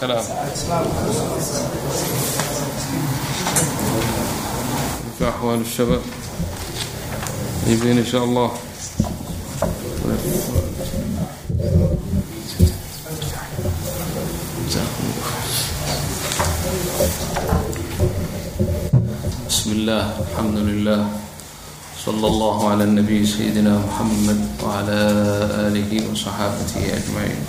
سلام 0.00 0.24
أحوال 5.28 5.60
الشباب 5.60 6.00
طيبين 7.66 7.98
إن 7.98 8.06
شاء 8.06 8.24
الله 8.24 8.50
بسم 19.48 19.70
الله 19.72 20.04
الحمد 20.24 20.58
لله 20.58 21.00
صلى 22.06 22.26
الله 22.26 22.56
على 22.70 22.84
النبي 22.84 23.26
سيدنا 23.26 23.78
محمد 23.84 24.40
وعلى 24.64 24.98
آله 25.68 25.90
وصحابته 26.12 26.80
أجمعين 26.96 27.40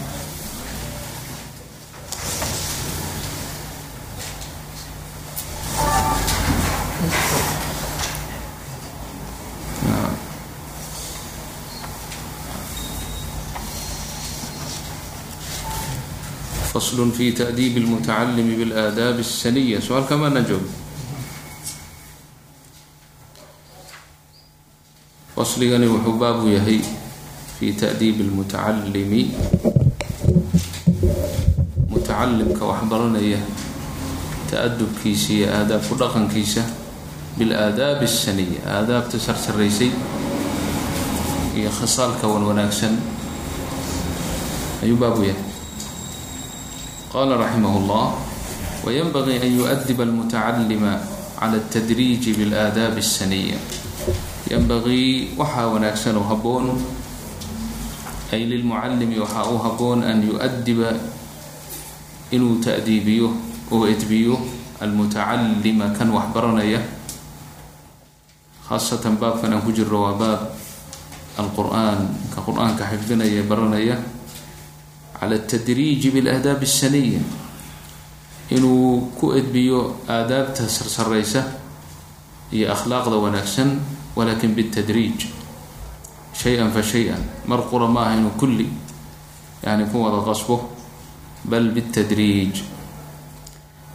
فصل 16.80 17.12
في 17.12 17.32
تأديب 17.32 17.76
المتعلم 17.76 18.48
بالآداب 18.58 19.18
السنية 19.18 19.78
سؤال 19.80 20.04
كمان 20.06 20.34
نجوب 20.34 20.60
fasligani 25.36 25.84
wuxuu 25.86 26.16
baabu 26.16 26.48
yahay 26.48 26.80
fi 27.60 27.68
ta'diibi 27.72 28.24
lmutacalimi 28.24 29.22
mutacalimka 31.92 32.64
wax 32.64 32.80
baranaya 32.88 33.36
ta-adubkiisa 34.50 35.28
iyo 35.36 35.46
aadaabku 35.52 35.92
dhaqankiisa 36.00 36.62
bilaadaabi 37.36 38.04
asaniya 38.08 38.60
aadaabta 38.64 39.20
sarsaraysay 39.20 39.92
iyo 41.52 41.68
khasaalka 41.68 42.24
wan 42.32 42.42
wanaagsan 42.48 42.96
ayuu 44.82 44.96
baabu 44.96 45.20
yahay 45.28 45.42
qala 47.12 47.36
raximah 47.40 47.72
اllah 47.80 48.06
wayanbagii 48.86 49.38
an 49.42 49.50
yuؤdiba 49.58 50.02
almutacalima 50.06 50.92
cala 51.38 51.56
اtadriiji 51.62 52.32
biاlaadaabi 52.38 53.00
الsaniya 53.02 53.58
yanbagii 54.52 55.34
waxaa 55.38 55.68
wanaagsan 55.74 56.16
oo 56.20 56.26
habboon 56.30 56.66
ay 58.34 58.42
lilmucallimi 58.50 59.18
waxaa 59.22 59.46
u 59.50 59.58
habboon 59.64 60.02
an 60.06 60.22
yu-adiba 60.22 60.90
inuu 62.34 62.58
ta'diibiyo 62.62 63.28
oo 63.74 63.84
edbiyo 63.86 64.34
almutacallima 64.82 65.90
kan 65.98 66.10
wax 66.10 66.26
baranaya 66.34 66.80
khaasatan 68.66 69.14
baabkan 69.18 69.54
aan 69.54 69.62
ku 69.62 69.70
jiro 69.70 70.02
waa 70.10 70.18
baab 70.18 70.40
alqur-aan 71.38 72.10
ka 72.34 72.42
qur-aanka 72.42 72.82
xifdinaya 72.90 73.42
baranaya 73.46 73.94
cala 75.21 75.35
atadriiji 75.37 76.09
bilahdaabi 76.11 76.65
asaniya 76.65 77.21
inuu 78.49 79.13
ku 79.19 79.31
edbiyo 79.37 79.95
aadaabta 80.09 80.65
sarsaraysa 80.67 81.43
iyo 82.51 82.67
akhlaaqda 82.73 83.15
wanaagsan 83.15 83.69
walaakin 84.17 84.51
bitadriij 84.57 85.19
shay-an 86.35 86.71
fa 86.75 86.81
shay-an 86.83 87.21
mar 87.47 87.61
qura 87.69 87.87
ma 87.87 88.11
inuu 88.17 88.33
kulli 88.39 88.67
yani 89.63 89.85
ku 89.93 90.01
wada 90.03 90.19
qasbo 90.25 90.57
bal 91.45 91.69
bitadriij 91.71 92.55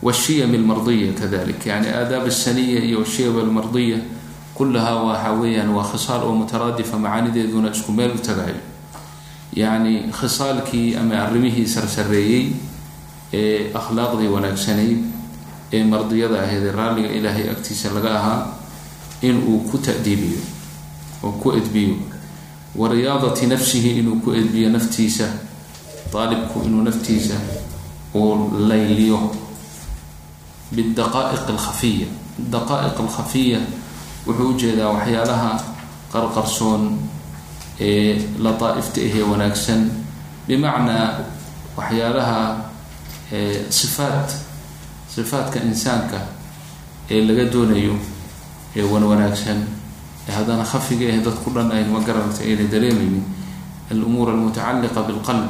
washiyam 0.03 0.55
almardiya 0.55 1.13
kadalik 1.13 1.67
yani 1.67 1.89
aadaab 1.89 2.27
asaniya 2.33 2.81
iyo 2.85 2.99
washiyam 3.05 3.37
almardiya 3.39 3.99
kulahaa 4.55 5.03
waxaa 5.05 5.33
weeyaan 5.41 5.69
waa 5.77 5.85
khisaal 5.85 6.23
oo 6.25 6.33
mutaraadifa 6.35 6.97
macaanideeduna 6.99 7.71
isku 7.77 7.93
meel 7.93 8.13
u 8.15 8.19
tagahayo 8.19 8.61
yani 9.57 9.93
khisaalkii 10.13 10.97
ama 10.97 11.15
arrimihii 11.25 11.67
sarsareeyey 11.67 12.45
ee 13.33 13.71
akhlaaqdii 13.75 14.29
wanaagsanayd 14.35 14.99
ee 15.73 15.85
mardiyada 15.85 16.43
ahayd 16.45 16.65
ee 16.67 16.73
raalliga 16.73 17.09
ilaahay 17.19 17.51
agtiisa 17.51 17.91
laga 17.95 18.11
ahaa 18.19 18.41
inuu 19.23 19.59
ku 19.71 19.79
ta'diibiyo 19.79 20.41
oo 21.25 21.33
ku 21.33 21.53
edbiyo. 21.53 21.97
Wa 22.77 22.89
riyaadati 22.93 23.47
nafsihi 23.47 23.91
inuu 24.01 24.21
ku 24.21 24.33
edbiyo 24.41 24.69
naftiisa 24.71 25.25
daalibku 26.13 26.63
inuu 26.69 26.83
naftiisa 26.85 27.35
uu 28.15 28.53
layliyo. 28.69 29.33
Bidaqaa'iq 30.73 31.49
alkhafiya. 31.49 32.07
Daqaa'iq 32.53 32.97
alkhafiya 33.01 33.61
wuxuu 34.27 34.51
u 34.51 34.59
jeedaa 34.61 34.93
waxyaalaha 34.93 35.51
qarqarsoon 36.13 36.83
ee 37.81 38.19
lataaifta 38.39 39.01
ahee 39.01 39.23
wanaagsan. 39.23 39.91
Bimacnaa 40.49 41.19
waxyaalaha 41.77 42.57
sifaat 43.71 44.31
sifaadka 45.15 45.61
insaanka 45.61 46.21
ee 47.11 47.21
laga 47.25 47.45
doonayo 47.53 47.95
ee 48.77 48.83
wan 48.83 49.03
wanaagsan. 49.05 49.59
Ee 50.29 50.33
haddana 50.33 50.65
khafiga 50.65 51.07
ah 51.15 51.19
dadku 51.25 51.51
dhan 51.51 51.71
ay 51.73 51.85
ma 51.85 52.01
gararta 52.01 52.43
ayna 52.45 52.65
dareemaynin. 52.71 53.25
Alumuur 53.91 54.31
almutacaliqa 54.31 55.03
bilqalb 55.03 55.47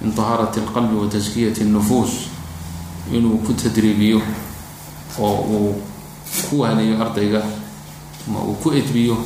min 0.00 0.12
tahaarati 0.12 0.60
alqalbi 0.60 0.94
wa 0.96 1.06
taskiyati 1.08 1.62
اnufuus 1.62 2.12
inuu 3.12 3.38
ku 3.44 3.52
tadriibiyo 3.52 4.20
oo 5.20 5.36
uu 5.56 5.82
ku 6.50 6.60
waaniyo 6.60 6.96
ardayga 7.04 7.42
ma 8.32 8.40
uu 8.40 8.54
ku 8.62 8.72
edbiyo 8.72 9.16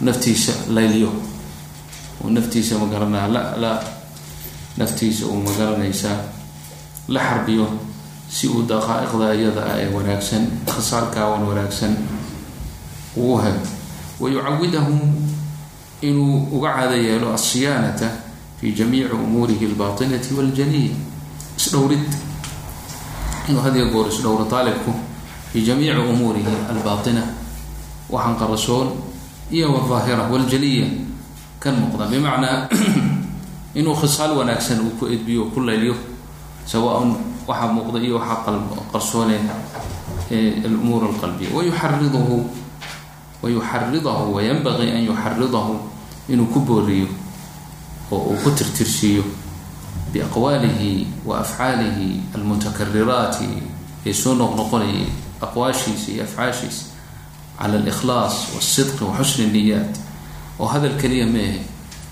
naftiisa 0.00 0.52
layliyo 0.74 1.12
uu 2.24 2.30
naftiisa 2.30 2.78
magaranaa 2.78 3.26
la 3.28 3.42
la 3.62 3.72
naftiisa 4.76 5.26
uu 5.26 5.40
ma 5.44 5.50
garanaysaa 5.58 6.18
la 7.08 7.20
xarbiyo 7.20 7.66
si 8.30 8.48
uu 8.48 8.62
daqaa'iqda 8.70 9.34
iyada 9.34 9.62
ah 9.72 9.76
ee 9.82 9.88
wanaagsan 9.96 10.44
khasaalkaawan 10.66 11.42
wanaagsan 11.48 11.92
uu 13.16 13.34
u 13.34 13.38
helo 13.42 13.60
wayucawidahu 14.20 14.94
inuu 16.02 16.48
uga 16.56 16.70
caado 16.76 16.96
yeelo 16.96 17.32
asiyaanata 17.34 18.08
fi 18.60 18.72
jamiici 18.72 19.12
umuurihi 19.14 19.64
albaatinati 19.66 20.34
waljaniya 20.34 20.94
isdhowrid 21.58 22.04
inuu 23.48 23.62
hadiya 23.62 23.84
goor 23.92 24.08
isdhowro 24.08 24.44
taalibku 24.44 24.92
fi 25.52 25.62
jamiici 25.62 25.98
umuurihi 26.12 26.52
albaatina. 26.70 27.22
Waxaan 28.10 28.36
qarasoon 28.40 28.88
iyo 29.50 29.72
wadaahira 29.74 30.22
waljaliya 30.32 30.86
kan 31.58 31.74
muuqda. 31.74 32.06
Bimacnaa 32.06 32.68
inuu 33.78 33.94
khisaal 33.94 34.38
wanaagsan 34.38 34.80
uu 34.80 34.94
ku 34.98 35.06
edbiyo 35.06 35.50
ku 35.54 35.60
layliyo 35.60 35.94
sawaaun 36.66 37.16
waxaa 37.46 37.72
muuqda 37.72 37.98
iyo 37.98 38.18
waxaa 38.18 38.54
qarsoone 38.92 39.36
alumuur 40.64 41.10
alqalbiya. 41.10 41.50
Wayuxariduhu 41.54 42.46
wayuxaridahu 43.42 44.34
wayanbagii 44.34 44.90
an 44.90 45.02
yuxaridahu 45.06 45.78
inuu 46.28 46.50
ku 46.50 46.60
booriyo 46.60 47.06
oo 48.10 48.34
uu 48.34 48.38
ku 48.42 48.50
tirtirsiiyo 48.50 49.22
biaqwaalihi 50.12 51.22
wa 51.22 51.38
afcaalihi 51.38 52.34
almutakariraati 52.34 53.62
ee 54.06 54.12
soo 54.12 54.34
noqnoqonayay 54.34 55.06
aqwaashiisa 55.40 56.10
iyo 56.12 56.24
afcaashiisa 56.24 56.98
cala 57.58 57.78
alikhlaas 57.78 58.50
walsidqi 58.54 59.04
wa 59.04 59.14
xusni 59.22 59.46
niyaat 59.54 60.07
oo 60.58 60.66
hadal 60.66 60.94
keliya 61.00 61.26
meehe 61.26 61.60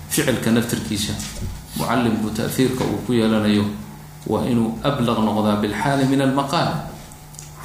ficilka 0.09 0.51
naftirkiisa 0.51 1.13
mucalimku 1.77 2.29
taahiirka 2.37 2.83
uu 2.83 2.99
ku 3.05 3.13
yeelanayo 3.13 3.65
waa 4.27 4.43
inuu 4.51 4.79
ablaq 4.83 5.17
noqdaa 5.27 5.61
bilxaali 5.61 6.05
min 6.05 6.21
almaqaal. 6.21 6.71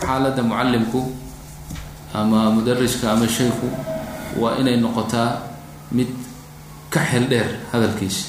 Xaaladda 0.02 0.43
mucalimku 0.43 1.00
ama 2.14 2.50
mudariska 2.50 3.12
ama 3.12 3.26
shayku 3.29 3.67
waa 4.40 4.58
inay 4.61 4.76
noqotaa 4.76 5.43
mid 5.93 6.08
ka 6.90 7.00
xel 7.11 7.25
dheer 7.31 7.49
hadalkiisa. 7.73 8.28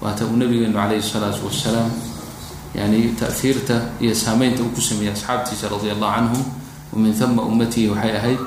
Waata 0.00 0.24
uu 0.26 0.36
nabigeenu 0.36 0.72
calayhi 0.74 1.02
salaatu 1.02 1.46
wasalaam 1.46 1.90
yani 2.74 3.12
taahiirta 3.20 4.00
iyo 4.00 4.14
saameynta 4.14 4.62
uu 4.62 4.72
ku 4.76 4.80
sameeyey 4.80 5.12
asxaabtiisa 5.12 5.68
radia 5.68 5.92
allahu 5.92 6.14
canhum 6.14 6.42
wa 6.92 6.98
min 6.98 7.12
ummatihi 7.38 7.88
waxay 7.92 8.16
ahayd 8.16 8.40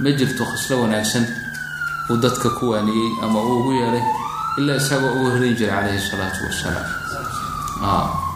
ma 0.00 0.10
jirto 0.12 0.44
khaslo 0.44 0.82
wanaagsan 0.82 1.24
uu 2.10 2.16
dadka 2.16 2.48
ku 2.58 2.70
waaniyey 2.72 3.10
ama 3.22 3.38
uu 3.42 3.58
ugu 3.60 3.72
yeelay 3.72 4.04
ilaa 4.58 4.76
isagoo 4.80 5.12
ugu 5.16 5.30
horeyn 5.30 5.54
jiray 5.56 5.70
calayhi 5.74 6.00
salaatu 6.10 6.40
wasalaam. 6.48 6.86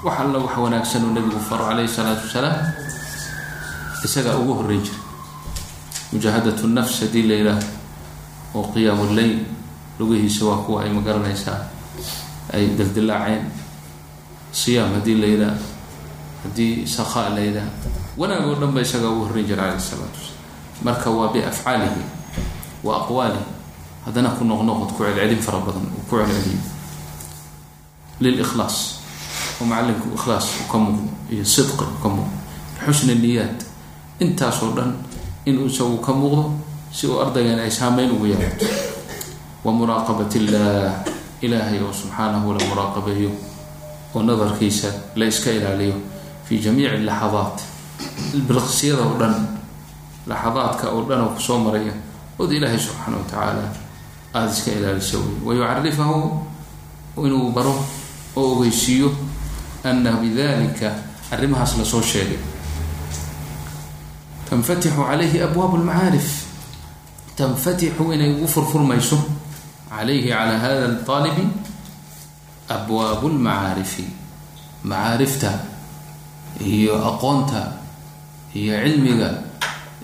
Wax 0.05 0.17
alla 0.21 0.39
wax 0.39 0.55
wanaagsan 0.59 1.05
uu 1.05 1.13
nabigu 1.15 1.41
faro 1.49 1.65
calayhi 1.69 1.89
salaatu 1.89 2.23
wasalaam 2.27 2.57
isagaa 4.05 4.37
ugu 4.39 4.55
horeyn 4.61 4.83
jiray. 4.83 5.01
Mujaahadat 6.13 6.61
nafs 6.77 7.01
haddii 7.01 7.23
la 7.29 7.35
yidhaah 7.41 7.61
oo 8.55 8.63
qiyaamu 8.75 9.15
leyl 9.17 9.39
lugihiisa 9.99 10.45
waa 10.45 10.61
kuwa 10.67 10.83
ay 10.85 10.91
ma 10.93 11.01
garanaysaa 11.01 11.59
ay 12.53 12.67
dildilaaceen 12.77 13.45
siyaam 14.53 14.93
haddii 15.01 15.17
la 15.23 15.27
yidhaah 15.33 15.57
haddii 16.45 16.87
sakhaa 16.87 17.29
la 17.35 17.41
yidhaah 17.41 17.69
wanaag 18.21 18.45
oo 18.49 18.55
dhan 18.61 18.73
ba 18.77 18.81
isagaa 18.85 19.09
ugu 19.11 19.25
horreyn 19.25 19.47
jira 19.49 19.63
calayh 19.65 19.81
isalaatu 19.81 20.19
wasalaam. 20.21 20.85
Marka 20.85 21.09
waa 21.11 21.29
biafcaalihi 21.33 22.03
wa 22.85 22.93
aqwaalihi 23.01 23.45
haddana 24.05 24.31
ku 24.37 24.45
noqnoqod 24.45 24.91
ku 24.97 25.01
celcelin 25.05 25.41
fara 25.47 25.59
badan 25.67 25.85
uu 25.97 26.03
ku 26.09 26.17
celceliyo 26.19 26.61
lilkhlaas 28.21 28.77
oo 29.61 29.65
macalinku 29.67 30.09
ikhlaas 30.17 30.47
u 30.61 30.65
ka 30.73 30.79
muuqdo 30.79 31.09
iyo 31.33 31.45
sidqi 31.45 31.85
u 31.85 31.99
ka 32.03 32.09
muuqdo 32.09 32.37
xusni 32.85 33.15
niyaad. 33.15 33.59
Intaasoo 34.21 34.71
dhan 34.77 34.91
inuu 35.47 35.67
isagu 35.67 35.97
ka 36.07 36.13
muuqdo 36.13 36.51
si 36.93 37.07
uu 37.07 37.19
ardaygan 37.23 37.59
ay 37.59 37.71
saameyn 37.71 38.11
ugu 38.11 38.27
yeelato. 38.27 38.67
Wa 39.65 39.73
muraaqabat 39.73 40.35
illah 40.35 41.03
ilaahay 41.43 41.79
oo 41.83 41.93
subxaanahu 41.93 42.53
la 42.59 42.61
muraaqabeeyo 42.71 43.31
oo 44.15 44.23
nadarkiisa 44.23 44.89
la 45.19 45.25
iska 45.27 45.51
ilaaliyo 45.51 45.95
fi 46.47 46.59
jamiici 46.59 47.03
laxadaat. 47.07 47.57
Bilqsiyada 48.49 49.03
oo 49.03 49.15
dhan 49.19 49.35
laxadaadka 50.27 50.87
oo 50.91 51.03
dhan 51.09 51.21
oo 51.27 51.31
ku 51.35 51.41
soo 51.41 51.59
maraya 51.59 51.95
od 52.39 52.51
ilaahay 52.53 52.79
subxaana 52.79 53.17
wa 53.19 53.25
tacaala 53.31 53.63
aada 54.35 54.51
iska 54.53 54.71
ilaalisa 54.73 55.17
wey 55.19 55.59
wayucarifahu 55.61 56.47
inuu 57.27 57.51
baro 57.53 57.75
oo 58.37 58.53
ogeysiiyo 58.57 59.09
ana 59.85 60.13
bidalika 60.13 60.89
arrimahaas 61.33 61.77
la 61.79 61.85
soo 61.85 62.03
sheegay. 62.03 62.39
Tanfatixu 64.51 64.97
calayhi 65.09 65.41
abwaab 65.43 65.75
lmacaarif 65.81 66.29
tanfatixu 67.37 68.13
inay 68.13 68.31
ugu 68.37 68.49
furfurmayso 68.49 69.19
calayhi 69.91 70.29
calaa 70.29 70.59
hada 70.59 70.87
aalibi 71.09 71.45
abwaabu 72.69 73.29
lmacaarifi 73.29 74.05
macaarifta 74.85 75.51
iyo 76.61 76.95
aqoonta 77.11 77.61
iyo 78.55 78.75
cilmiga 78.85 79.29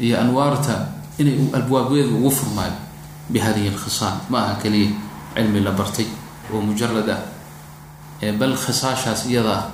iyo 0.01 0.21
anwaarta 0.21 0.75
inay 1.21 1.37
abwaabyeedu 1.59 2.17
ugu 2.17 2.31
furmaayo 2.31 2.77
bihadihi 3.29 3.71
lkhisaal 3.71 4.17
ma 4.31 4.39
aha 4.45 4.55
keliya 4.63 4.91
cilmi 5.35 5.61
la 5.61 5.71
bartay 5.73 6.07
oo 6.53 6.61
mujarad 6.61 7.09
ah 7.11 7.23
ee 8.23 8.33
bal 8.33 8.57
khisaashaas 8.57 9.27
iyada 9.31 9.53
ah 9.53 9.65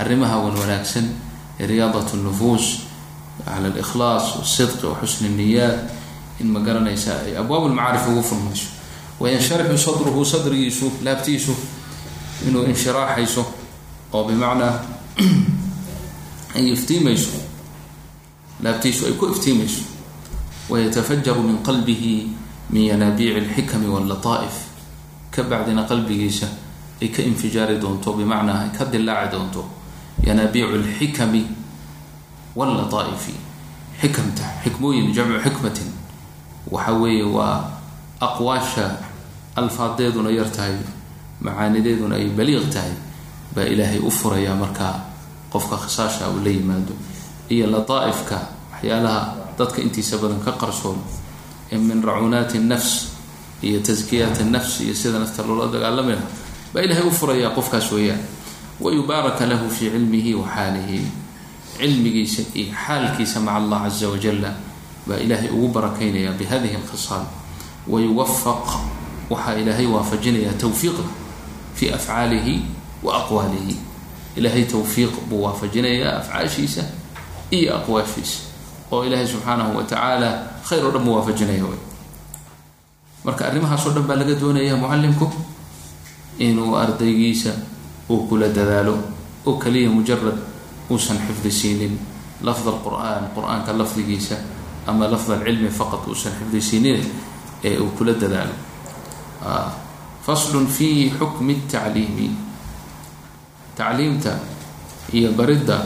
arrimaha 0.00 0.36
wan 0.44 0.56
wanaagsan 0.58 1.06
ee 1.60 1.66
riyaadat 1.66 2.14
nufuus 2.14 2.66
cala 3.44 3.68
alikhlaas 3.70 4.36
wasidqi 4.38 4.86
wa 4.86 4.96
xusni 5.02 5.28
niyaat 5.28 5.78
in 6.40 6.48
ma 6.50 6.60
garanaysa 6.60 7.12
ay 7.26 7.36
abwaab 7.38 7.64
lmacaarif 7.70 8.08
ugu 8.10 8.22
furmayso 8.22 8.66
wayansharaxu 9.20 9.78
sadruhu 9.78 10.24
sadrigiisu 10.24 10.86
laabtiisu 11.06 11.54
inuu 12.46 12.64
inshiraaxayso 12.66 13.42
oo 14.12 14.24
bimacnaa 14.28 14.74
ay 16.54 16.64
iftiimayso 16.74 17.30
laabtiisu 18.62 19.06
ay 19.06 19.12
ku 19.18 19.26
iftiimayso 19.34 19.82
wayatafajaru 20.70 21.42
min 21.42 21.58
qalbihi 21.66 22.12
min 22.70 22.86
yanaabiici 22.90 23.38
alxikami 23.40 23.86
wallataa'if 23.86 24.56
ka 25.30 25.42
bacdina 25.42 25.82
qalbigiisa 25.90 26.46
ay 27.02 27.08
ka 27.08 27.22
infijaari 27.22 27.76
doonto 27.82 28.12
bimacnaa 28.12 28.60
ay 28.64 28.70
ka 28.78 28.84
dilaaci 28.84 29.30
doonto. 29.32 29.62
Yanaabiicu 30.26 30.74
alxikami 30.74 31.42
wallataa'ifi 32.56 33.34
xikamta 34.00 34.42
xikmooyin 34.64 35.12
jamcu 35.14 35.38
xikmatin. 35.44 35.90
Waxa 36.70 36.92
weeye 36.92 37.24
waa 37.24 37.70
aqwaasha 38.20 38.90
alfaadeeduna 39.56 40.30
yar 40.30 40.48
tahay 40.50 40.74
macaanideeduna 41.40 42.14
ay 42.16 42.28
baliiq 42.30 42.70
tahay 42.72 42.92
baa 43.54 43.64
ilaahay 43.64 43.98
u 43.98 44.10
furayaa 44.10 44.54
markaa 44.56 44.94
qofka 45.52 45.76
khisaasha 45.76 46.28
uu 46.30 46.40
la 46.44 46.50
yimaado. 46.50 46.94
Iyo 47.50 47.66
lataaifka 47.70 48.38
waxyaalaha 48.72 49.34
dadka 49.58 49.82
intiisa 49.82 50.18
badan 50.18 50.40
ka 50.40 50.52
qarsoon 50.52 50.98
min 51.72 52.02
racuunaati 52.02 52.58
nafs 52.58 53.08
iyo 53.62 53.80
taskiyaat 53.80 54.40
nafs 54.50 54.80
iyo 54.80 54.94
sida 54.94 55.18
nafta 55.18 55.42
loola 55.42 55.72
dagaalamaya 55.72 56.18
baa 56.74 56.82
ilaahay 56.82 57.06
u 57.06 57.10
furayaa 57.10 57.50
qofkaas 57.50 57.92
weeyaan. 57.92 58.20
Wayubaaraka 58.80 59.46
lahu 59.46 59.70
fii 59.70 59.90
cilmihi 59.90 60.34
wa 60.34 60.46
xaalihi. 60.48 61.00
Cilmigiisa 61.78 62.42
iyo 62.54 62.74
xaalkiisa 62.86 63.40
maca 63.40 63.56
allah 63.56 63.82
caza 63.82 64.08
wajala 64.08 64.50
baa 65.06 65.16
ilaahay 65.18 65.48
ugu 65.50 65.68
barakaynaya 65.68 66.32
bihadihi 66.32 66.74
alkhisaal 66.76 67.26
wayuwafaq 67.88 68.66
waxaa 69.30 69.54
ilaahay 69.62 69.86
waafajinaya 69.86 70.52
tawfiiqda 70.52 71.04
fi 71.74 71.90
afcaalihi 71.90 72.62
wa 73.02 73.16
aqwaalihi. 73.24 73.76
Ilaahay 74.36 74.64
tawfiiq 74.64 75.10
buu 75.30 75.42
waafajinayaa 75.42 76.18
afcaashiisa 76.18 76.82
iyo 77.50 77.76
aqwaashiisa 77.76 78.38
oo 78.92 79.04
ilaahay 79.04 79.26
subxaanahu 79.26 79.76
wa 79.78 79.82
tacaala 79.84 80.30
khayr 80.68 80.84
oo 80.84 80.90
dhan 80.92 81.04
buu 81.04 81.14
waafajinaya 81.16 81.64
wy 81.64 81.78
marka 83.24 83.46
arrimahaas 83.48 83.86
oo 83.86 83.92
dhan 83.96 84.04
baa 84.08 84.16
laga 84.20 84.34
doonaya 84.40 84.76
mucallimku 84.76 85.26
inuu 86.38 86.76
ardaygiisa 86.76 87.52
uu 88.10 88.26
kula 88.28 88.48
dadaalo 88.48 88.94
oo 89.46 89.56
kaliya 89.62 89.90
mujarad 89.90 90.38
uusan 90.90 91.18
xifdi 91.26 91.50
siinin 91.50 91.94
lafd 92.42 92.66
alqur'aan 92.68 93.30
qur'aanka 93.34 93.72
lafdigiisa 93.72 94.36
ama 94.86 95.08
lafd 95.08 95.30
alcilmi 95.32 95.70
faqad 95.70 96.02
uusan 96.08 96.32
xifdi 96.38 96.60
siinin 96.60 97.00
ee 97.64 97.78
uu 97.80 97.88
kula 97.96 98.12
dadaalo. 98.12 98.52
Faslun 100.24 100.66
fi 100.66 101.12
xukmi 101.18 101.54
tacliimi 101.72 102.28
tacliimta 103.76 104.32
iyo 105.12 105.32
baridda 105.32 105.78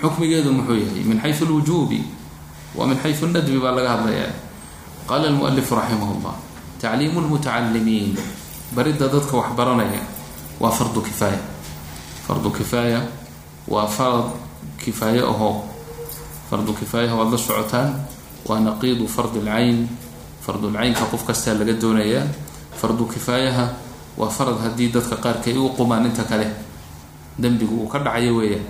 xukmigeedu 0.00 0.50
muxuu 0.52 0.76
yahay 0.80 1.02
min 1.04 1.20
xayu 1.20 1.44
lwujuubi 1.46 2.00
wa 2.74 2.86
min 2.86 2.96
xayu 3.02 3.26
nadbi 3.28 3.58
baa 3.60 3.72
laga 3.76 3.90
hadlayaa. 4.00 4.32
Qaala 5.08 5.26
almualifu 5.28 5.74
raximah 5.74 6.10
llah 6.22 6.36
tacliimu 6.80 7.20
lmutacalimiin 7.20 8.14
baridda 8.74 9.08
dadka 9.08 9.36
wax 9.36 9.50
baranaya 9.58 10.00
waa 10.60 10.70
fardu 10.70 11.00
kifaaya. 11.02 11.40
Fardu 12.26 12.50
kifaaya 12.50 13.00
waa 13.68 13.86
farad 13.86 14.30
kifaaye 14.78 15.20
ahoo 15.20 15.64
fardu 16.50 16.72
kifaayaha 16.72 17.14
waad 17.16 17.30
la 17.32 17.38
socotaan 17.38 17.88
waa 18.48 18.60
naqiidu 18.60 19.04
fardi 19.08 19.40
lcayn 19.44 19.88
fardulcaynka 20.44 21.04
qof 21.10 21.26
kastaa 21.26 21.54
laga 21.58 21.72
doonayaa. 21.74 22.24
Fardu 22.80 23.04
kifaayaha 23.06 23.66
waa 24.16 24.30
farad 24.30 24.58
haddii 24.62 24.88
dadka 24.94 25.16
qaarkay 25.16 25.56
u 25.58 25.68
qumaan 25.76 26.06
inta 26.06 26.24
kale 26.24 26.46
dembigu 27.38 27.82
uu 27.84 27.88
ka 27.88 27.98
dhacayo 27.98 28.36
weeyaan 28.40 28.64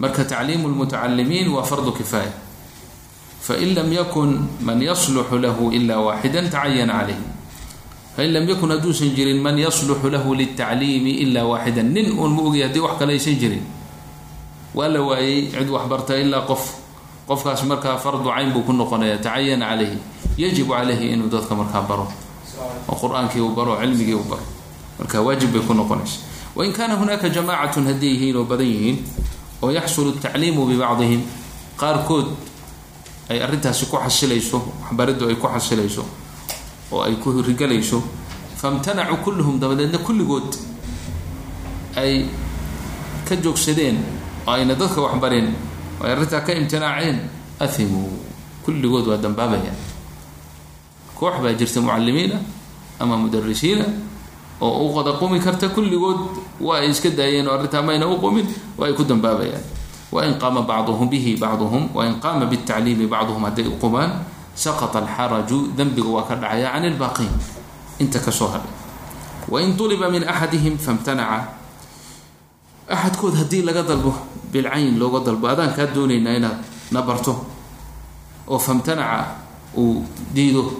marka 0.00 0.24
tacliimu 0.24 0.68
lmutacalimiin 0.68 1.48
waa 1.52 1.62
fardu 1.62 1.92
kifaaya. 1.92 2.32
Fain 3.40 3.74
lam 3.76 3.92
yakun 3.92 4.48
man 4.64 4.80
yasluxu 4.80 5.36
lahu 5.40 5.68
ila 5.72 6.00
waaxida 6.00 6.40
tacayana 6.48 6.92
calayh 7.04 7.20
fain 8.16 8.32
lam 8.32 8.44
yakun 8.48 8.68
hadduusan 8.72 9.12
jirin 9.16 9.40
man 9.40 9.56
yasluxu 9.56 10.08
lahu 10.12 10.34
litacliimi 10.36 11.24
ila 11.24 11.44
waaxida 11.56 11.82
nin 11.84 12.16
uun 12.16 12.32
ma 12.36 12.42
ogya 12.48 12.68
haddii 12.68 12.80
wax 12.84 12.98
kale 12.98 13.12
aysan 13.16 13.36
jirin. 13.40 13.64
Waa 14.74 14.88
la 14.88 15.00
waayey 15.02 15.50
cid 15.52 15.68
waxbarta 15.68 16.16
ilaa 16.20 16.44
qof 16.46 16.62
qofkaas 17.28 17.64
markaa 17.64 17.96
fardu 17.96 18.28
cayn 18.28 18.52
buu 18.52 18.62
ku 18.62 18.72
noqonaya 18.72 19.18
tacayana 19.18 19.68
calayhi. 19.72 19.98
Yajibu 20.36 20.72
calayhi 20.72 21.12
inuu 21.12 21.28
dadka 21.28 21.54
markaa 21.54 21.82
baro. 21.88 22.06
Oo 22.88 22.96
qur'aankii 22.96 23.40
uu 23.40 23.52
baro 23.56 23.76
cilmigii 23.80 24.14
uu 24.14 24.24
baro. 24.30 24.44
Marka 24.98 25.20
waajib 25.22 25.50
bay 25.52 25.62
ku 25.64 25.74
noqonaysa. 25.74 26.20
Wain 26.54 26.72
kaana 26.72 26.94
hunaaka 27.00 27.28
jamaacatun 27.28 27.86
haddii 27.88 28.14
yihiin 28.14 28.36
oo 28.36 28.44
badan 28.44 28.66
yihiin 28.66 28.98
oo 29.62 29.70
yaxsulu 29.70 30.12
tacliimu 30.20 30.66
bibacdihim. 30.66 31.22
Qaarkood 31.80 32.28
ay 33.30 33.42
arrintaasi 33.42 33.86
ku 33.86 33.96
xasilayso 33.96 34.58
waxbariddu 34.82 35.28
ay 35.28 35.36
ku 35.36 35.46
xasilayso 35.48 36.04
oo 36.92 37.02
ay 37.02 37.14
ku 37.16 37.30
rigalayso 37.42 38.02
famtanacuu 38.60 39.16
kulluhum 39.24 39.56
dabadeedna 39.60 39.98
kulligood 39.98 40.56
ay 41.96 42.26
ka 43.28 43.36
joogsadeen 43.36 43.96
oo 44.46 44.52
ayna 44.52 44.74
dadka 44.74 45.00
waxbareen 45.00 45.54
oo 46.00 46.04
ay 46.06 46.12
arrintaa 46.12 46.40
ka 46.40 46.52
imtinaaceen. 46.52 47.18
Ahimuu 47.60 48.08
kulligood 48.64 49.06
waa 49.08 49.16
dambaabayaan. 49.20 49.76
Koox 51.14 51.40
baa 51.44 51.52
jirta 51.52 51.80
mucalimiina 51.80 52.40
ama 53.00 53.16
mudarisiina 53.16 53.84
oo 54.60 54.88
u 54.88 55.16
qumi 55.18 55.40
karta 55.40 55.68
kulligood 55.68 56.20
waa 56.60 56.78
ay 56.80 56.90
iska 56.90 57.10
daayeen 57.10 57.48
oo 57.48 57.54
arrintaa 57.54 57.82
mayna 57.82 58.06
u 58.06 58.16
qumin 58.20 58.46
waa 58.78 58.86
ay 58.88 58.94
ku 58.94 59.04
dambaabayaan. 59.04 59.62
Wain 60.12 60.34
qaama 60.42 60.62
bacduhum 60.66 61.08
bihi 61.08 61.38
bacduhum 61.38 61.88
wain 61.94 62.18
qaama 62.20 62.46
bitacliimi 62.46 63.06
bacduhum 63.06 63.44
hadday 63.46 63.70
qumaan 63.80 64.26
saqata 64.54 64.98
alxaraju 65.06 65.70
dembiga 65.78 66.10
waa 66.10 66.26
ka 66.26 66.34
dhacaya 66.34 66.74
can 66.74 66.84
ilbaaqiin 66.84 67.30
inta 68.02 68.18
ka 68.18 68.30
soo 68.34 68.50
hadhay. 68.50 68.70
Wain 69.48 69.76
tuliba 69.78 70.10
min 70.10 70.26
axadihim 70.26 70.76
famtanaca. 70.78 71.54
Axadkood 72.90 73.38
haddii 73.38 73.62
laga 73.62 73.82
dalbo 73.86 74.10
bilcayn 74.52 74.98
looga 74.98 75.22
dalbo 75.22 75.46
adaan 75.46 75.72
kaa 75.78 75.86
doonaynaa 75.94 76.34
inaad 76.36 76.58
na 76.90 77.00
barto. 77.06 77.46
Oo 78.50 78.58
famtanaca 78.58 79.38
uu 79.78 80.02
diido 80.34 80.74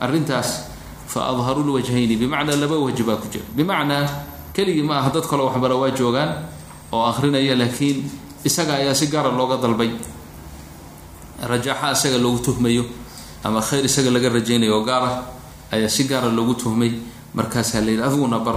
arrintaas 0.00 0.72
fa 1.12 1.20
adharu 1.30 1.62
lwajhayni 1.68 2.16
bimacnaa 2.16 2.56
laba 2.62 2.76
waj 2.84 2.98
baa 3.08 3.16
ku 3.22 3.26
jira 3.32 3.44
bimacnaa 3.56 4.04
keligii 4.54 4.82
ma 4.88 4.98
aha 5.00 5.10
dad 5.14 5.26
kaloo 5.30 5.46
waxbara 5.50 5.74
waa 5.76 5.90
joogaan 5.98 6.30
oo 6.92 7.02
akrinaya 7.10 7.54
laakiin 7.56 7.98
isaga 8.44 8.74
ayaa 8.80 8.94
si 8.94 9.06
gaara 9.12 9.30
looga 9.38 9.56
dalbay 9.62 9.90
rajaaxa 11.50 11.92
isaga 11.92 12.18
loogu 12.18 12.38
tuhmayo 12.44 12.84
ama 13.44 13.60
khayr 13.60 13.84
isaga 13.84 14.10
laga 14.10 14.28
rajaynayo 14.36 14.72
oo 14.78 14.84
gaara 14.84 15.10
ayaa 15.72 15.88
si 15.88 16.04
gaara 16.04 16.28
loogu 16.30 16.54
tuhmay 16.54 16.92
markaasaa 17.34 17.80
la 17.84 17.90
yidhi 17.90 18.02
adiguna 18.02 18.38
bar 18.46 18.56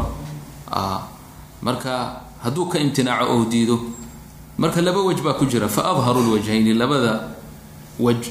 marka 1.61 2.21
hadduu 2.43 2.65
ka 2.69 2.77
imtinaaco 2.79 3.25
oo 3.33 3.45
diido 3.49 3.77
marka 4.57 4.81
laba 4.81 5.01
wej 5.03 5.19
baa 5.25 5.33
ku 5.33 5.45
jira 5.45 5.67
fa 5.67 5.81
adharu 5.91 6.21
lwajhayni 6.21 6.73
labada 6.73 7.13
wej 7.99 8.23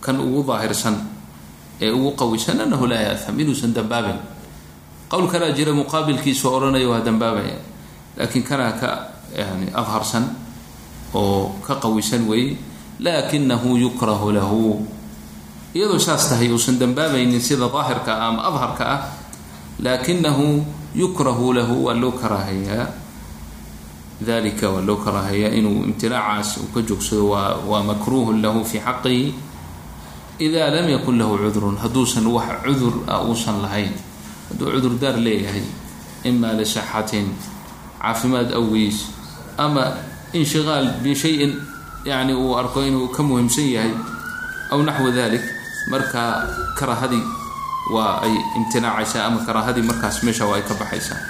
kan 0.00 0.20
ugu 0.20 0.42
daahirsan 0.46 0.94
ee 1.80 1.90
ugu 1.90 2.10
qawisan 2.16 2.60
anahu 2.60 2.86
laa 2.86 3.02
yaafham 3.12 3.36
inuusan 3.40 3.72
dambaabayn 3.76 4.18
qowl 5.10 5.26
kalaa 5.32 5.52
jira 5.56 5.72
muqaabilkiisu 5.72 6.48
odhanaya 6.50 6.88
waa 6.88 7.00
dambaabaya. 7.04 7.56
Laakiin 8.16 8.44
kanaa 8.48 8.72
ka 8.80 8.90
yani 9.38 9.68
adharsan 9.74 10.24
oo 11.14 11.54
ka 11.66 11.74
qawisan 11.78 12.26
weeye 12.28 12.56
laakinahu 13.00 13.76
yukrahu 13.76 14.32
lahu. 14.32 14.82
Iyadoo 15.76 15.98
saas 16.00 16.26
tahay 16.32 16.48
uusan 16.50 16.78
dambaabaynin 16.80 17.38
sida 17.40 17.68
daahirka 17.68 18.08
ah 18.18 18.28
ama 18.32 18.40
adharka 18.48 18.84
ah 18.88 19.00
laakinahu 19.78 20.64
yukrahu 20.96 21.52
lahu 21.52 21.84
waa 21.86 21.94
loo 21.94 22.12
karaahayaa. 22.16 22.88
Dalika 24.26 24.70
waa 24.72 24.80
loo 24.80 24.96
karaahayaa 24.96 25.52
inuu 25.52 25.84
imtinaacaas 25.92 26.56
uu 26.56 26.72
ka 26.74 26.80
joogsado 26.82 27.28
waa 27.30 27.60
waa 27.68 27.82
makruuhun 27.84 28.40
lahu 28.42 28.64
fi 28.64 28.80
xaqihi 28.80 29.34
ida 30.38 30.68
lam 30.70 30.86
yakun 30.88 31.16
lahu 31.18 31.38
cudrun 31.40 31.76
hadduusan 31.80 32.26
wax 32.28 32.60
cudur 32.64 32.94
ah 33.08 33.24
uusan 33.24 33.62
lahayn 33.64 33.92
hadduu 34.52 34.68
cudurdaar 34.76 35.16
leeyahay 35.16 35.64
ima 36.28 36.52
lisixatin 36.52 37.32
caafimaad 38.02 38.52
awgiis 38.52 39.08
ama 39.56 39.96
inshiqaal 40.36 41.00
bishayin 41.04 41.56
yani 42.04 42.34
uu 42.36 42.52
arko 42.60 42.84
inuu 42.84 43.08
ka 43.08 43.22
muhiimsan 43.24 43.66
yahay 43.72 43.92
aw 44.72 44.78
naxwu 44.84 45.08
dalik 45.16 45.42
marka 45.90 46.44
karaahadii 46.78 47.24
waa 47.94 48.20
ay 48.26 48.34
imtinaacaysaa 48.60 49.24
ama 49.32 49.40
karaahadii 49.46 49.82
markaas 49.88 50.20
meesha 50.26 50.44
waa 50.44 50.60
ay 50.60 50.64
ka 50.68 50.74
baxaysaa 50.76 51.20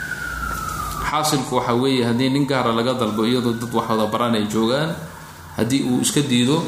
xaasilku 1.10 1.56
waxaa 1.62 1.78
weeye 1.78 2.02
haddii 2.04 2.30
nin 2.34 2.44
gaara 2.50 2.72
laga 2.74 2.94
dalbo 2.98 3.22
iyadoo 3.22 3.54
dad 3.54 3.70
wax 3.74 3.86
wada 3.90 4.06
baran 4.10 4.34
ay 4.34 4.44
joogaan 4.50 4.90
haddii 5.56 5.82
uu 5.86 6.00
iska 6.02 6.20
diido 6.26 6.58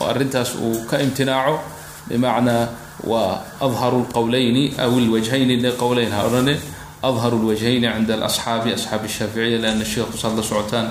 oo 0.00 0.06
arrintaas 0.12 0.54
uu 0.64 0.84
ka 0.90 0.96
imtinaaco 1.04 1.60
bimacnaa 2.08 2.68
waa 3.10 3.40
adharu 3.60 3.98
lqowleyni 4.06 4.64
aw 4.78 4.90
lwajhayni 5.06 5.54
qowleyn 5.82 6.10
ha 6.12 6.20
odhane 6.28 6.54
adharu 7.02 7.36
lwajhayni 7.44 7.86
cinda 7.94 8.14
alasxaabi 8.14 8.68
asxaabi 8.76 9.08
shaaficiya 9.08 9.58
lianna 9.62 9.84
sheekhu 9.84 10.16
saad 10.22 10.36
la 10.38 10.42
socotaan 10.42 10.86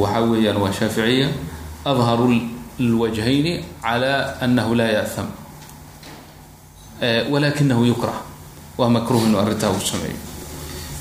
waxaa 0.00 0.22
weeyaan 0.30 0.56
waa 0.62 0.72
shaaficiya 0.72 1.28
adharu 1.90 2.28
lwajhayni 2.78 3.52
cala 3.82 4.12
anahu 4.44 4.74
laa 4.78 4.92
ya'ham 4.98 5.28
walakinahu 7.32 7.84
yukrah 7.84 8.18
waa 8.78 8.88
makruh 8.88 9.22
inuu 9.26 9.40
arrintaa 9.40 9.70
uu 9.70 9.80
sameeyo. 9.80 10.16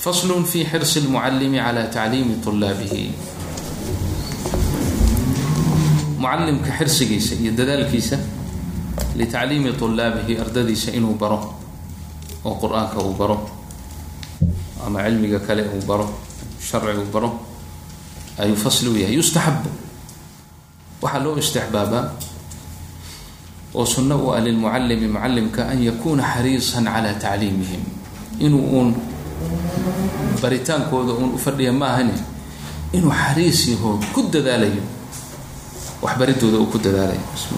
Fasl 0.04 0.30
fi 0.46 0.66
xirsi 0.66 1.00
lmucalimi 1.06 1.58
cala 1.60 1.84
tacliimi 1.96 2.36
طulaabihi 2.46 3.04
mucalimka 6.18 6.72
xirsigiisa 6.78 7.36
iyo 7.42 7.52
dadaalkiisa 7.52 8.18
litacliimi 9.20 9.72
طulaabihi 9.80 10.34
ardadiisa 10.44 10.92
inuu 10.98 11.16
baro 11.20 11.40
oo 12.46 12.56
qur'aanka 12.62 12.98
uu 13.04 13.14
baro 13.20 13.38
ama 14.86 15.04
cilmiga 15.04 15.40
kale 15.40 15.64
uu 15.76 15.82
baro 15.88 16.08
sharci 16.62 16.98
uu 17.00 17.10
baro 17.14 17.30
ayuu 18.38 18.56
fasli 18.56 18.90
u 18.90 18.96
yahay. 18.96 19.16
Yustaxabu 19.20 19.70
waxaa 21.02 21.24
loo 21.24 21.36
istixbaabaa 21.38 22.04
oo 23.76 23.86
sunno 23.86 24.16
u 24.26 24.32
ah 24.36 24.40
lilmucalimi 24.40 25.08
mucalimka 25.08 25.68
an 25.72 25.80
yakuna 25.84 26.24
xariisan 26.24 26.86
cala 26.88 27.12
tacliimihim. 27.20 27.84
Inuu 28.40 28.64
uun 28.76 28.90
baritaankooda 30.42 31.14
uun 31.14 31.36
u 31.36 31.38
fadhiya 31.38 31.74
maahane 31.74 32.14
inuu 32.94 33.12
xariis 33.12 33.76
ku 34.14 34.22
dadaalayo 34.32 34.84
waxbaridooda 36.06 36.58
uu 36.62 36.70
ku 36.70 36.78
dadaalayo 36.78 37.26
bismi 37.34 37.58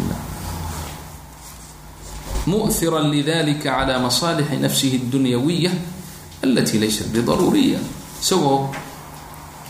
llah 2.47 3.03
lidalika 3.11 3.75
cala 3.75 3.99
masaalixi 3.99 4.55
nafsihi 4.65 4.95
اdunyawiya 5.03 5.71
alati 6.43 6.79
laysat 6.79 7.11
bidaruuriya 7.11 7.79
isagoo 8.23 8.71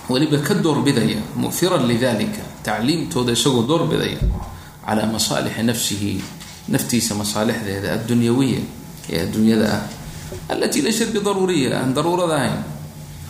weliba 0.10 0.38
ka 0.46 0.54
doorbidaya 0.54 1.18
mu'hiran 1.36 1.84
lidalika 1.90 2.46
tacliimtooda 2.64 3.34
isagoo 3.34 3.66
doorbidaya 3.66 4.22
calaa 4.86 5.10
masaalixi 5.10 5.64
nafsihi 5.64 6.12
naftiisa 6.70 7.16
masaalixdeeda 7.18 7.98
addunyawiya 7.98 8.62
ee 9.10 9.26
adduunyada 9.26 9.68
ah 9.74 9.84
alatii 10.54 10.82
laysat 10.86 11.10
bidaruuriya 11.16 11.82
aan 11.82 11.94
daruurada 11.98 12.36
ahayn. 12.36 12.62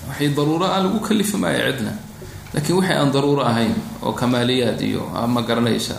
Waxay 0.07 0.29
daruuro 0.33 0.65
aan 0.65 0.83
lagu 0.87 0.99
kalifi 0.99 1.37
maayo 1.37 1.71
cidna 1.71 1.93
laakiin 2.53 2.77
waxay 2.79 2.97
aan 2.97 3.11
daruuro 3.11 3.43
ahayn 3.43 3.73
oo 4.03 4.13
kamaaliyaad 4.13 4.81
iyo 4.81 5.07
ma 5.27 5.41
garanaysa. 5.41 5.95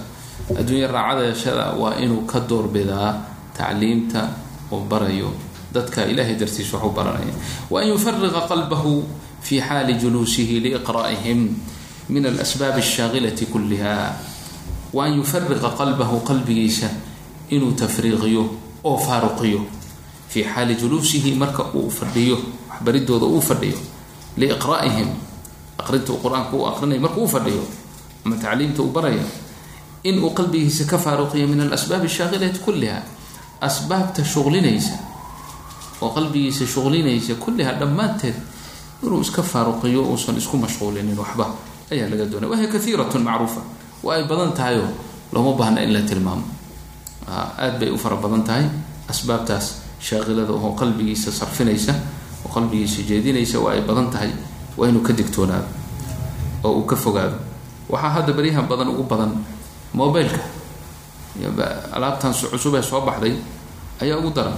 Adduunya 0.48 0.88
raacadashada 0.88 1.76
waa 1.76 1.96
inuu 2.00 2.24
ka 2.24 2.40
doorbidaa 2.40 3.20
tacliimta 3.56 4.28
oo 4.72 4.80
barayo. 4.88 5.32
Dadka 5.72 6.08
ilahay 6.08 6.34
dartiis 6.40 6.72
waxu 6.72 6.90
baranaya 6.96 7.34
wa 7.70 7.80
an 7.80 7.88
yufariqa 7.92 8.48
qalbahu 8.48 9.04
fi 9.44 9.60
xaali 9.60 9.94
juluusihi 10.00 10.60
liiqra'ihim 10.64 11.40
min 12.08 12.22
alasbaabi 12.26 12.80
alshaaqilati 12.80 13.46
kulliha. 13.52 14.16
Wa 14.92 15.04
an 15.04 15.20
yufariqa 15.20 15.76
qalbahu 15.76 16.24
qalbigiisa 16.24 16.88
inuu 17.52 17.76
tafriiqiyo 17.76 18.44
oo 18.84 18.96
faaruqiyo. 18.96 19.60
Fii 20.28 20.44
xaali 20.44 20.74
juluusihi 20.80 21.36
marka 21.36 21.68
uu 21.76 21.90
fadhiyo 21.92 22.36
waxbaridooda 22.72 23.26
uu 23.28 23.40
fadhiyo 23.40 23.76
liiqra'ihim 24.40 25.08
aqrinta 25.78 26.12
uu 26.12 26.20
qur'aanka 26.24 26.52
u 26.56 26.66
aqrinayo 26.70 27.00
marka 27.00 27.18
uu 27.20 27.28
fadhiyo 27.28 27.62
ama 28.24 28.36
tacliimta 28.36 28.82
uu 28.82 28.90
baraya 28.96 29.24
inuu 30.04 30.30
qalbigiisa 30.38 30.84
ka 30.90 30.98
faaruqiyo 30.98 31.46
min 31.48 31.60
alasbaab 31.66 32.04
ashaaqilati 32.04 32.58
kulliha 32.66 32.98
asbaabta 33.60 34.24
shuqlinaysa 34.24 34.94
oo 36.02 36.10
qalbigiisa 36.16 36.66
shuqlinaysa 36.66 37.34
kulliha 37.44 37.72
dhammaanteed 37.80 38.34
inuu 39.02 39.20
iska 39.20 39.42
faaruqiyo 39.42 40.02
uusan 40.10 40.36
isku 40.36 40.56
mashquulinin 40.56 41.18
waxba 41.18 41.46
ayaa 41.92 42.08
laga 42.10 42.26
doonaya 42.30 42.50
wahiy 42.52 42.68
kaiiratun 42.74 43.22
macruufa 43.28 43.60
waa 44.02 44.14
ay 44.16 44.24
badan 44.30 44.52
tahayoo 44.52 44.90
looma 45.32 45.52
baahna 45.58 45.80
in 45.84 45.92
la 45.92 46.00
tilmaamo. 46.02 46.42
Aada 47.28 47.78
bay 47.78 47.90
u 47.90 47.98
fara 47.98 48.16
badan 48.16 48.42
tahay 48.44 48.64
asbaabtaas 49.08 49.66
shaaqilada 50.00 50.52
oo 50.52 50.72
qalbigiisa 50.80 51.30
sarfinaysa 51.32 51.92
oo 52.46 52.50
qalbigiisa 52.54 53.02
jeedinaysa 53.08 53.58
waa 53.60 53.72
ay 53.76 53.82
badan 53.88 54.08
tahay 54.10 54.30
waa 54.78 54.88
inuu 54.90 55.02
ka 55.06 55.12
digtoonaado 55.18 55.66
oo 56.64 56.72
uu 56.78 56.86
ka 56.90 56.96
fogaado. 56.96 57.36
Waxaa 57.92 58.10
hadda 58.20 58.32
beryahan 58.32 58.66
badan 58.70 58.88
ugu 58.94 59.04
badan 59.10 59.32
mobileka 59.94 60.40
alaabtan 61.96 62.32
cusub 62.34 62.74
ee 62.78 62.82
soo 62.82 63.00
baxday 63.08 63.34
ayaa 64.02 64.18
ugu 64.20 64.30
daran. 64.36 64.56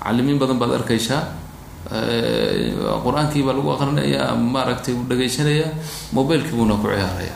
Macalimiin 0.00 0.38
badan 0.42 0.58
baad 0.60 0.72
arkaysaa 0.80 1.22
qur'aankii 3.04 3.42
baa 3.46 3.54
lagu 3.56 3.70
aqrinaya 3.74 4.34
maaragtay 4.54 4.94
uu 4.94 5.04
dhagaysanayaa 5.10 5.70
mobilkii 6.16 6.54
buuna 6.56 6.74
ku 6.82 6.86
ciyaaraya 6.88 7.34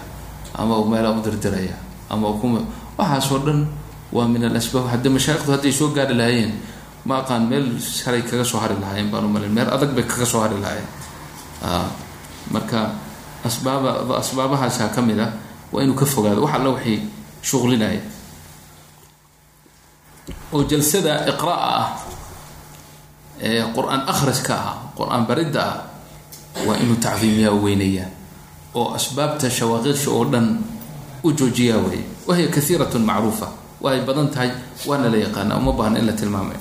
ama 0.61 0.75
meelaa 0.93 1.13
u 1.19 1.21
dirdiraya 1.27 1.77
ama 2.11 2.33
ku 2.41 2.47
waxaasoo 2.99 3.39
dhan 3.47 3.61
waa 4.13 4.29
min 4.29 4.43
alasbaab. 4.51 4.87
Hadde 4.93 5.09
mashaayikhdu 5.17 5.51
hadday 5.53 5.73
soo 5.73 5.89
gaari 5.97 6.15
lahaayeen 6.15 6.53
ma 7.09 7.15
aqaan 7.23 7.43
meel 7.51 7.67
saray 7.81 8.23
kaga 8.23 8.45
soo 8.45 8.59
hari 8.63 8.75
lahaayeen 8.83 9.11
baan 9.13 9.25
umalayn 9.27 9.53
meel 9.57 9.69
adag 9.75 9.91
bay 9.97 10.05
kaga 10.07 10.27
soo 10.33 10.41
hari 10.45 10.57
lahaayeen 10.63 10.89
marka 12.51 12.81
asbaaba 13.45 13.91
asbaabahaasaa 14.23 14.89
ka 14.95 15.01
mid 15.03 15.19
ah 15.21 15.33
waa 15.73 15.83
inuu 15.85 15.95
ka 16.01 16.07
fogaado. 16.07 16.43
Wax 16.45 16.55
alla 16.57 16.71
waxay 16.75 16.99
shuqlinaya 17.43 18.01
oo 20.53 20.63
jalsada 20.71 21.13
iqra'a 21.31 21.71
ah 21.81 21.87
ee 23.41 23.63
qur'aan 23.77 24.03
akhriska 24.13 24.55
ah 24.55 24.75
qur'aan 24.99 25.23
baridda 25.29 25.61
ah 25.63 25.77
waa 26.67 26.77
inuu 26.83 26.97
tacdiimiyaa 27.05 27.55
weynayaa. 27.65 28.09
Oo 28.75 28.95
asbaabta 28.99 29.51
shawaaqirsha 29.51 30.11
oo 30.11 30.25
dhan 30.33 30.47
u 31.23 31.33
joojiyaa 31.39 31.81
weeye. 31.87 32.05
Wahiya 32.27 32.49
kaiiratun 32.55 33.03
macruufa. 33.05 33.49
Waa 33.81 33.99
badan 34.07 34.29
tahay 34.35 34.51
waana 34.87 35.09
la 35.13 35.19
yaqaana 35.19 35.57
uma 35.57 35.73
baahna 35.73 35.99
in 35.99 36.07
la 36.07 36.13
tilmaamay. 36.13 36.59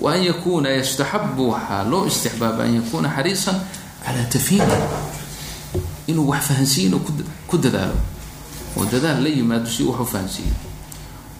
Wa 0.00 0.16
yakuuna 0.16 0.68
yastaxabu 0.78 1.50
waxaa 1.52 1.84
loo 1.90 2.06
istixbaaba 2.06 2.62
an 2.64 2.74
yakuuna 2.80 3.08
xariisan 3.16 3.56
calaa 4.04 4.24
tafhiimi 4.32 4.76
inuu 6.06 6.28
wax 6.28 6.42
fahansiiyin 6.48 6.94
oo 6.94 7.00
ku 7.48 7.56
dadaalo 7.58 7.96
oo 8.76 8.84
dadaal 8.92 9.22
la 9.22 9.28
yimaado 9.28 9.66
si 9.70 9.82
wax 9.84 10.00
u 10.00 10.06
fahansiiyo 10.06 10.54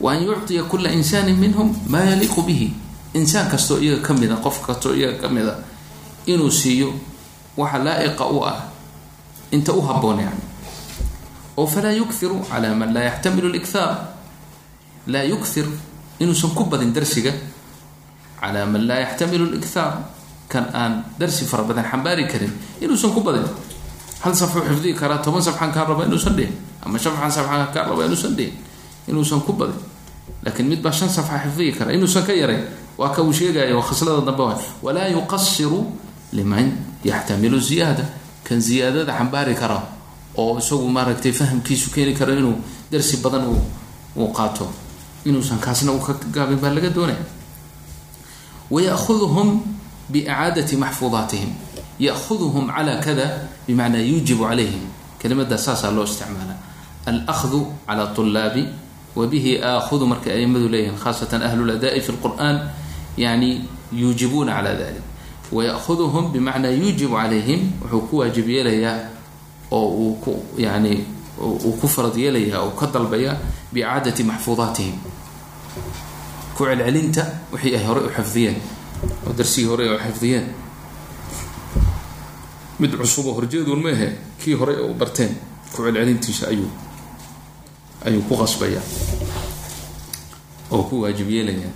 wa 0.01 0.13
an 0.13 0.23
yucطiya 0.25 0.63
kula 0.65 0.91
insaanin 0.93 1.37
minhum 1.37 1.75
maa 1.89 2.05
yaliiqu 2.05 2.43
bihi 2.43 2.73
insaan 3.15 3.51
kastoo 3.51 3.79
iyaga 3.79 4.03
ka 4.07 4.15
mida 4.15 4.37
qof 4.37 4.61
kastoo 4.67 4.95
iyaga 4.95 5.19
ka 5.23 5.29
mida 5.29 5.55
inuu 6.27 6.51
siiyo 6.51 6.93
waxa 7.57 7.79
laa-iqa 7.79 8.25
u 8.31 8.45
ah 8.47 8.57
inta 9.51 9.73
u 9.73 9.83
haboon 9.83 10.19
yani 10.21 10.43
oo 11.57 11.67
falaa 11.67 11.93
yukthiru 11.93 12.41
cala 12.51 12.75
man 12.75 12.93
laa 12.95 13.03
yaxtamilu 13.11 13.49
likhaar 13.49 14.07
laa 15.07 15.23
yukthir 15.27 15.67
inuusan 16.21 16.51
ku 16.55 16.65
badin 16.65 16.93
darsiga 16.93 17.33
calaa 18.41 18.67
man 18.67 18.87
laa 18.87 19.01
yaxtamilu 19.05 19.47
likhaar 19.53 19.93
kan 20.53 20.67
aan 20.75 20.93
darsi 21.19 21.45
fara 21.47 21.63
badan 21.63 21.85
xambaari 21.91 22.25
karin 22.33 22.53
inuusan 22.83 23.11
ku 23.15 23.21
badin. 23.23 23.47
Hal 24.21 24.35
safxu 24.37 24.61
xifdihi 24.69 24.95
karaa 25.01 25.23
toban 25.25 25.43
safxan 25.43 25.71
kaa 25.73 25.85
raba 25.89 26.05
inuusan 26.05 26.35
dhihin 26.37 26.53
ama 26.85 26.99
shanfan 26.99 27.31
safxan 27.31 27.71
kaa 27.75 27.87
raba 27.89 28.03
inuusan 28.05 28.35
dhihin 28.37 28.55
inuusan 29.09 29.41
ku 29.47 29.53
badin. 29.57 29.79
Laakiin 30.45 30.69
mid 30.69 30.83
baa 30.83 30.93
shan 30.93 31.09
safxa 31.09 31.39
xifdihi 31.47 31.73
kara 31.79 31.93
inuusan 31.97 32.27
ka 32.27 32.33
yaray 32.35 32.61
waa 32.99 33.15
ka 33.15 33.23
uu 33.23 33.33
sheegaya 33.33 33.73
waa 33.77 33.87
khaslada 33.89 34.21
dambe 34.27 34.43
wa 34.43 34.55
walaa 34.83 35.09
yuqasiru 35.09 35.87
liman 36.33 36.67
yaxtamilu 37.05 37.57
ziyaada 37.61 38.05
kan 38.45 38.61
ziyaadada 38.61 39.13
xambaari 39.19 39.55
kara 39.55 39.79
oo 40.37 40.59
isagu 40.59 40.85
maaragtay 40.89 41.33
fahamkiisu 41.33 41.91
keeni 41.95 42.13
karo 42.15 42.33
inuu 42.37 42.57
darsi 42.93 43.17
badan 43.25 43.47
uu 44.17 44.29
qaato 44.37 44.69
inuusan 45.25 45.59
kaasna 45.59 45.93
u 45.93 45.99
ka 46.01 46.13
gaabin 46.35 46.59
baa 46.61 46.71
laga 46.77 46.91
doonaya. 46.91 47.25
Wayahuduhum 48.71 49.63
biicaadati 50.13 50.77
maxfuudaatihim 50.77 51.51
yahuduhum 51.99 52.67
cala 52.75 52.97
kada 53.05 53.27
bimacnaa 53.67 53.99
yuujibu 54.11 54.45
calayhim 54.45 54.85
kelimada 55.21 55.59
saasaa 55.59 55.91
loo 55.91 56.05
isticmaala 56.05 56.55
alahdu 57.07 57.67
cala 57.87 58.07
طulaabi 58.17 58.65
wabihi 59.17 59.53
aakhudu 59.63 60.07
markay 60.07 60.33
aimadu 60.39 60.69
leeyihiin 60.69 60.99
khaasatan 61.03 61.43
ahlu 61.43 61.65
ladaa'i 61.71 62.01
fi 62.01 62.13
lqur'an 62.13 62.57
yani 63.17 63.51
yuujibuuna 63.93 64.53
cala 64.57 64.73
dalik 64.81 65.03
wayahuduhum 65.53 66.33
bimacnaa 66.33 66.71
yuujibu 66.81 67.15
calayhim 67.17 67.61
wuxuu 67.83 68.01
ku 68.09 68.17
waajib 68.23 68.49
yeelayaa 68.49 68.97
oo 69.71 69.89
uu 69.89 70.15
ku 70.25 70.33
yani 70.59 71.05
uu 71.43 71.73
ku 71.81 71.89
farad 71.89 72.17
yeelaya 72.17 72.61
oo 72.63 72.71
ka 72.71 72.87
dalbaya 72.87 73.37
biicaadati 73.73 74.23
maxfuudaatihim 74.25 74.95
ku 76.57 76.65
celcelinta 76.65 77.23
wixii 77.53 77.75
ay 77.77 77.85
horey 77.87 78.05
u 78.07 78.11
xifdiyeen 78.17 78.57
oo 79.27 79.33
darsigii 79.33 79.69
horey 79.69 79.89
u 79.95 79.99
xifdiyeen. 79.99 80.47
Mid 82.79 82.97
cusubo 82.97 83.33
horjeeduun 83.35 83.83
ma 83.83 83.91
kii 84.45 84.55
horey 84.55 84.77
u 84.81 84.95
barteen 84.95 85.37
ku 85.73 85.83
celcelintiisa 85.83 86.49
ayuu 86.49 86.71
ayuu 88.07 88.23
ku 88.23 88.37
qasbaya 88.37 88.81
oo 90.71 90.83
ku 90.83 91.03
waajib 91.03 91.31
yeelaya 91.31 91.69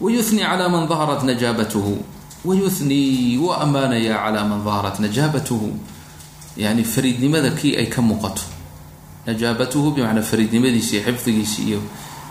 wayuni 0.00 0.40
calaa 0.42 0.68
man 0.68 0.88
daharat 0.88 1.22
najaabatuhu 1.22 2.04
wayuni 2.44 3.38
wuu 3.38 3.52
ammaanayaa 3.52 4.24
calaa 4.24 4.44
man 4.48 4.64
daharat 4.64 4.98
najaabatuhu. 5.00 5.78
Yani 6.56 6.84
fariidnimada 6.84 7.50
kii 7.50 7.76
ay 7.76 7.86
ka 7.86 8.02
muuqato. 8.02 8.42
Najaabatuhu 9.26 9.90
bimacnaa 9.90 10.22
fariidnimadiisa 10.22 10.96
iyo 10.96 11.04
xifdigiisa 11.04 11.62
iyo 11.62 11.80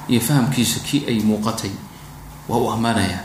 iyo 0.09 0.21
fahamkiisa 0.21 0.79
kii 0.79 1.05
ay 1.07 1.19
muuqatay 1.25 1.71
waa 2.49 2.57
u 2.59 2.69
ammaanayaa 2.71 3.23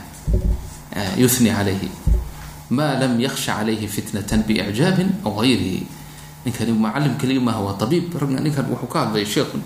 yuni 1.17 1.49
calayhi 1.57 1.89
maa 2.69 2.99
lam 2.99 3.19
yaksha 3.19 3.51
calayhi 3.59 3.87
fitnatan 3.87 4.43
biicjaabin 4.47 5.09
aw 5.25 5.31
gayrihi 5.41 5.87
ninkani 6.45 6.71
macalim 6.71 7.13
keliya 7.19 7.41
maaha 7.41 7.61
waa 7.67 7.77
abiib 7.85 8.13
ninkan 8.43 8.65
wuxuu 8.71 8.87
ka 8.93 8.99
hadlaya 9.05 9.25
sheekhu 9.25 9.57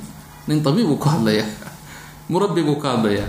nin 0.47 0.61
abiib 0.65 0.89
uu 0.89 0.97
ka 0.97 1.09
hadlaya 1.17 1.45
murabbi 2.29 2.61
buu 2.63 2.79
ka 2.81 2.97
hadlaya 2.97 3.25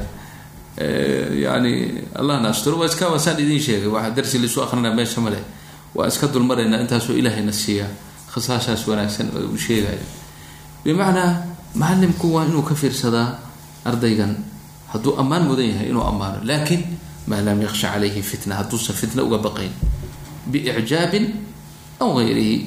yani 1.44 2.02
allahna 2.16 2.48
asturo 2.48 2.78
waa 2.78 2.86
iska 2.88 3.08
waasaan 3.08 3.38
idin 3.40 3.60
sheegay 3.60 3.88
waa 3.88 4.10
darsi 4.10 4.38
laisu 4.38 4.62
akrinaa 4.62 4.94
meesha 4.94 5.20
male 5.20 5.38
waa 5.94 6.08
iska 6.08 6.26
dulmaraynaa 6.32 6.80
intaasoo 6.80 7.12
ilaahayna 7.12 7.52
siiya 7.52 7.86
khasaashaas 8.32 8.88
wanaagsan 8.88 9.28
uu 9.36 9.56
sheegayo 9.56 10.00
bimacnaa 10.84 11.44
macalimku 11.74 12.34
waa 12.34 12.44
inuu 12.48 12.62
ka 12.64 12.74
fiirsadaa 12.74 13.38
ardaygan 13.84 14.36
hadduu 14.92 15.16
ammaan 15.20 15.44
mudan 15.44 15.68
yahay 15.68 15.88
inuu 15.92 16.02
ammaano 16.04 16.40
laakiin 16.44 16.82
maa 17.26 17.40
lam 17.40 17.62
yaksha 17.62 17.92
calayhi 17.94 18.22
fitna 18.22 18.54
hadduusan 18.60 18.96
fitna 18.96 19.22
uga 19.22 19.38
baqayn 19.38 19.70
biicjaabin 20.50 21.26
aw 22.00 22.10
gayrihi 22.18 22.66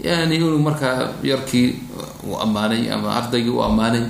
yani 0.00 0.36
inuu 0.36 0.58
markaa 0.58 1.16
yarkii 1.22 1.68
uu 2.26 2.36
ammaanay 2.36 2.90
ama 2.92 3.16
ardaygii 3.16 3.54
u 3.54 3.62
ammaanay 3.62 4.04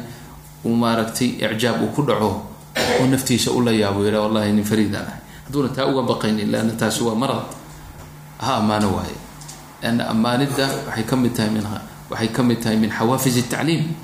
uu 0.65 0.75
maaragtay 0.75 1.39
icjaab 1.39 1.83
uu 1.83 1.93
ku 1.95 2.03
dhaco 2.03 2.31
oo 2.75 3.07
naftiisa 3.07 3.51
ula 3.53 3.71
yaabo 3.71 4.05
yidha 4.07 4.21
wallahi 4.21 4.53
nin 4.53 4.65
fariidaan 4.65 5.07
ahay 5.07 5.21
hadduuna 5.47 5.69
taa 5.69 5.87
uga 5.87 6.03
baqaynin 6.03 6.51
leanna 6.51 6.73
taasi 6.73 7.05
waa 7.05 7.15
marad 7.15 7.47
ha 8.39 8.57
ammaano 8.59 8.97
waaye 8.97 9.17
leanna 9.83 10.09
ammaanidda 10.11 10.67
waxay 10.89 11.05
ka 11.05 11.17
tahay 11.37 11.51
min 11.55 11.65
waxay 12.11 12.29
ka 12.29 12.43
tahay 12.63 12.77
min 12.77 12.91
xawaafis 12.91 13.37
tacliim 13.49 13.95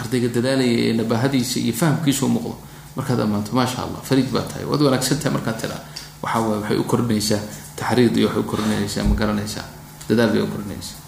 ardayga 0.00 0.28
dadaalaya 0.28 0.78
ee 0.86 0.92
nabahadiisa 0.92 1.58
iyo 1.60 1.72
fahamkiisa 1.74 2.26
u 2.26 2.28
muuqdo 2.28 2.67
markaad 2.98 3.20
ammaanto 3.24 3.50
maasha 3.54 3.82
allah 3.86 4.00
fariid 4.02 4.28
baa 4.34 4.42
tahay. 4.50 4.64
Waad 4.66 4.82
wanaagsan 4.82 5.18
tahay 5.22 5.32
markaad 5.38 5.56
tiraa 5.62 5.80
waxaa 6.22 6.40
waay 6.42 6.58
waxay 6.60 6.76
u 6.82 6.84
kordhinaysaa 6.90 7.40
taxriid 7.78 8.14
iyo 8.18 8.26
waxay 8.28 8.42
u 8.42 8.46
kordhinaysaa 8.50 9.04
ma 9.08 9.14
garanaysaa 9.14 9.64
dadaal 10.10 10.30
bay 10.34 10.42
u 10.42 10.48
kordhinaysaa 10.52 10.98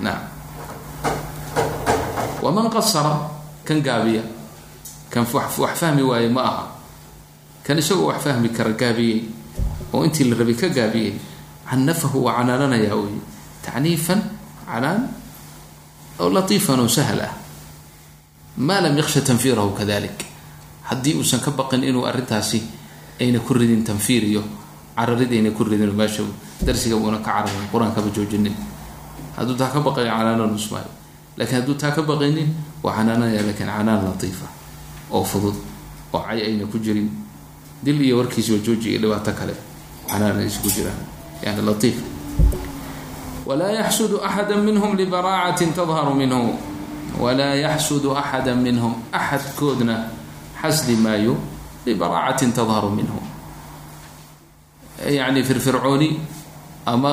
nacam 0.00 0.24
waman 2.42 2.66
qasara 2.70 3.14
kan 3.64 3.78
gaabiya 3.82 4.22
kan 5.10 5.24
wax 5.32 5.76
fahmi 5.80 6.02
waaye 6.02 6.28
ma 6.28 6.42
aha. 6.42 6.64
Kan 7.64 7.78
isagoo 7.78 8.06
wax 8.10 8.22
fahmi 8.24 8.48
kara 8.48 8.72
gaabiyey 8.72 9.24
oo 9.92 10.04
intii 10.04 10.30
la 10.30 10.36
rabay 10.36 10.54
ka 10.54 10.68
gaabiyey 10.68 11.14
canafahu 11.68 12.24
waa 12.26 12.36
canaananayaa 12.42 12.94
wey 12.96 13.16
tacniifan 13.64 14.20
canaan 14.66 15.08
oo 16.20 16.30
latiifan 16.30 16.80
oo 16.80 16.88
sahal 16.88 17.20
ah. 17.20 17.32
Maa 18.56 18.80
lam 18.80 18.96
yaksha 18.96 19.20
tanfiirahu 19.20 19.70
kadalik 19.76 20.25
haddii 20.88 21.14
uusan 21.18 21.40
ka 21.40 21.50
baqin 21.50 21.82
inuu 21.84 22.06
arrintaasi 22.06 22.62
ayna 23.20 23.38
ku 23.40 23.54
ridin 23.54 23.82
tanfiir 23.84 24.22
iyo 24.24 24.42
cararid 24.96 25.30
ayna 25.32 25.50
ku 25.50 25.64
ridin 25.64 25.90
meesha 25.92 26.22
darsiga 26.62 26.96
uuna 26.96 27.18
ka 27.18 27.42
cararin 27.42 27.68
qur'aankaba 27.72 28.08
joojinin. 28.14 28.54
Hadduu 29.36 29.56
taa 29.56 29.68
ka 29.68 29.80
baqayo 29.80 30.08
canaanan 30.08 30.54
usmaayo 30.54 30.88
lakiin 31.36 31.60
hadduu 31.60 31.74
taa 31.76 31.90
ka 31.92 32.02
baqaynin 32.02 32.48
waa 32.82 32.96
canaananaya 32.96 33.42
lakiin 33.44 33.68
canaan 33.68 34.04
latiifa 34.08 34.46
oo 35.12 35.24
fudud 35.24 35.56
oo 36.12 36.22
cay 36.24 36.40
ayna 36.40 36.64
ku 36.66 36.78
jirin. 36.78 37.10
Dil 37.84 38.00
iyo 38.00 38.16
warkiisao 38.24 38.56
jooji 38.64 38.96
iyo 38.96 39.00
dhibaato 39.04 39.32
kale 39.36 39.52
canaan 40.08 40.38
aysa 40.40 40.60
ku 40.64 40.68
jiraan. 40.72 40.96
Yani 41.44 41.60
latiif. 41.66 42.00
Walaa 43.46 43.70
yaxsudu 43.76 44.18
axada 44.24 44.56
minhum 44.56 44.96
libaraacatin 44.96 45.70
tadharu 45.76 46.14
minhu. 46.16 46.56
Walaa 47.20 47.54
yaxsudu 47.54 48.16
axada 48.16 48.54
minhum 48.56 48.94
axadkoodna 49.12 50.08
xasdi 50.66 50.96
maayo 50.96 51.36
libaraacatin 51.86 52.52
tadharu 52.52 52.90
minhu 52.90 53.20
yani 55.18 55.42
firfircooni 55.44 56.18
ama 56.86 57.12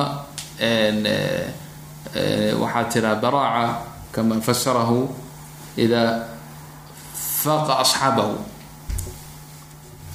waxaa 2.60 2.84
tiraa 2.92 3.14
baraaca 3.22 3.78
kama 4.12 4.40
fasarahu 4.40 5.08
idaa 5.76 6.26
faaqa 7.42 7.78
asxaabahu 7.82 8.36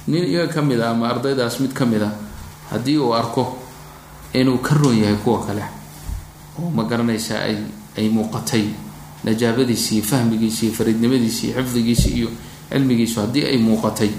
nin 0.08 0.24
iyaga 0.24 0.54
ka 0.54 0.62
mid 0.62 0.80
a 0.82 0.90
ama 0.92 1.10
ardaydaas 1.10 1.60
mid 1.60 1.74
ka 1.74 1.86
mid 1.86 2.02
a 2.04 2.12
haddii 2.72 2.98
uu 2.98 3.14
arko 3.16 3.58
inuu 4.34 4.58
ka 4.64 4.76
roon 4.76 4.98
yahay 4.98 5.16
kuwa 5.24 5.46
kale 5.46 5.64
oo 6.60 6.70
ma 6.72 6.84
garanaysaa 6.84 7.44
ay 7.44 7.58
ay 7.98 8.08
muuqatay 8.10 8.66
najaabadiisi 9.24 9.96
iyo 10.00 10.04
fahmigiisi 10.04 10.66
iyo 10.66 10.74
fariidnimadiisi 10.76 11.48
iyo 11.52 11.62
xifdigiisi 11.64 12.10
iyo 12.18 12.30
cilmigiisu 12.70 13.20
haddii 13.22 13.46
ay 13.46 13.58
muuqatay. 13.58 14.12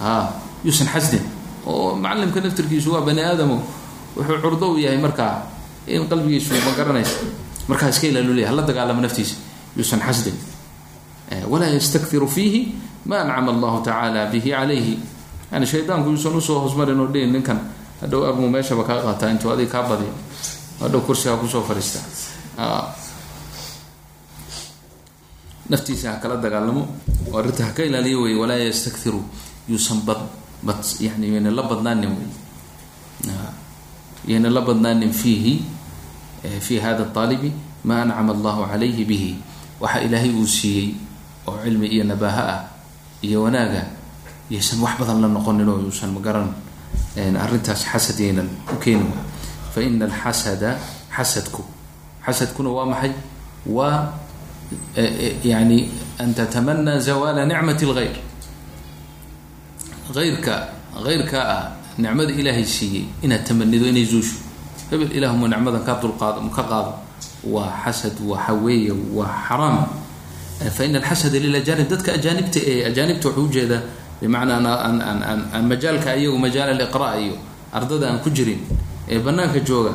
A 0.00 0.28
yuusan 0.64 0.88
xasdin 0.88 1.22
oo 1.66 1.94
macalimka 1.96 2.40
naftirkiisu 2.40 2.92
waa 2.92 3.00
bani 3.06 3.20
aadamo 3.22 3.62
wuxuu 4.16 4.38
curdo 4.42 4.72
u 4.74 4.78
yahay 4.78 4.98
markaa 4.98 5.42
in 5.86 6.06
qalbigiisu 6.08 6.54
ma 6.64 6.72
garanaysa 6.76 7.16
markaa 7.68 7.88
iska 7.88 8.06
ilaalulya 8.06 8.48
hala 8.48 8.62
dagaalamo 8.62 9.00
naftiisa. 9.00 9.36
Yuusan 9.76 10.00
xasdin 10.00 10.34
walaa 11.48 11.68
yastakhiru 11.72 12.28
fiihi 12.28 12.74
ma 13.06 13.20
ancama 13.22 13.50
allahu 13.52 13.82
tacaala 13.84 14.26
bihi 14.32 14.50
calayhi. 14.50 14.98
Yani 15.52 15.66
shaydaanku 15.66 16.10
yuusan 16.10 16.36
u 16.36 16.40
soo 16.40 16.60
hoosmarin 16.60 17.00
oo 17.00 17.06
dhihin 17.12 17.32
ninkan 17.32 17.58
hadhow 18.00 18.26
armuu 18.28 18.48
meeshaba 18.50 18.84
kaa 18.84 19.00
qaataa 19.02 19.30
intuu 19.30 19.50
adig 19.52 19.68
kaa 19.70 19.82
badiyo. 19.88 20.12
Hadhow 20.80 21.00
kursigaa 21.00 21.36
ku 21.40 21.46
soo 21.48 21.62
fariista 21.62 21.98
naftiisa 25.70 26.12
ha 26.12 26.16
kala 26.22 26.36
dagaalamo 26.44 26.82
oo 27.32 27.36
arrinta 27.38 27.64
ha 27.66 27.70
ka 27.76 27.82
ilaaliyo 27.84 28.22
wey 28.28 28.34
walaa 28.36 28.60
yastakhiru 28.60 29.20
yuusan 29.68 30.00
bad 30.06 30.20
bad 30.62 30.80
yani 31.00 31.32
yayna 31.34 31.50
la 31.50 31.62
badnaanin 31.62 32.10
wey 32.18 32.28
yayna 34.28 34.50
la 34.50 34.60
badnaanin 34.60 35.12
fiihi 35.12 35.64
fi 36.60 36.78
hada 36.80 37.08
aalibi 37.16 37.52
ma 37.84 38.02
ancama 38.02 38.32
allahu 38.32 38.64
calayhi 38.68 39.04
bihi. 39.04 39.32
Waxa 39.80 40.00
ilaahay 40.06 40.32
uu 40.32 40.46
siiyey 40.46 40.94
oo 41.46 41.56
cilmi 41.64 41.86
iyo 41.92 42.04
nabaaha 42.04 42.42
ah 42.48 42.60
iyo 43.20 43.42
wanaaga 43.44 43.84
yaysan 44.50 44.80
wax 44.80 44.96
badan 45.00 45.20
la 45.20 45.28
noqonin 45.28 45.68
oo 45.68 45.80
yuusan 45.84 46.12
magaran 46.16 46.48
arrintaas 47.16 47.84
xasad 47.84 48.16
yaynan 48.20 48.48
u 48.72 48.76
keeni 48.80 49.04
fa 49.74 49.80
ina 49.82 50.04
alxasada 50.08 50.78
xasadku 51.16 51.62
xasadkuna 52.24 52.70
waa 52.70 52.86
maxay? 52.88 53.12
Waa 53.68 54.12
yani 55.44 55.78
an 56.18 56.34
tatamanaa 56.34 56.98
zawaala 57.06 57.44
nicmati 57.50 57.84
lgayr 57.90 58.16
ayrka 60.16 60.68
hayrkaa 61.04 61.44
ah 61.56 61.64
nicmada 61.98 62.32
ilaahay 62.40 62.64
siiyey 62.64 63.04
inaad 63.22 63.44
tamanido 63.48 63.86
inay 63.86 64.04
zuusho 64.06 64.36
hebel 64.90 65.10
ilaahuma 65.16 65.48
nicmadan 65.48 65.82
ka 65.84 65.92
dulqaado 66.02 66.40
ka 66.56 66.62
qaado 66.70 66.92
waa 67.54 67.72
xasad 67.84 68.14
waxa 68.30 68.52
weeye 68.64 68.92
waa 69.16 69.30
xaraam 69.48 69.78
fa 70.76 70.84
ina 70.84 70.98
alxasada 71.02 71.38
lilajaanib 71.44 71.88
dadka 71.90 72.10
ajaanibta 72.18 72.58
ee 72.70 72.84
ajaanibta 72.90 73.28
wuxuu 73.28 73.44
u 73.44 73.52
jeedaa 73.54 73.82
bimacnaa 74.20 74.76
aan 75.54 75.64
majaalka 75.70 76.10
iyagu 76.16 76.38
majaal 76.38 76.68
aliqra 76.74 77.08
iyo 77.24 77.34
ardada 77.76 78.06
aan 78.14 78.18
ku 78.24 78.30
jirin 78.30 78.60
ee 79.10 79.18
banaanka 79.18 79.58
jooga 79.68 79.92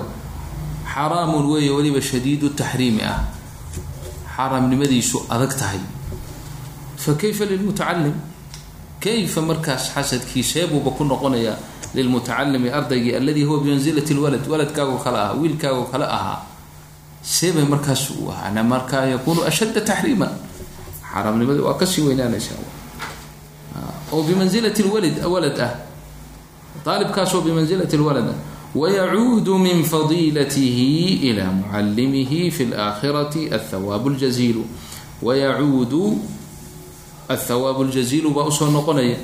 xaraamun 0.93 1.45
weeye 1.51 1.71
weliba 1.77 2.01
shadiidu 2.01 2.49
taxriimi 2.59 3.01
ah 3.11 3.17
xaaraamnimadiisu 4.39 5.27
adag 5.27 5.51
tahay. 5.59 5.79
Fa 6.95 7.11
kayfa 7.13 7.43
lilmutacalim 7.45 8.15
kayfa 9.03 9.41
markaas 9.41 9.91
xasadkii 9.91 10.43
seebuuba 10.43 10.91
ku 10.95 11.03
noqonayaa 11.03 11.59
lilmutacalimi 11.93 12.71
ardaygii 12.71 13.15
alladii 13.19 13.43
huwa 13.43 13.59
bimansilati 13.59 14.13
lwalad 14.13 14.47
waladkaagoo 14.47 15.03
kale 15.03 15.17
ah 15.19 15.33
wiilkaagoo 15.35 15.91
kale 15.91 16.05
ahaa. 16.05 16.39
Seebay 17.21 17.67
markaas 17.67 18.15
markaa 18.63 19.05
yakunu 19.11 19.43
ashadda 19.43 19.81
taxriiman. 19.81 20.31
Xaaraamnimadii 21.03 21.59
waa 21.67 21.75
ka 21.75 21.85
sii 21.85 22.01
weynaanaysaa. 22.07 22.63
Oo 24.11 24.23
bimansilati 24.23 24.83
lwalid 24.83 25.19
walad 25.25 25.59
ah. 25.59 25.73
Aalibkaasoo 26.87 27.41
bimansilati 27.41 27.97
lwalad 27.97 28.29
ah 28.31 28.39
wayacuudu 28.75 29.57
min 29.59 29.83
fadiilatihi 29.83 31.13
ila 31.29 31.51
mucalimihi 31.51 32.51
fi 32.51 32.65
laakhirati 32.65 33.49
athawaabu 33.53 34.09
ljaziilu 34.09 34.65
wayacuudu 35.21 36.21
athawaabu 37.29 37.83
ljaziilu 37.83 38.29
baa 38.29 38.43
u 38.45 38.51
soo 38.51 38.69
noqonaya 38.71 39.17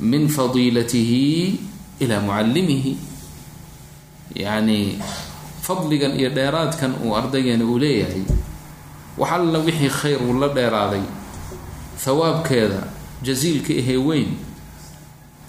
min 0.00 0.28
fadiilatihi 0.28 1.60
ilaa 2.00 2.20
mucalimihi 2.20 2.96
yani 4.34 4.98
fadligan 5.62 6.16
iyo 6.20 6.30
dheeraadkan 6.30 6.94
uu 7.04 7.16
ardaygeena 7.16 7.64
uu 7.64 7.78
leeyahay 7.78 8.22
wax 9.18 9.30
alla 9.32 9.58
wixii 9.58 9.88
khayr 9.88 10.18
uu 10.22 10.34
la 10.40 10.48
dheeraaday 10.48 11.02
hawaabkeeda 12.04 12.82
jaziilka 13.22 13.72
ahee 13.74 13.96
weyn 13.96 14.28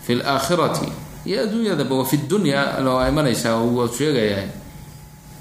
fi 0.06 0.16
laakhirati 0.16 0.92
iyo 1.26 1.44
adduunyadaba 1.48 1.94
wa 1.96 2.06
fi 2.06 2.18
dunya 2.30 2.60
waa 2.86 3.08
imanaysaa 3.12 3.56
waa 3.78 3.88
sheegayaa 3.98 4.46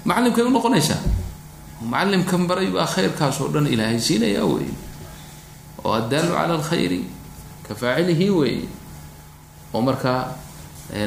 macalimkay 0.07 0.43
unoqonaysaa 0.49 1.01
macalimkan 1.91 2.41
baray 2.49 2.67
baa 2.75 2.87
khayrkaas 2.93 3.37
oo 3.43 3.47
dhan 3.53 3.67
ilaahay 3.73 3.99
siinayaa 3.99 4.45
wey 4.53 4.69
oo 5.83 5.91
addaalu 5.99 6.31
cala 6.35 6.53
alkhayri 6.59 7.01
ka 7.67 7.73
faacilihi 7.75 8.27
wey 8.39 8.55
oo 9.73 9.81
markaa 9.83 10.21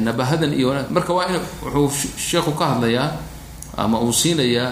nabahadan 0.07 0.53
iyo 0.53 0.69
marka 0.93 1.13
waa 1.17 1.29
in 1.33 1.41
wuxuu 1.65 2.13
sheekhu 2.29 2.53
ka 2.59 2.65
hadlayaa 2.77 3.09
ama 3.77 3.97
uu 4.05 4.13
siinayaa 4.13 4.71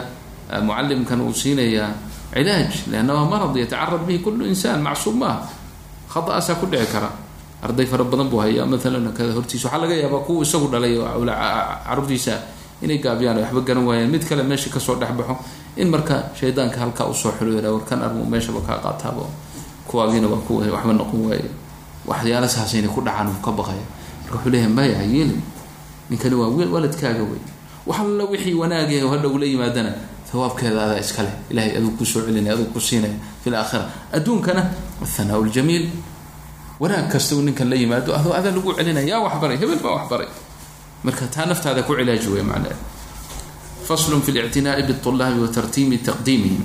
mucalimkan 0.66 1.20
uu 1.24 1.32
siinayaa 1.32 1.90
cilaaj 2.34 2.72
leanna 2.92 3.12
waa 3.16 3.28
marad 3.32 3.56
yatacarad 3.56 4.02
bihi 4.06 4.18
kullu 4.24 4.44
insaan 4.52 4.80
macsuum 4.84 5.16
maaha 5.22 5.48
khata'aasaa 6.12 6.56
ku 6.60 6.66
dhici 6.72 6.88
kara 6.92 7.10
arday 7.64 7.86
fara 7.86 8.04
badan 8.04 8.28
buu 8.30 8.40
hayaa. 8.44 8.66
Maalan 8.66 9.12
kada 9.16 9.32
hortiisa 9.32 9.66
waxaa 9.68 9.80
laga 9.82 9.94
yaabaa 10.02 10.24
kuwa 10.26 10.42
isagu 10.44 10.66
dhalay 10.72 10.98
oo 10.98 11.08
inay 12.82 12.98
gaabiyaan 12.98 13.38
waxba 13.40 13.60
garan 13.60 13.84
waayaan. 13.88 14.10
Mid 14.10 14.24
kale 14.28 14.42
meesha 14.42 14.68
ka 14.70 14.80
soo 14.80 14.96
dhexbaxo 15.00 15.36
in 15.76 15.88
marka 15.88 16.30
shaydaanka 16.38 16.78
halkaa 16.80 17.06
u 17.08 17.14
soo 17.14 17.32
xulooda 17.38 17.72
warkan 17.72 18.02
armu 18.02 18.24
meeshaba 18.26 18.60
kaa 18.60 18.78
qaataabo. 18.84 19.26
Kuwaagiina 19.88 20.28
waa 20.28 20.42
kuwa 20.46 20.66
waxba 20.76 20.92
noqon 20.92 21.20
waaye 21.28 21.48
waxyaala 22.06 22.48
saasayna 22.48 22.88
ku 22.88 23.00
dhacaan 23.00 23.32
ka 23.40 23.50
baqaya 23.52 23.84
marka 24.22 24.36
wuxuu 24.36 24.50
leeyahay 24.50 24.72
maya 24.72 25.02
yeelin 25.02 25.40
ninkani 26.10 26.34
waa 26.34 26.48
waladkaaga 26.48 27.22
wey. 27.22 27.40
Wax 27.86 28.00
wixii 28.30 28.54
wanaagay 28.54 29.02
oo 29.04 29.10
hadha 29.12 29.28
ula 29.28 29.46
yimaadana 29.46 29.92
hawaabkeeda 30.34 30.84
adaa 30.84 30.98
iskale 30.98 31.30
ilahay 31.50 31.78
aduu 31.78 31.94
ku 31.94 32.04
soo 32.04 32.26
celinaya 32.26 32.54
aduu 32.58 32.66
ku 32.74 32.80
siinaya 32.80 33.14
fi 33.44 33.50
laakhira 33.54 33.86
adduunkana 34.12 34.66
athanaa 35.02 35.38
ljamiil 35.46 35.86
wanaag 36.80 37.06
kasta 37.12 37.34
ninkan 37.36 37.70
la 37.70 37.76
yimaado 37.76 38.14
adoo 38.14 38.32
adaa 38.34 38.50
lagu 38.50 38.74
celinaya 38.74 39.06
yaa 39.06 39.20
waxbaray 39.26 39.56
hebel 39.58 39.78
baa 39.78 39.94
waxbaray. 39.98 40.28
Marka 41.04 41.26
taa 41.28 41.46
naftaada 41.46 41.82
ku 41.82 41.94
cilaaji 41.94 42.28
wey 42.28 42.42
macnaha 42.42 42.76
faslun 43.84 44.22
fi 44.24 44.32
lictinaa'i 44.32 44.82
biulaabi 44.88 45.38
wa 45.44 45.48
taqdiimihim. 45.52 46.64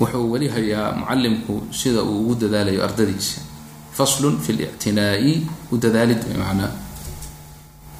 Wuxuu 0.00 0.30
weli 0.32 0.48
hayaa 0.48 0.92
mucalimku 0.92 1.68
sida 1.70 2.02
uu 2.02 2.20
ugu 2.24 2.34
dadaalayo 2.34 2.84
ardadiisa. 2.84 3.40
Faslun 3.92 4.40
fi 4.40 4.52
lictinaa'i 4.52 5.46
u 5.72 5.76
dadaalid 5.76 6.20
manaa 6.36 6.72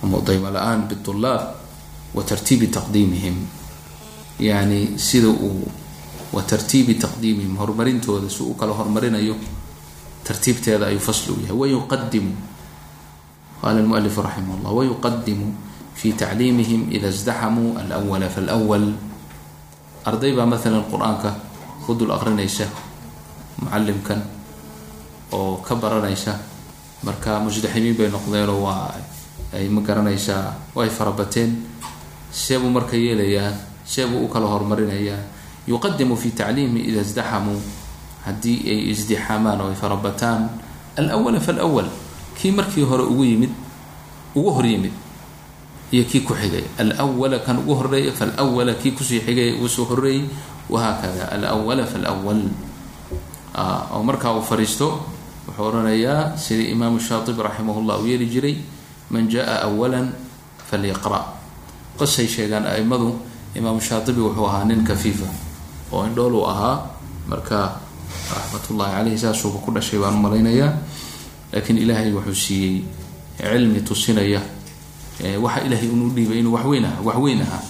ama 0.02 0.20
dayma 0.20 0.50
la'aan 0.50 0.88
biulaab 0.88 1.42
wa 2.14 2.22
tartiibi 2.24 2.66
taqdiimihim. 2.68 3.36
Yani 4.40 4.98
sida 4.98 5.28
uu 5.28 5.68
wa 6.32 6.42
tartiibi 6.42 6.94
taqdiimihim 6.98 7.54
horumarintooda 7.56 8.26
si 8.30 8.42
uu 8.42 8.54
kala 8.58 8.72
horumarinayo 8.74 9.36
tartiibteeda 10.26 10.86
ayuu 10.90 11.00
fasl 11.00 11.32
u 11.32 11.40
yahay. 11.42 11.54
Wayuqadimu 11.56 12.32
qala 13.62 13.78
lmualifu 13.82 14.22
raximah 14.22 14.58
llah 14.62 14.72
wayuqadimu 14.74 15.46
fi 15.94 16.12
tacliimihim 16.12 16.90
ida 16.92 17.08
isdaxamuu 17.08 17.78
alwala 17.78 18.28
falwal 18.28 18.92
arday 20.04 20.32
baa 20.36 20.46
maalan 20.46 20.84
qur'aanka 20.90 21.30
ku 21.86 21.94
dul 21.94 22.10
aqrinaysa 22.12 22.66
mucalimkan 23.62 24.20
oo 25.32 25.62
ka 25.64 25.74
baranaysa 25.78 26.36
marka 27.06 27.40
musdaximiin 27.40 27.96
bay 27.96 28.08
noqdeenoo 28.12 28.60
waa 28.66 28.92
ay 29.56 29.68
ma 29.70 29.80
garanaysaa 29.80 30.74
way 30.74 30.90
farabateen. 30.90 31.64
Seebuu 32.34 32.68
marka 32.68 32.98
yeelayaa 32.98 33.54
seebuu 33.86 34.26
u 34.26 34.28
kala 34.28 34.46
horumarinayaa 34.50 35.35
yuqadimu 35.66 36.16
fi 36.16 36.30
tacliimihi 36.30 36.90
ida 36.94 37.00
isdaxamuu 37.02 37.58
haddii 38.26 38.58
ay 38.70 38.80
isdixaamaan 38.94 39.60
oo 39.60 39.68
ay 39.70 39.78
farabataan 39.78 40.48
alwala 40.96 41.40
falwal 41.40 41.88
kii 42.38 42.50
markii 42.54 42.82
hore 42.82 43.02
ugu 43.06 43.24
yimid 43.24 43.52
ugu 44.34 44.50
hor 44.50 44.66
yimid 44.66 44.92
iyo 45.92 46.04
kii 46.04 46.20
ku 46.26 46.34
xigay 46.34 46.64
alwala 46.78 47.38
kan 47.42 47.58
ugu 47.62 47.74
horreeya 47.74 48.12
falwala 48.12 48.74
kii 48.74 48.92
ku 48.94 49.04
sii 49.04 49.20
xigay 49.22 49.54
ugu 49.58 49.84
horeeyey 49.86 50.26
wahaakada 50.70 51.30
alwala 51.30 51.86
falwal 51.86 52.42
oo 53.94 54.02
markaa 54.02 54.34
uu 54.34 54.42
fariisto 54.42 55.06
wuxuu 55.46 55.62
odhanayaa 55.70 56.36
sidii 56.36 56.74
imaamu 56.74 56.98
shaatibi 57.00 57.42
raximah 57.42 57.76
llah 57.86 58.02
uu 58.02 58.06
yeeli 58.10 58.26
jiray 58.26 58.56
man 59.10 59.28
jaa 59.30 59.62
awala 59.62 60.02
falyaqra 60.70 61.20
qisay 61.98 62.26
sheegaan 62.26 62.66
aimadu 62.66 63.14
imaamu 63.54 63.80
shaatibi 63.80 64.20
wuxuu 64.20 64.46
ahaa 64.46 64.64
nin 64.66 64.82
kafiifa 64.84 65.45
oo 65.96 66.04
indhool 66.06 66.34
uu 66.34 66.46
ahaa 66.52 66.76
marka 67.30 67.80
raxmatullahi 68.36 68.92
caleyhi 68.96 69.18
saasuuba 69.18 69.58
ku 69.64 69.70
dhashay 69.72 69.98
baan 70.02 70.16
malaynayaa 70.24 70.72
laakiin 71.52 71.78
ilaahay 71.84 72.12
wuxuu 72.12 72.34
siiyey 72.44 72.82
cilmi 73.40 73.80
tusinaya 73.88 74.40
waxa 75.44 75.60
ilaahay 75.66 75.88
unu 75.88 76.10
dhiibay 76.16 76.38
inuu 76.44 76.54
waxweyn 76.56 76.84
aha 76.84 77.00
waxweyn 77.08 77.40
ahaa 77.46 77.62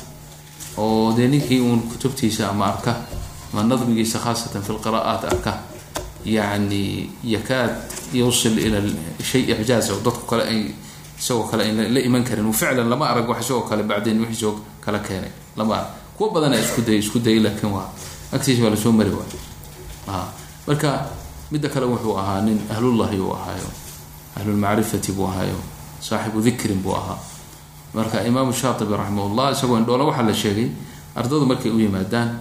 oo 0.82 1.12
dee 1.16 1.28
ninkii 1.28 1.60
uun 1.60 1.80
kutubtiisa 1.90 2.50
ama 2.50 2.66
arka 2.72 2.92
ama 3.52 3.62
nadmigiisa 3.70 4.18
khaasatan 4.24 4.62
fi 4.66 4.72
lqira'aat 4.76 5.22
arka 5.32 5.52
yani 6.24 7.10
yakaad 7.24 7.70
yusil 8.12 8.58
ila 8.58 8.82
shay 9.22 9.42
icjaaz 9.52 9.90
oo 9.94 10.00
dadku 10.04 10.26
kale 10.26 10.42
ay 10.42 10.60
isagoo 11.18 11.46
kale 11.50 11.62
ayn 11.64 11.76
la 11.94 12.00
iman 12.00 12.24
karin. 12.24 12.52
Ficlan 12.52 12.88
lama 12.90 13.06
arag 13.08 13.28
wax 13.28 13.40
isagoo 13.46 13.62
kale 13.68 13.82
bacdeen 13.82 14.20
wixiisoo 14.20 14.54
kala 14.84 14.98
keenay 14.98 15.30
lama 15.56 15.74
arag. 15.74 15.90
Kuwa 16.16 16.30
badana 16.34 16.58
isku 16.60 16.80
day 16.82 16.98
isku 16.98 17.18
dayay 17.18 17.40
laakiin 17.40 17.72
waa 17.72 17.88
agtiisa 18.32 18.62
waa 18.62 18.70
la 18.70 18.76
soo 18.76 18.92
mari 18.92 19.10
waay 19.10 19.30
marka 20.66 21.06
midda 21.50 21.68
kale 21.68 21.86
wuxuu 21.86 22.18
ahaa 22.18 22.40
nin 22.42 22.58
ahlullahi 22.70 23.18
uu 23.20 23.32
ahaayo 23.32 23.68
ahlulmacrifati 24.36 25.12
buu 25.12 25.26
ahaayo 25.30 25.58
saaxibu 26.00 26.40
dikrin 26.42 26.82
buu 26.82 26.94
ahaa. 26.94 27.18
Marka 27.94 28.20
imaamu 28.26 28.52
shaatibi 28.52 28.92
raximahullah 28.92 29.52
isagoo 29.54 29.78
indhoola 29.78 30.04
waxaa 30.04 30.26
la 30.28 30.34
sheegay 30.34 30.68
ardadu 31.16 31.46
markay 31.46 31.70
u 31.70 31.78
yimaadaan 31.80 32.40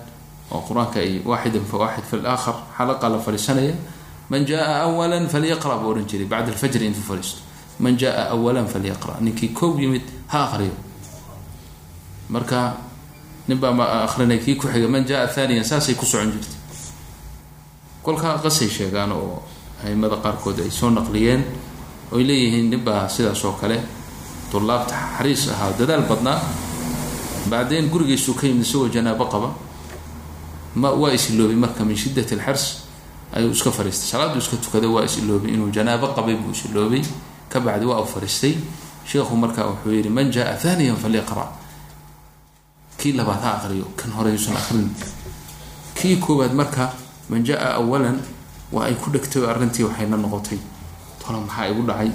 oo 0.52 0.62
qur'aanka 0.68 1.00
ay 1.00 1.22
waaxidan 1.26 1.64
fa 1.66 1.78
waaxid 1.78 2.04
xalaqa 2.78 3.06
la 3.10 3.18
fadhiisanaya 3.20 3.74
man 4.30 4.46
jaa 4.46 4.84
awalan 4.90 5.30
falyaqra 5.30 5.78
buu 5.80 5.90
odhan 5.96 6.06
jiray 6.10 6.26
bacda 6.28 6.52
alfajri 6.52 6.86
intuu 6.92 7.02
fadhiisto. 7.10 7.40
Man 7.80 7.96
jaa 7.98 8.30
awalan 8.36 8.68
falyaqra. 8.68 9.14
Ninkii 9.22 9.50
koob 9.54 9.80
yimid 9.80 10.04
ha 10.28 10.50
aqriyo. 10.50 10.74
Marka 12.30 12.74
nin 13.48 13.58
baa 13.60 14.04
akrinay 14.06 14.40
kii 14.40 14.56
ku 14.56 14.68
xiga 14.68 14.88
man 14.88 15.06
jaa 15.06 15.28
thaniyan 15.28 15.64
saasay 15.66 15.96
ku 15.96 16.06
socon 16.06 16.32
jirtay. 16.32 16.58
Kolkaa 18.04 18.38
qasay 18.44 18.70
sheegaan 18.70 19.12
oo 19.12 19.44
aimada 19.86 20.16
qaarkood 20.18 20.60
ay 20.60 20.72
soo 20.72 20.90
naqliyeen 20.90 21.44
oy 22.12 22.24
leeyihiin 22.28 22.70
ninbaa 22.70 23.08
sidaas 23.10 23.44
oo 23.46 23.52
kale 23.54 23.80
tulaabta 24.52 24.96
xariis 25.18 25.50
ahaa 25.50 25.72
dadaal 25.80 26.02
badnaa. 26.10 26.40
Bacdeen 27.50 27.90
gurigiisuu 27.90 28.34
ka 28.34 28.48
yimid 28.48 28.62
isagoo 28.66 28.90
janaabo 28.90 29.26
qaba. 29.26 29.50
Ma 30.76 30.90
waa 30.92 31.14
isiloobay 31.14 31.56
marka 31.56 31.84
min 31.86 31.96
shidat 31.98 32.32
alxirs 32.34 32.82
ayuu 33.34 33.52
iska 33.52 33.72
fariistay. 33.72 34.08
Salaaduu 34.10 34.42
iska 34.42 34.58
tukaday 34.58 34.90
waa 34.90 35.06
isiloobay 35.06 35.54
inuu 35.54 35.70
janaabo 35.72 36.08
qabay 36.18 36.36
buu 36.36 36.52
isiloobay 36.52 37.02
ka 37.50 37.60
bacdi 37.60 37.86
waa 37.86 38.02
u 38.02 38.06
fariistay. 38.06 38.58
Sheekhu 39.06 39.36
markaa 39.38 39.66
wuxuu 39.70 39.92
yihi 39.94 40.10
man 40.10 40.32
jaa 40.32 40.54
thaniyan 40.58 40.98
falyaqra 40.98 41.46
kii 42.98 43.14
labaad 43.14 43.42
ha 43.44 43.52
aqriyo 43.62 43.86
kan 44.00 44.12
hore 44.18 44.30
yuusan 44.32 44.56
aqrin 44.58 44.90
kii 45.96 46.16
koowaad 46.18 46.54
marka 46.54 46.92
man 47.30 47.44
jaa 47.46 47.76
awalan 47.80 48.20
waa 48.72 48.86
ay 48.90 48.96
ku 48.96 49.10
dhegtay 49.12 49.42
oo 49.44 49.50
arrintii 49.50 49.84
waxayna 49.86 50.18
noqotay. 50.18 50.58
Tolo 51.22 51.40
maxaa 51.42 51.68
igu 51.72 51.82
dhacay? 51.88 52.10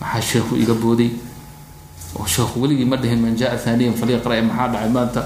Maxaa 0.00 0.20
sheekhu 0.20 0.56
iga 0.56 0.74
booday? 0.74 1.10
Oo 2.18 2.26
sheekhu 2.26 2.60
weligii 2.62 2.84
ma 2.88 2.96
dhihin 2.96 3.20
man 3.20 3.36
jaa 3.36 3.56
thaniyan 3.56 3.94
falyaqra 3.94 4.42
maxaa 4.42 4.68
dhacay 4.72 4.88
maanta? 4.90 5.22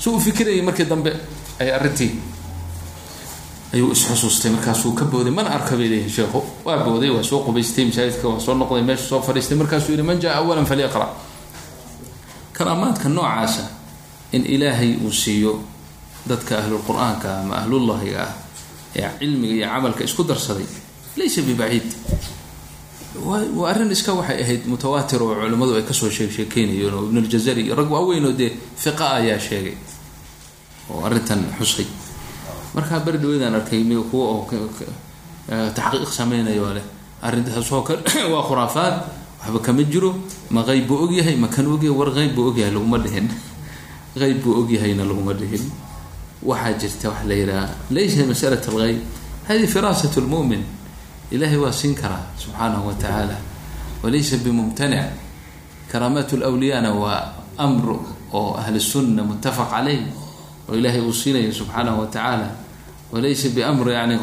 Si 0.00 0.08
uu 0.10 0.20
fikirayay 0.20 0.62
markii 0.62 0.84
dambe 0.84 1.12
ay 1.60 1.70
arrintii 1.72 2.12
ayuu 3.74 3.92
isxusuustay 3.92 4.50
markaasuu 4.52 4.92
ka 4.94 5.04
booday 5.04 5.32
mana 5.32 5.50
arka 5.54 5.76
bay 5.76 5.88
leeyihiin 5.88 6.10
sheekhu. 6.12 6.42
Waa 6.64 6.84
booday 6.84 7.10
waa 7.10 7.22
soo 7.22 7.40
qubaystay 7.46 7.84
masaajidka 7.88 8.28
waa 8.28 8.40
soo 8.40 8.54
noqday 8.54 8.82
meesha 8.82 9.04
soo 9.08 9.20
fadhiistay. 9.22 9.56
Markaasuu 9.58 9.92
yihi 9.92 10.02
man 10.02 10.18
jaa 10.20 10.34
awalan 10.40 10.66
falyaqra. 10.66 11.08
Karaamaadka 12.52 13.08
noocaasa 13.08 13.62
in 14.34 14.42
ilaahay 14.44 14.98
uu 14.98 15.12
siiyo 15.12 15.62
dadka 16.26 16.58
ahlulqur-aanka 16.62 17.44
ama 17.44 17.62
ahlullahiga 17.62 18.26
ah 18.26 18.32
ee 18.96 19.08
cilmiga 19.18 19.54
iyo 19.54 19.66
camalka 19.70 20.02
isku 20.04 20.22
darsaday 20.26 20.66
laysa 21.16 21.42
bibaciid. 21.46 21.88
Waa 23.24 23.70
arrin 23.70 23.90
iska 23.94 24.10
waxay 24.10 24.42
ahayd 24.42 24.62
mutawaatir 24.66 25.22
oo 25.22 25.34
culimmadu 25.38 25.78
ay 25.78 25.86
ka 25.86 25.94
soo 25.94 26.10
sheeg 26.10 26.30
sheekeynayeen 26.34 26.94
oo 26.94 27.06
ibnuljazari 27.06 27.62
iyo 27.62 27.74
rag 27.78 27.90
waaweyn 27.90 28.26
oo 28.26 28.34
dee 28.34 28.50
fiqa 28.76 29.22
ayaa 29.22 29.38
sheegay 29.38 29.76
oo 30.90 31.04
arrintan 31.06 31.46
xusay. 31.58 31.86
Markaa 32.74 33.00
beri 33.06 33.18
dhaweydaan 33.22 33.54
arkay 33.54 33.86
kuwa 34.10 34.26
oo 34.34 34.48
taxqiiq 35.76 36.10
sameynaya 36.10 36.74
leh. 36.74 36.86
Arrintaasoo 37.22 37.82
kale 37.86 38.02
waa 38.32 38.42
khuraafaad 38.42 38.94
waxba 39.44 39.60
kama 39.60 39.84
jiro 39.84 40.16
ma 40.50 40.64
qeyb 40.64 40.86
buu 40.88 41.04
ogyahay 41.04 41.36
ma 41.36 41.48
kan 41.48 41.66
ogyahay 41.66 41.92
war 41.92 42.10
qeyb 42.10 42.34
buu 42.34 42.48
ogyahay 42.48 42.72
laguma 42.72 42.98
dhihin 42.98 43.28
qeyb 44.14 44.42
buu 44.42 44.62
ogyahayna 44.62 45.04
laguma 45.04 45.34
dhihin. 45.34 45.64
Waxaa 46.42 46.78
jirta 46.78 47.08
waxa 47.10 47.24
la 47.28 47.34
yidhaha 47.34 47.68
laysa 47.90 48.26
masalat 48.26 48.68
algeyb 48.68 49.00
hadi 49.48 49.66
firaasat 49.66 50.16
lmu'min 50.16 50.62
ilahay 51.30 51.56
waa 51.56 51.72
siin 51.72 51.94
karaa 51.94 52.32
subxaanahu 52.36 52.88
wa 52.88 52.94
walaysa 54.04 54.36
bimumtanic 54.36 55.08
karaamaat 55.88 56.32
lwliyana 56.32 56.92
waa 56.92 57.32
amr 57.56 57.96
oo 58.32 58.52
ahli 58.60 58.80
sunna 58.80 59.24
muttafaq 59.24 59.70
caleyh 59.72 60.04
oo 60.68 60.76
ilaahay 60.76 61.00
uu 61.00 61.12
siinayo 61.12 61.52
subxaanahu 61.52 62.04
wa 62.04 62.48
walaysa 63.12 63.48
biamr 63.48 63.88
yani 63.92 64.20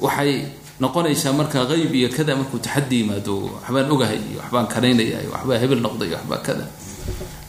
waxay 0.00 0.44
noqonaysaa 0.80 1.32
marka 1.32 1.64
qeyb 1.64 1.94
iyo 1.94 2.08
kada 2.12 2.36
markuu 2.36 2.58
taxadi 2.58 3.00
yimaado 3.00 3.48
waxbaan 3.56 3.88
ogahay 3.88 4.20
iyo 4.20 4.44
waxbaan 4.44 4.66
karaynaya 4.68 5.24
iyo 5.24 5.32
waxbaa 5.32 5.56
hebel 5.56 5.80
noqday 5.80 6.08
iyo 6.12 6.16
waxbaa 6.20 6.42
kada 6.44 6.64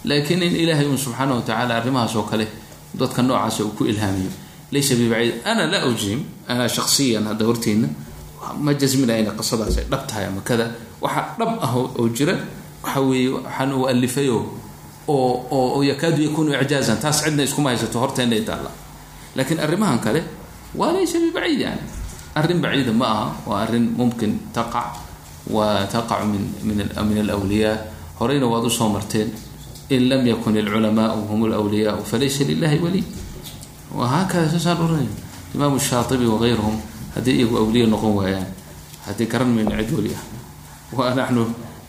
laakiin 0.05 0.43
in 0.43 0.55
ilaahay 0.55 0.85
un 0.85 0.97
subxaana 0.97 1.33
wa 1.35 1.41
tacaala 1.41 1.73
arrimahaas 1.79 2.13
kale 2.31 2.47
dadka 2.99 3.21
noocaas 3.21 3.59
uu 3.59 3.71
ku 3.77 3.83
ilhaamiyo. 3.85 4.31
Laysa 4.71 4.95
bibaciid 4.95 5.35
ana 5.45 5.67
laa 5.71 5.85
ujrim 5.85 6.21
ana 6.47 6.67
shaksiyan 6.67 7.23
hadda 7.29 7.45
horteyna 7.45 7.87
ma 8.59 8.73
jasminaya 8.73 9.19
ina 9.23 9.31
qisadaas 9.39 9.77
ay 9.77 9.85
dhab 9.91 10.03
tahay 10.09 10.25
ama 10.25 10.41
kada 10.41 10.65
waxaa 11.01 11.35
dhab 11.39 11.51
ah 11.61 11.73
oo 11.77 12.07
jira 12.09 12.35
waxa 12.83 12.99
weeye 13.01 13.29
waxaan 13.29 13.69
uu 13.73 13.85
alifayo 13.87 14.37
oo 15.07 15.33
oo 15.51 15.83
yakaadu 15.83 16.21
yakunu 16.27 16.51
icjaazan 16.61 16.97
taas 17.03 17.21
cidna 17.23 17.43
iskuma 17.43 17.69
haysato 17.69 17.99
horteena 17.99 18.35
taalla. 18.45 18.71
Laakiin 19.35 19.59
arrimahan 19.59 19.99
kale 19.99 20.21
waa 20.75 20.91
laysa 20.91 21.19
bibaciid 21.19 21.59
yani. 21.61 21.83
Arrin 22.35 22.59
baciida 22.61 22.91
ma 22.91 23.05
aha 23.05 23.25
waa 23.47 23.61
arrin 23.63 23.85
mumkin 23.97 24.39
taqac 24.53 24.89
wa 25.53 25.85
taqacu 25.85 26.25
min 26.33 26.43
min 26.65 26.77
min 27.09 27.17
alwliyaa 27.29 27.77
horeyna 28.19 28.47
waad 28.49 28.65
u 28.65 28.69
soo 28.73 28.89
marteen 28.89 29.29
in 29.95 30.09
lam 30.09 30.27
yakun 30.27 30.55
ilculamaau 30.57 31.21
hum 31.29 31.45
lwliyaau 31.51 32.03
falaysa 32.11 32.43
lilahi 32.49 32.79
waliy 32.85 33.05
wahaakada 33.93 34.49
saasaan 34.49 34.81
oranay 34.85 35.09
imaamu 35.55 35.79
shaatibi 35.79 36.25
wagayruhum 36.25 36.77
haddii 37.15 37.35
iyagu 37.39 37.57
awliya 37.57 37.87
noqon 37.87 38.13
waayaan 38.19 38.47
haddii 39.05 39.27
garan 39.29 39.49
mayno 39.55 39.71
cid 39.77 39.91
weli 39.97 40.11
ah 40.17 40.23
wa 40.97 41.13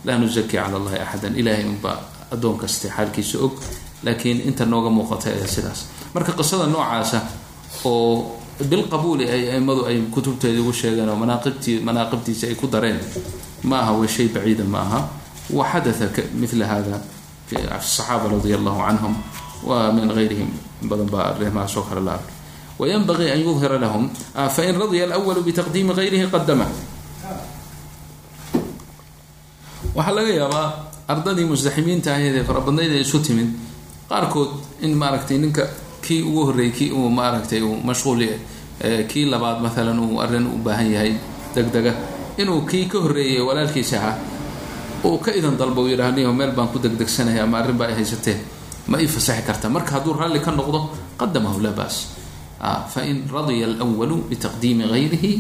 laa 0.05 0.19
nuzaki 0.19 0.57
cala 0.57 0.77
allahi 0.77 1.01
axadan 1.01 1.33
ilahay 1.37 1.65
unbaa 1.65 1.97
addoon 2.31 2.59
kaste 2.61 2.89
xaalkiisa 2.93 3.39
og 3.41 3.57
laakiin 4.05 4.45
inta 4.49 4.65
nooga 4.65 4.91
muuqata 4.91 5.31
ee 5.33 5.49
sidaas 5.49 5.89
marka 6.15 6.33
qisada 6.33 6.67
noocaasa 6.67 7.21
oo 7.85 8.37
bilqabuuli 8.71 9.25
ay 9.31 9.43
aimadu 9.57 9.87
ay 9.89 9.99
kutubteeda 10.15 10.61
ugu 10.61 10.73
sheegeen 10.73 11.09
oo 11.09 11.17
manaaqibtii 11.17 11.81
manaaqibtiisa 11.81 12.47
ay 12.47 12.55
ku 12.55 12.67
dareen 12.69 13.01
ma 13.65 13.81
aha 13.81 13.93
way 13.99 14.09
shay 14.09 14.29
baciida 14.29 14.65
ma 14.65 14.79
aha 14.87 15.01
wa 15.51 15.65
xadaa 15.73 16.11
mila 16.37 16.67
hada 16.67 17.01
saxaaba 17.51 18.27
radia 18.35 18.57
allahu 18.61 18.81
canhum 18.89 19.15
wa 19.69 19.93
min 19.93 20.09
gayrihim 20.19 20.49
in 20.83 20.87
badan 20.89 21.09
baa 21.15 21.25
arrimahaas 21.35 21.77
oo 21.77 21.85
kale 21.89 22.01
la 22.09 22.13
arkay 22.19 22.33
wayanbagii 22.81 23.31
an 23.35 23.41
yudhira 23.47 23.79
lahum 23.85 24.05
fain 24.57 24.75
radya 24.83 25.05
alwalu 25.17 25.41
bitaqdiimi 25.49 25.93
gayrihi 25.99 26.27
qadama 26.35 26.67
waxaa 29.95 30.15
laga 30.17 30.33
yaabaa 30.41 30.69
ardadii 31.13 31.45
mustaximiinta 31.51 32.11
ahayd 32.17 32.35
ee 32.41 32.45
farabadnayd 32.49 32.93
ee 32.97 33.01
isu 33.07 33.19
timid 33.27 33.49
qaarkood 34.11 34.51
in 34.87 34.93
maaragtay 35.03 35.39
ninka 35.39 35.65
kii 36.05 36.23
ugu 36.29 36.43
horreeyey 36.49 36.73
kii 36.79 36.91
uu 36.99 37.09
maaragtay 37.19 37.61
uu 37.63 37.77
mashquul 37.89 38.21
kii 39.11 39.25
labaad 39.33 39.59
maalan 39.65 39.99
uu 40.07 40.19
arrin 40.25 40.47
u 40.49 40.59
baahan 40.67 40.89
yahay 40.95 41.13
degdega 41.55 41.93
inuu 42.41 42.61
kii 42.71 42.85
ka 42.93 42.99
horreeyay 43.05 43.41
walaalkiisa 43.49 43.97
ahaa 44.01 44.17
uu 45.05 45.19
ka 45.21 45.31
idan 45.37 45.57
dalba 45.57 45.81
uu 45.83 45.89
yidhaha 45.93 46.13
niyo 46.17 46.33
meel 46.33 46.53
baan 46.57 46.69
ku 46.73 46.79
degdegsanaya 46.79 47.45
ama 47.45 47.59
arrin 47.61 47.77
baa 47.77 47.89
ay 47.93 47.95
haysatee 48.01 48.39
ma 48.89 49.01
ii 49.01 49.09
fasaxi 49.09 49.43
karta 49.45 49.69
marka 49.69 49.97
hadduu 50.01 50.13
raalli 50.17 50.41
ka 50.41 50.51
noqdo 50.51 50.91
qadamahu 51.21 51.61
laa 51.61 51.73
baas. 51.73 51.97
Fain 52.93 53.29
radya 53.29 53.67
alwalu 53.81 54.25
bitaqdiimi 54.31 54.85
gayrihi 54.89 55.33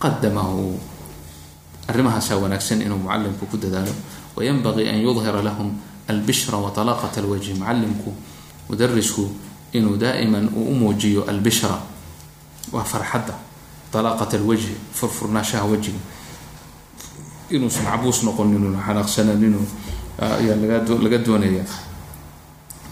qadamahu 0.00 0.76
arrimahaasaa 1.88 2.36
wanaagsan 2.40 2.80
inuu 2.82 2.98
mucalimku 2.98 3.44
ku 3.46 3.56
dadaalo. 3.60 3.92
Wayanbagii 4.36 4.88
an 4.88 4.98
yudhira 5.04 5.42
lahum 5.44 5.76
albishra 6.08 6.56
wa 6.56 6.70
talaqat 6.72 7.18
alwajhi 7.20 7.54
mucalimku 7.60 8.10
mudarisku 8.68 9.28
inuu 9.76 9.96
daa'iman 10.00 10.48
uu 10.56 10.72
u 10.72 10.74
muujiyo 10.74 11.28
albishra. 11.28 11.76
Waa 12.72 12.84
farxadda 12.84 13.34
talaqat 13.92 14.34
alwajhi 14.40 14.72
furfurnaashaha 14.96 15.64
wejiga 15.68 16.00
inuusan 17.52 17.84
cabuus 17.84 18.22
noqon 18.26 18.54
inuu 18.56 18.72
xanaaqsanan 18.86 19.42
inuu 19.42 19.66
ayaa 20.18 20.56
lagaa 20.62 20.98
laga 21.04 21.18
doonaya. 21.26 21.64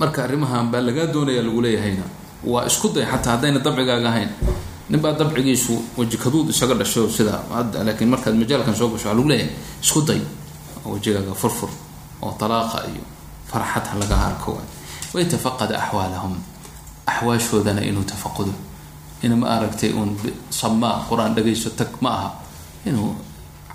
Marka 0.01 0.25
arrimahan 0.25 0.71
baa 0.73 0.81
lagaa 0.81 1.13
doonaya 1.13 1.43
lagu 1.43 1.61
leeyahayna. 1.61 2.05
Waa 2.45 2.65
isku 2.67 2.89
day 2.95 3.05
xataa 3.05 3.37
haddayna 3.37 3.61
dabcigaaga 3.61 4.09
ahayn. 4.09 4.31
Ninbaa 4.91 5.13
dabcigiisu 5.13 5.75
weji 5.99 6.17
kaduud 6.17 6.49
isaga 6.51 6.75
dhasho 6.75 7.09
sidaa 7.09 7.45
laakiin 7.85 8.11
markaad 8.11 8.35
majaalkan 8.35 8.75
soo 8.75 8.89
gasho 8.89 9.09
waa 9.09 9.15
lagu 9.15 9.29
leeyahay. 9.29 9.53
Isku 9.83 10.01
day. 10.03 10.21
Oo 10.85 10.93
wejigaaga 10.97 11.35
furfur 11.35 11.71
oo 12.23 12.33
talaaqa 12.41 12.89
iyo 12.89 13.05
farxad 13.51 13.87
ha 14.11 14.27
arko. 14.27 14.61
Waytafaqada 15.15 15.77
axwaalahum. 15.79 16.35
Axwaashoodana 17.07 17.83
inuu 17.85 18.05
tafaqudo 18.05 18.53
in 19.23 19.37
ma 19.37 19.47
aragtay 19.59 19.93
uun 19.93 20.17
samaa 20.51 21.05
qur'aan 21.09 21.35
dhagayso 21.35 21.71
tag 21.77 21.89
ma 22.01 22.11
aha. 22.11 22.31
Inuu 22.87 23.15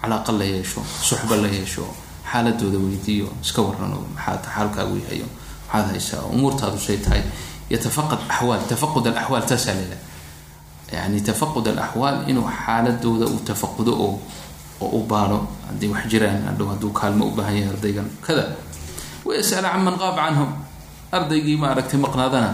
calaaqa 0.05 0.31
la 0.39 0.45
yeesho 0.45 0.81
suxba 1.09 1.35
la 1.43 1.47
yeesho 1.57 1.83
xaaladooda 2.31 2.77
weydiiyo 2.85 3.27
iska 3.43 3.61
warano 3.67 3.97
maxaa 4.15 4.37
xaalkaagu 4.55 4.95
yahayo 5.03 5.27
maxaad 5.67 5.85
haysaa 5.91 6.21
umuurtaadu 6.33 6.77
say 6.87 6.97
tahay 6.97 7.21
yatafaqad 7.73 8.19
axwaal 8.29 8.61
tafaqud 8.71 9.05
alaxwaal 9.11 9.45
taasaa 9.51 9.73
leedahay 9.79 10.01
yani 10.93 11.21
tafaqud 11.29 11.65
alaxwaal 11.73 12.17
inuu 12.29 12.45
xaaladooda 12.65 13.25
uu 13.33 13.39
tafaqudo 13.49 13.91
oo 14.05 14.13
oo 14.81 14.89
u 14.97 15.01
baaro 15.11 15.39
haddii 15.67 15.89
wax 15.93 16.03
jiraan 16.11 16.41
hadhow 16.49 16.67
hadduu 16.71 16.91
kaalmo 16.99 17.23
u 17.29 17.31
baahan 17.37 17.55
yahay 17.57 17.69
ardaygan. 17.73 18.07
Kada? 18.25 18.43
Wayasala 19.25 19.69
can 19.73 19.81
man 19.87 19.95
qaaba 20.01 20.19
canhum. 20.27 20.49
Ardaygii 21.11 21.57
ma 21.61 21.67
aragtay 21.73 21.99
maqnaadana 22.05 22.49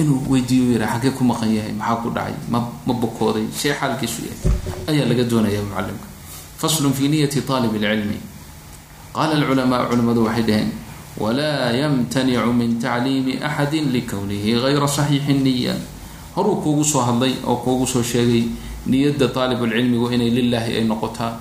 inuu 0.00 0.22
weydiiyo 0.32 0.72
yara 0.78 0.86
xaggee 0.92 1.10
ku 1.18 1.24
maqan 1.24 1.50
yahay 1.56 1.72
maxaa 1.80 1.96
ku 2.02 2.08
dhacay 2.16 2.34
ma 2.52 2.58
ma 2.86 2.92
bokooday 3.02 3.46
see 3.52 3.72
xaalkiisu 3.80 4.20
yahay? 4.28 4.38
Ayaa 4.90 5.06
laga 5.10 5.24
doonaya 5.30 5.60
mucalimka 5.66 6.06
faslun 6.60 6.92
fi 6.98 7.04
niyati 7.12 7.40
aalib 7.48 7.72
اlcilmi 7.76 8.18
qaala 9.16 9.32
alculamaa 9.38 9.80
culimadu 9.90 10.20
waxay 10.28 10.44
dhaheen 10.48 10.70
walaa 11.22 11.70
yamtanicu 11.80 12.52
min 12.60 12.70
tacliimi 12.84 13.34
axadi 13.48 13.78
likownihi 13.94 14.50
gayra 14.64 14.88
saxiixi 14.96 15.34
niya 15.46 15.74
horuu 16.36 16.56
kuugu 16.64 16.84
soo 16.92 17.02
hadlay 17.08 17.32
oo 17.50 17.56
kuugu 17.64 17.86
soo 17.92 18.02
sheegay 18.12 18.44
niyadda 18.90 19.26
aalibulcilmigu 19.40 20.06
inay 20.14 20.30
lilaahi 20.38 20.72
ay 20.80 20.84
noqotaa 20.92 21.32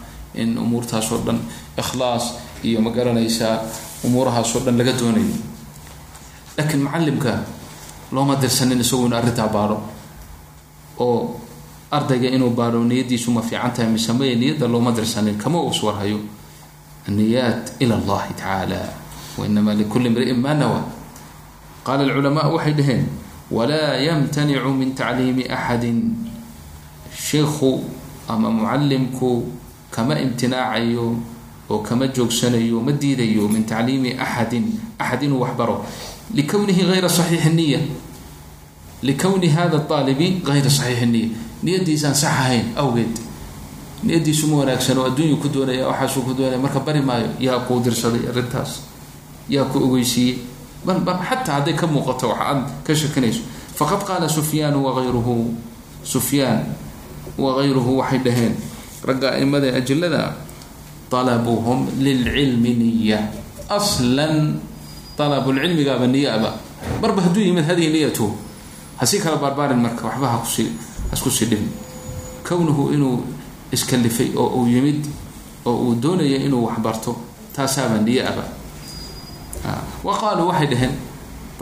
in 0.41 0.49
umuurtaas 0.63 1.07
oo 1.11 1.19
dhan 1.27 1.39
ikhlaas 1.81 2.25
iyo 2.67 2.79
ma 2.85 2.89
garanaysaa 2.95 3.55
umuurahaasoo 4.07 4.61
dhan 4.65 4.75
laga 4.79 4.93
doonayo 4.99 5.35
laakiin 6.57 6.81
macalimka 6.87 7.33
looma 8.15 8.35
dirsanin 8.41 8.79
isagu 8.83 9.05
inu 9.07 9.15
arrintaa 9.19 9.47
baaro 9.55 9.77
oo 11.05 11.19
ardayga 11.97 12.29
inuu 12.35 12.49
baaro 12.57 12.83
niyadiisu 12.83 13.31
ma 13.31 13.41
fiican 13.41 13.71
tahay 13.73 13.89
mise 13.91 14.11
maya 14.13 14.35
niyadda 14.35 14.67
looma 14.67 14.91
dirsanin 14.91 15.37
kama 15.37 15.61
uu 15.61 15.73
suwarhayo 15.73 16.19
aniyaat 17.07 17.73
ila 17.79 17.95
allahi 18.01 18.33
tacaala 18.33 18.81
wainama 19.37 19.73
likuli 19.73 20.09
mriin 20.09 20.39
ma 20.39 20.53
nawa. 20.53 20.81
Qaala 21.85 22.03
alculamaa 22.03 22.49
waxay 22.55 22.73
dhaheen 22.73 23.05
walaa 23.51 23.93
yamtanicu 24.07 24.69
min 24.73 24.95
tacliimi 24.95 25.43
axadin 25.45 25.99
sheikhu 27.13 27.83
ama 28.27 28.49
mucallimku 28.51 29.45
kama 29.91 30.17
imtinaacayo 30.19 31.15
oo 31.69 31.79
kama 31.85 32.07
joogsanayo 32.07 32.81
ma 32.81 32.91
diidayo 32.91 33.45
min 33.47 33.63
tacliimi 33.69 34.11
axadin 34.17 34.65
axad 34.99 35.23
inuu 35.23 35.41
waxbaro 35.45 35.85
likownihi 36.33 36.81
ayra 36.93 37.09
saxiixi 37.09 37.49
niya 37.53 37.79
likowni 39.03 39.47
hada 39.53 39.77
aalibi 39.89 40.41
ayra 40.51 40.69
saxiixi 40.69 41.05
niya 41.05 41.29
niyadiisaan 41.63 42.15
sax 42.15 42.31
ahayn 42.31 42.65
awgeed. 42.75 43.13
Niyadiisu 44.03 44.47
ma 44.47 44.57
wanaagsan 44.65 44.97
oo 44.97 45.05
adduunyu 45.07 45.37
ku 45.37 45.47
doonaya 45.49 45.87
waxaasuu 45.87 46.21
ku 46.27 46.33
doonaya 46.33 46.59
marka 46.59 46.79
bari 46.79 47.01
maayo 47.01 47.29
yaa 47.39 47.59
kuu 47.67 47.79
dirsaday 47.79 48.27
arrintaas 48.29 48.81
yaa 49.49 49.65
ku 49.71 49.79
ogeysiiyey. 49.79 50.37
Xataa 50.85 51.61
hadday 51.61 51.73
ka 51.73 51.87
muuqato 51.87 52.29
wax 52.29 52.39
aad 52.45 52.61
ka 52.85 52.93
shakinayso 52.93 53.41
faqad 53.75 54.05
qaala 54.05 54.29
sufyaanu 54.29 54.85
waayruhu 54.85 55.57
sufyaan 56.05 56.61
wagayruhu 57.37 57.97
waxay 57.97 58.19
dhaheen 58.21 58.53
ragga 59.01 59.33
aimada 59.33 59.73
ajilada 59.73 60.37
alabuhum 61.15 61.87
lilcilmi 61.97 62.71
niya 62.75 63.31
aslan 63.71 64.59
alabulcilmigaaba 65.17 66.05
niyaaba 66.11 66.53
marba 67.01 67.21
hadduu 67.25 67.41
yimid 67.41 67.65
hadihi 67.65 67.89
niyatuhu 67.89 68.35
hasii 68.99 69.19
kala 69.23 69.39
baarbaarin 69.39 69.79
marka 69.79 70.05
waxba 70.11 70.27
hakusii 70.37 70.69
haskusii 71.15 71.47
dhibin 71.51 71.71
kownuhu 72.47 72.83
inuu 72.95 73.23
iskalifay 73.71 74.29
oo 74.35 74.47
uu 74.59 74.67
yimid 74.67 75.01
oo 75.65 75.75
uu 75.87 75.95
doonaya 76.03 76.37
inuu 76.45 76.63
waxbarto 76.67 77.15
taasaaba 77.55 77.97
niyaaba 78.05 78.43
wa 80.05 80.13
qaaluu 80.21 80.47
waxay 80.51 80.67
dhaheen 80.71 80.93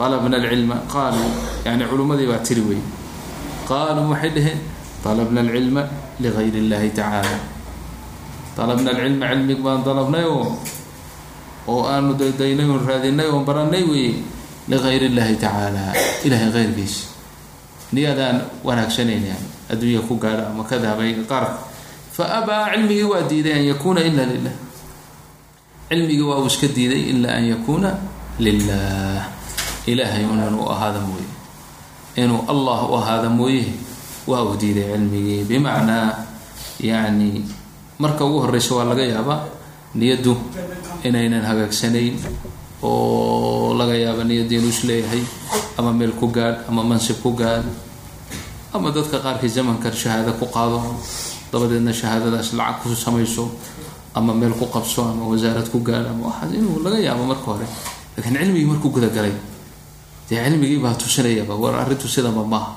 alabna 0.06 0.36
alcilma 0.42 0.76
qaaluu 0.94 1.30
yani 1.66 1.86
culummadii 1.92 2.28
baa 2.32 2.42
tiri 2.48 2.62
wey 2.70 2.82
qaaluu 3.70 4.10
waxay 4.12 4.32
dhaheen 4.36 4.60
alabna 5.12 5.40
alcilma 5.46 5.84
ligayr 6.24 6.56
اllahi 6.62 6.90
tacaala. 6.98 7.38
Alabna 8.64 8.90
alcilma 8.94 9.26
cilmig 9.32 9.60
baan 9.66 9.82
dalabnay 9.88 10.26
oo 10.30 10.58
oo 11.72 11.82
aanu 11.94 12.14
daydaynay 12.20 12.68
oon 12.70 12.84
raadinay 12.90 13.28
oon 13.34 13.44
baranay 13.48 13.84
weeye 13.92 14.14
ligayr 14.72 15.04
اllahi 15.10 15.36
tacaala 15.44 15.84
ilahay 16.28 16.50
keyrkiisa 16.56 17.13
niyadaan 17.94 18.42
wanaagsanayn 18.66 19.24
yani 19.32 19.48
adduunya 19.72 20.02
ku 20.02 20.16
gaadha 20.18 20.50
ama 20.50 20.64
ka 20.66 20.78
dahabay 20.82 21.14
qaarka 21.30 21.58
fa 22.16 22.24
abaa 22.42 22.74
cilmigii 22.74 23.04
waa 23.08 23.22
diiday 23.30 23.54
an 23.60 23.66
yakuuna 23.72 24.02
ila 24.02 24.24
lilah 24.26 24.56
cilmigii 25.90 26.22
waa 26.26 26.38
uu 26.42 26.48
iska 26.50 26.68
diiday 26.68 27.02
ilaa 27.14 27.36
an 27.38 27.46
yakuuna 27.54 27.90
lilah 28.40 29.22
ilaahay 29.86 30.26
un 30.26 30.40
inuu 30.48 30.66
ahaada 30.72 31.00
mooye. 31.04 31.28
Inuu 32.16 32.46
allah 32.48 32.80
u 32.90 32.96
ahaada 32.98 33.30
mooye 33.30 33.66
waa 34.28 34.42
uu 34.48 34.56
diiday 34.58 34.90
cilmigii. 34.94 35.44
Bimacnaa 35.44 36.26
yani 36.80 37.46
marka 38.00 38.26
ugu 38.26 38.40
horeysa 38.48 38.76
waa 38.76 38.84
laga 38.90 39.04
yaabaa 39.06 39.42
niyaddu 39.96 40.34
inaynan 41.04 41.46
hagaagsanayn 41.46 42.16
oo 42.84 43.74
laga 43.78 43.94
yaaba 43.96 44.24
niyadda 44.24 44.56
inuu 44.56 44.70
is 44.74 44.82
leeyahay 44.84 45.22
ama 45.78 45.92
meel 45.94 46.12
ku 46.20 46.28
gaadh 46.30 46.68
ama 46.70 46.84
mansib 46.84 47.18
ku 47.24 47.32
gaadh 47.34 47.66
ama 48.74 48.92
dadka 48.92 49.18
qaarkii 49.20 49.50
zamankan 49.50 49.94
shahaado 49.94 50.34
ku 50.40 50.46
qaado 50.56 50.80
dabadeedna 51.52 51.94
shahaadadaas 51.94 52.54
lacag 52.58 52.82
ku 52.82 52.96
samayso 52.96 53.46
ama 54.16 54.34
meel 54.34 54.54
ku 54.54 54.66
qabso 54.70 55.02
ama 55.06 55.26
wasaarad 55.32 55.66
ku 55.74 55.80
gaadh 55.82 56.10
ama 56.14 56.30
waxaas 56.30 56.54
inuu 56.54 56.82
laga 56.86 56.98
yaabo 57.02 57.24
marka 57.26 57.46
hore. 57.58 57.68
Laakiin 58.18 58.38
cilmigii 58.38 58.66
markuu 58.70 58.90
gudagalay 58.94 59.34
dee 60.30 60.38
cilmigii 60.46 60.78
baa 60.82 60.94
tusinayaba 60.94 61.54
war 61.58 61.74
arrintu 61.82 62.06
sidaba 62.08 62.44
maaha. 62.46 62.74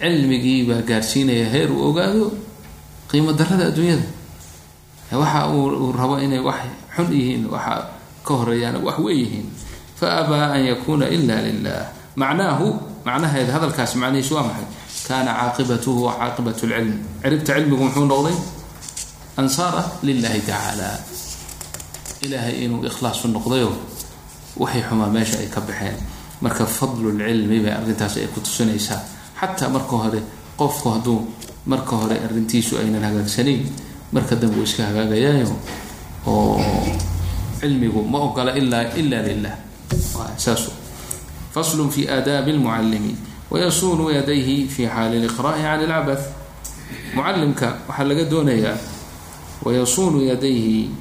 Cilmigii 0.00 0.64
baa 0.68 0.80
gaarsiinaya 0.88 1.48
heer 1.52 1.68
uu 1.72 1.88
ogaado 1.92 2.32
qiimo 3.10 3.32
darada 3.36 3.68
adduunyada. 3.68 4.04
Waxa 5.12 5.48
uu 5.52 5.92
rabo 5.92 6.16
inay 6.20 6.40
wax 6.40 6.60
xun 6.96 7.08
yihiin 7.12 7.44
waxa 7.52 7.84
ka 8.24 8.32
horeeyaan 8.34 8.80
wax 8.84 8.96
wey 9.04 9.16
yihiin. 9.24 9.46
Fa 9.96 10.24
abaa 10.24 10.52
an 10.56 10.64
yakuuna 10.64 11.08
ila 11.08 11.36
lilah 11.44 11.84
macnaahu 12.20 12.66
macnaheed 13.06 13.48
hadalkaas 13.54 13.92
macnihiisu 14.02 14.32
waa 14.36 14.46
maxay 14.48 14.66
kaana 15.08 15.30
caaqibatuhu 15.40 15.98
wa 16.06 16.12
caaqibat 16.20 16.56
lcilm 16.62 16.90
ciribta 17.22 17.52
cilmigu 17.56 17.82
muxuu 17.84 18.06
noqday 18.12 18.36
ansaara 19.40 19.82
lilahi 20.06 20.40
tacaala 20.48 20.88
ilaahay 22.24 22.54
inuu 22.64 22.80
ikhlaasu 22.90 23.28
noqdayo 23.36 23.70
waxay 24.62 24.82
xumaa 24.88 25.10
meesha 25.16 25.36
ay 25.42 25.48
ka 25.54 25.60
baxeen 25.68 25.96
marka 26.44 26.64
fadlulcilmi 26.76 27.58
bay 27.64 27.72
arrintaas 27.78 28.14
ay 28.22 28.28
ku 28.34 28.40
tusinaysaa 28.46 29.00
xataa 29.40 29.68
marka 29.76 29.94
hore 30.02 30.20
qofku 30.60 30.86
hadduu 30.94 31.18
marka 31.72 31.94
hore 32.00 32.16
arrintiisu 32.26 32.72
aynan 32.80 33.04
hagaagsanayn 33.08 33.62
marka 34.14 34.34
dambe 34.40 34.56
uu 34.60 34.64
iska 34.68 34.82
hagaagayaayo 34.88 35.48
oo 36.26 36.56
cilmigu 37.60 38.00
ma 38.12 38.18
ogola 38.26 38.50
ilaa 38.60 38.84
ila 39.00 39.18
lilah 39.28 39.54
saas 40.44 40.62
faslu 41.56 41.88
fi 41.88 42.04
aadaabi 42.04 42.52
lmucalimi 42.52 43.16
wayasuunu 43.50 44.12
yadayhi 44.12 44.68
fi 44.68 44.84
xaali 44.84 45.24
liqra'i 45.24 45.64
can 45.64 45.80
ilcabath 45.80 46.24
mucalimka 47.16 47.88
waxaa 47.88 48.04
laga 48.04 48.24
doonayaa 48.28 48.76
wayasuunu 49.64 50.28
yadayhi 50.28 50.92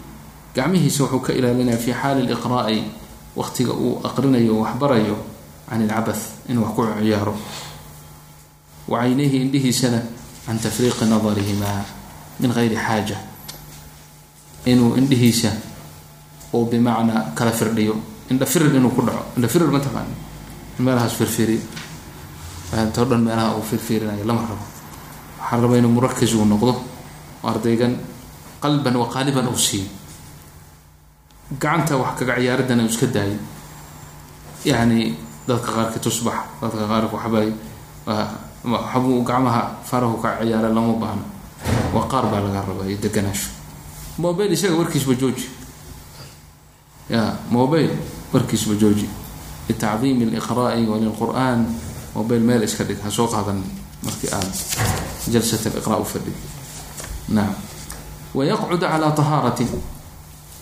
gacmihiisa 0.56 1.04
wuxuu 1.04 1.20
ka 1.20 1.34
ilaalinaya 1.36 1.76
fi 1.78 1.92
xaali 1.92 2.24
liqra'i 2.24 2.88
waqtiga 3.36 3.76
uu 3.76 4.00
aqrinayo 4.00 4.64
waxbarayo 4.64 5.18
can 5.68 5.84
ilcabath 5.84 6.48
inuu 6.48 6.64
wax 6.64 6.72
ku 6.72 6.88
ciyaaro. 7.04 7.36
wa 8.88 9.00
caynayhi 9.04 9.38
indhihiisana 9.44 10.00
can 10.48 10.56
tafriiqi 10.56 11.04
nadarihima 11.04 11.84
min 12.40 12.52
gayri 12.56 12.80
xaaja 12.80 13.20
inuu 14.72 14.96
indhihiisa 14.96 15.52
uu 16.56 16.64
bimacnaa 16.72 17.36
kala 17.36 17.52
firdhiyo. 17.52 18.00
indha 18.32 18.46
firir 18.48 18.72
inuu 18.72 18.96
ku 18.96 19.04
dhaco. 19.04 19.36
indha 19.36 19.52
firir 19.52 19.68
ma 19.68 19.84
taqaani 19.84 20.16
meelahaas 20.80 21.14
firfiri. 21.14 21.60
Too 22.94 23.06
dhan 23.06 23.22
meelaha 23.24 23.56
uu 23.56 23.62
firfirinayo 23.64 24.26
lama 24.26 24.42
rabo. 24.42 24.66
Waxaa 25.40 25.62
raba 25.62 25.78
inuu 25.78 25.92
murakis 25.92 26.34
uu 26.34 26.46
noqdo 26.46 26.72
oo 27.44 27.50
ardaygan 27.50 27.96
qalban 28.62 28.96
wa 28.96 29.08
qaaliban 29.14 29.48
uu 29.48 29.58
siiyo. 29.58 29.86
Gacanta 31.60 31.98
wax 31.98 32.20
kaga 32.20 32.36
ciyaaridana 32.36 32.84
uu 32.84 32.90
iska 32.90 33.06
daayo. 33.08 33.38
Yacni 34.66 35.16
dadka 35.48 35.72
qaarkii 35.72 36.00
tusbax 36.02 36.36
dadka 36.62 36.88
qaarki 36.90 37.16
waxbay 37.16 37.50
waxbuu 38.66 39.24
gacmaha 39.24 39.62
farahu 39.86 40.18
ka 40.22 40.30
ciyaara 40.42 40.70
lama 40.74 40.94
baahno 41.02 41.24
waa 41.94 42.08
qaar 42.10 42.26
baa 42.32 42.42
laga 42.42 42.62
rabaa 42.68 42.88
iyo 42.90 42.98
deganaasho 42.98 43.50
mobile 44.18 44.54
isaga 44.54 44.76
warkiisba 44.76 45.14
jooji. 45.14 45.46
Ya 47.10 47.38
mobile 47.50 47.94
warkiisba 48.34 48.74
jooji 48.76 49.06
litacdiimi 49.70 50.26
liqra'i 50.36 50.86
walilqur'an 50.92 51.60
mobile 52.16 52.40
meel 52.50 52.64
iska 52.64 52.84
dhig 52.84 53.00
ha 53.04 53.10
soo 53.12 53.28
qaadan 53.28 53.60
markii 54.06 54.30
aad 54.38 54.52
jalsat 55.34 55.66
liqra 55.76 55.98
u 55.98 56.06
fadhid 56.06 56.36
naam 57.30 57.54
wayaqcud 58.38 58.80
calaa 58.80 59.12
tahaarati 59.12 59.66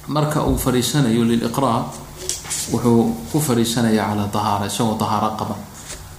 marka 0.08 0.44
uu 0.50 0.58
fadhiisanayo 0.58 1.24
liliqra 1.32 1.74
wuxuu 2.72 3.04
ku 3.32 3.38
fadhiisanayaa 3.48 4.08
calaa 4.12 4.28
tahaara 4.36 4.66
isagoo 4.72 4.96
tahaaro 5.04 5.30
qaba 5.40 5.56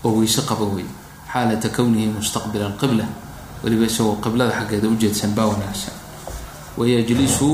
oo 0.04 0.12
weyse 0.20 0.42
qaba 0.50 0.64
wey 0.76 0.86
xaalata 1.32 1.68
kownihi 1.76 2.06
mustaqbila 2.16 2.64
alqibla 2.70 3.04
weliba 3.64 3.84
isagoo 3.90 4.16
qiblada 4.24 4.52
xaggeeda 4.58 4.86
ujeedsan 4.94 5.30
baa 5.36 5.46
wanaagsan 5.52 5.94
wayajlisu 6.78 7.48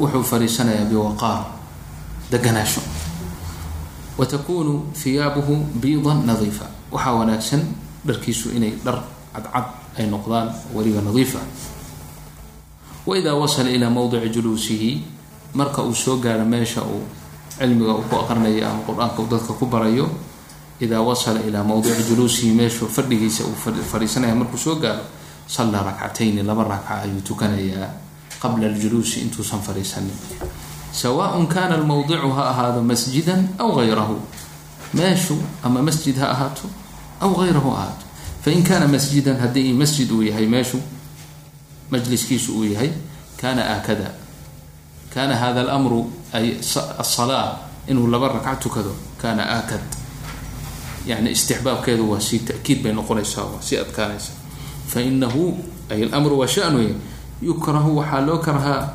wuxuu 0.00 0.22
fadhiisanayaa 0.30 0.84
biwaqaar 0.90 1.40
deganaasho 2.32 2.80
wa 4.20 4.26
takunu 4.28 4.92
hiyaabuhu 5.02 5.80
biidan 5.80 6.26
nadiifa. 6.28 6.66
Waxaa 6.92 7.14
wanaagsan 7.24 7.62
dharkiisu 8.04 8.52
inay 8.52 8.76
dhar 8.84 9.00
cadcad 9.32 9.66
ay 9.98 10.06
noqdaan 10.12 10.52
weliba 10.76 11.00
nadiifa. 11.00 11.40
Waidaa 13.08 13.34
wasala 13.34 13.70
ilaa 13.72 13.88
mowdici 13.90 14.28
juluusihi 14.28 14.90
marka 15.56 15.82
uu 15.82 15.94
soo 15.96 16.16
gaaro 16.20 16.44
meesha 16.44 16.82
uu 16.84 17.00
cilmiga 17.58 17.94
ku 18.08 18.16
aqrinayo 18.16 18.60
ama 18.68 18.80
qur'aanka 18.86 19.22
dadka 19.30 19.52
ku 19.56 19.66
barayo 19.66 20.06
idaa 20.80 21.00
wasala 21.00 21.40
ilaa 21.40 21.64
mowdici 21.64 22.02
juluusihi 22.08 22.52
meeshu 22.52 22.86
fadhigiisa 22.88 23.44
uu 23.48 23.56
fadhiisanaya 23.92 24.34
markuu 24.36 24.58
soo 24.60 24.76
gaaro 24.76 25.02
sallaa 25.48 25.82
rakcatayni 25.82 26.42
laba 26.44 26.64
rakca 26.68 27.02
ayuu 27.08 27.20
tukanayaa 27.24 27.88
qabla 28.42 28.66
aljuluusi 28.68 29.20
intuusan 29.26 29.60
fadhiisanin 29.64 30.14
sawaaء 30.92 31.46
kana 31.48 31.76
lmawdicu 31.76 32.30
ha 32.34 32.50
ahaado 32.50 32.82
masjidan 32.82 33.48
aw 33.58 33.70
gayrahu 33.76 34.16
meeshu 34.94 35.38
ama 35.62 35.82
masjid 35.82 36.16
ha 36.18 36.30
ahaato 36.34 36.66
aw 37.20 37.30
gayrahu 37.34 37.70
ahaato 37.70 38.04
fain 38.42 38.62
kana 38.62 38.88
masjidan 38.88 39.38
haddii 39.38 39.72
masjid 39.72 40.10
uu 40.10 40.22
yahay 40.22 40.46
meeshu 40.46 40.80
majliskiisu 41.90 42.52
uu 42.58 42.64
yahay 42.64 42.90
kana 43.40 43.62
aakada 43.78 44.10
kana 45.14 45.36
hada 45.36 45.62
lmru 45.62 46.10
ay 46.32 46.58
asalaa 46.98 47.58
inuu 47.88 48.06
laba 48.06 48.28
ragca 48.28 48.56
tukado 48.56 48.94
kana 49.22 49.42
aakad 49.46 49.80
yani 51.06 51.30
istixbaabkeedu 51.30 52.10
waa 52.10 52.20
si 52.20 52.38
takiid 52.38 52.82
bay 52.82 52.92
noqonaysaa 52.92 53.44
waa 53.46 53.62
si 53.62 53.78
adkaanaysa 53.78 54.32
fainahu 54.86 55.58
ay 55.90 56.04
lmru 56.04 56.38
waa 56.38 56.46
shanu 56.48 56.94
yukrahu 57.42 57.96
waxaa 57.98 58.20
loo 58.20 58.38
karhaa 58.38 58.94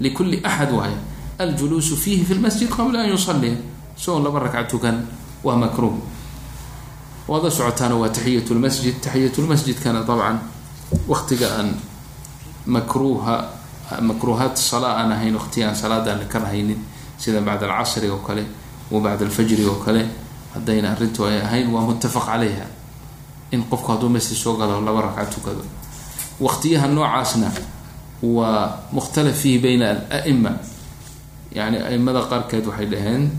likuli 0.00 0.40
axad 0.44 0.72
waay 0.72 0.92
aljuluusu 1.38 1.96
fiihi 1.96 2.24
fi 2.24 2.34
lmasjid 2.34 2.68
qabla 2.68 3.00
an 3.02 3.08
yusalia 3.10 3.54
isagoo 3.98 4.20
laba 4.20 4.38
ragca 4.38 4.64
tukan 4.64 4.96
waa 5.44 5.56
makruh 5.56 5.92
waada 7.28 7.50
socotaana 7.50 7.94
waa 7.96 8.08
taxiyat 8.08 8.50
lmasjid 8.50 8.94
taxiyat 9.00 9.38
lmasjidkana 9.38 10.00
dabcan 10.08 10.38
waktiga 11.08 11.48
aan 11.58 11.74
makruuha 12.66 13.44
makruuhaat 14.00 14.56
salaa 14.56 14.96
aan 15.00 15.12
ahayn 15.12 15.34
waqti 15.36 15.64
aan 15.64 15.76
salaada 15.76 16.12
aan 16.12 16.26
ka 16.28 16.38
rahaynin 16.38 16.78
sida 17.18 17.40
bacda 17.40 17.66
alcasri 17.66 18.08
oo 18.10 18.18
kale 18.18 18.44
wa 18.90 19.00
bacda 19.00 19.24
alfajri 19.24 19.64
oo 19.66 19.74
kale 19.84 20.06
haddayna 20.54 20.90
arrintu 20.92 21.24
ay 21.24 21.38
ahayn 21.40 21.68
waa 21.72 21.82
muttafaq 21.86 22.26
calayha 22.26 22.66
in 23.52 23.62
qofku 23.70 23.92
hadduu 23.92 24.08
masjid 24.08 24.36
soo 24.36 24.56
galo 24.56 24.80
laba 24.80 25.00
ragca 25.02 25.24
tukado 25.34 25.62
waqtiyaha 26.40 26.86
noocaasna 26.88 27.50
waa 28.22 28.78
mukhtalaf 28.92 29.36
fiihi 29.42 29.58
bayna 29.58 29.86
alaima 30.10 30.50
yani 31.52 31.78
aimada 31.78 32.20
qaarkeed 32.30 32.66
waxay 32.66 32.86
dhaheen 32.86 33.30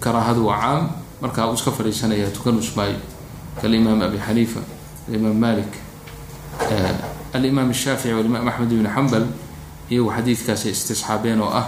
karaahadu 0.00 0.46
waa 0.46 0.60
caam. 0.60 0.90
Markaa 1.20 1.46
uu 1.50 1.54
iska 1.54 1.70
fadhiisanaya 1.70 2.30
tukanus 2.32 2.72
maayo 2.76 2.96
kalimaam 3.60 4.00
abi 4.02 4.18
xaniifa 4.18 4.60
alimaam 5.08 5.36
malik 5.38 5.72
alimaam 7.34 7.72
shaafici 7.74 8.14
walimaam 8.14 8.48
axmed 8.48 8.72
ibn 8.72 8.86
xambal 8.94 9.24
iyagu 9.90 10.10
xadiidkaasay 10.16 10.72
istisxaabeen 10.72 11.40
oo 11.40 11.50
ah 11.60 11.66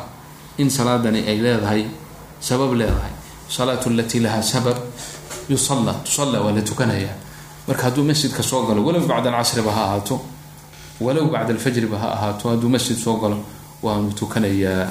in 0.58 0.70
salaadani 0.70 1.20
ay 1.28 1.36
leedahay 1.44 1.84
sabab 2.40 2.72
leedahay. 2.74 3.12
Salaatu 3.48 3.90
alatii 3.90 4.20
lahaa 4.20 4.42
sabab 4.42 4.76
yusalla 5.48 5.92
tusalla 6.04 6.40
waa 6.40 6.52
la 6.56 6.62
tukanayaa 6.62 7.14
marka 7.68 7.82
hadduu 7.82 8.04
masjidka 8.04 8.42
soo 8.42 8.66
galo 8.66 8.80
walow 8.84 9.04
bacda 9.06 9.28
alcasriba 9.30 9.72
ha 9.72 9.82
ahaato 9.84 10.20
walow 11.00 11.26
bacda 11.30 11.52
alfajriba 11.54 11.98
ha 11.98 12.08
ahaato 12.16 12.48
hadduu 12.50 12.68
masjid 12.72 12.96
soo 12.96 13.16
galo 13.20 13.38
waanu 13.82 14.12
tukanayaa 14.12 14.88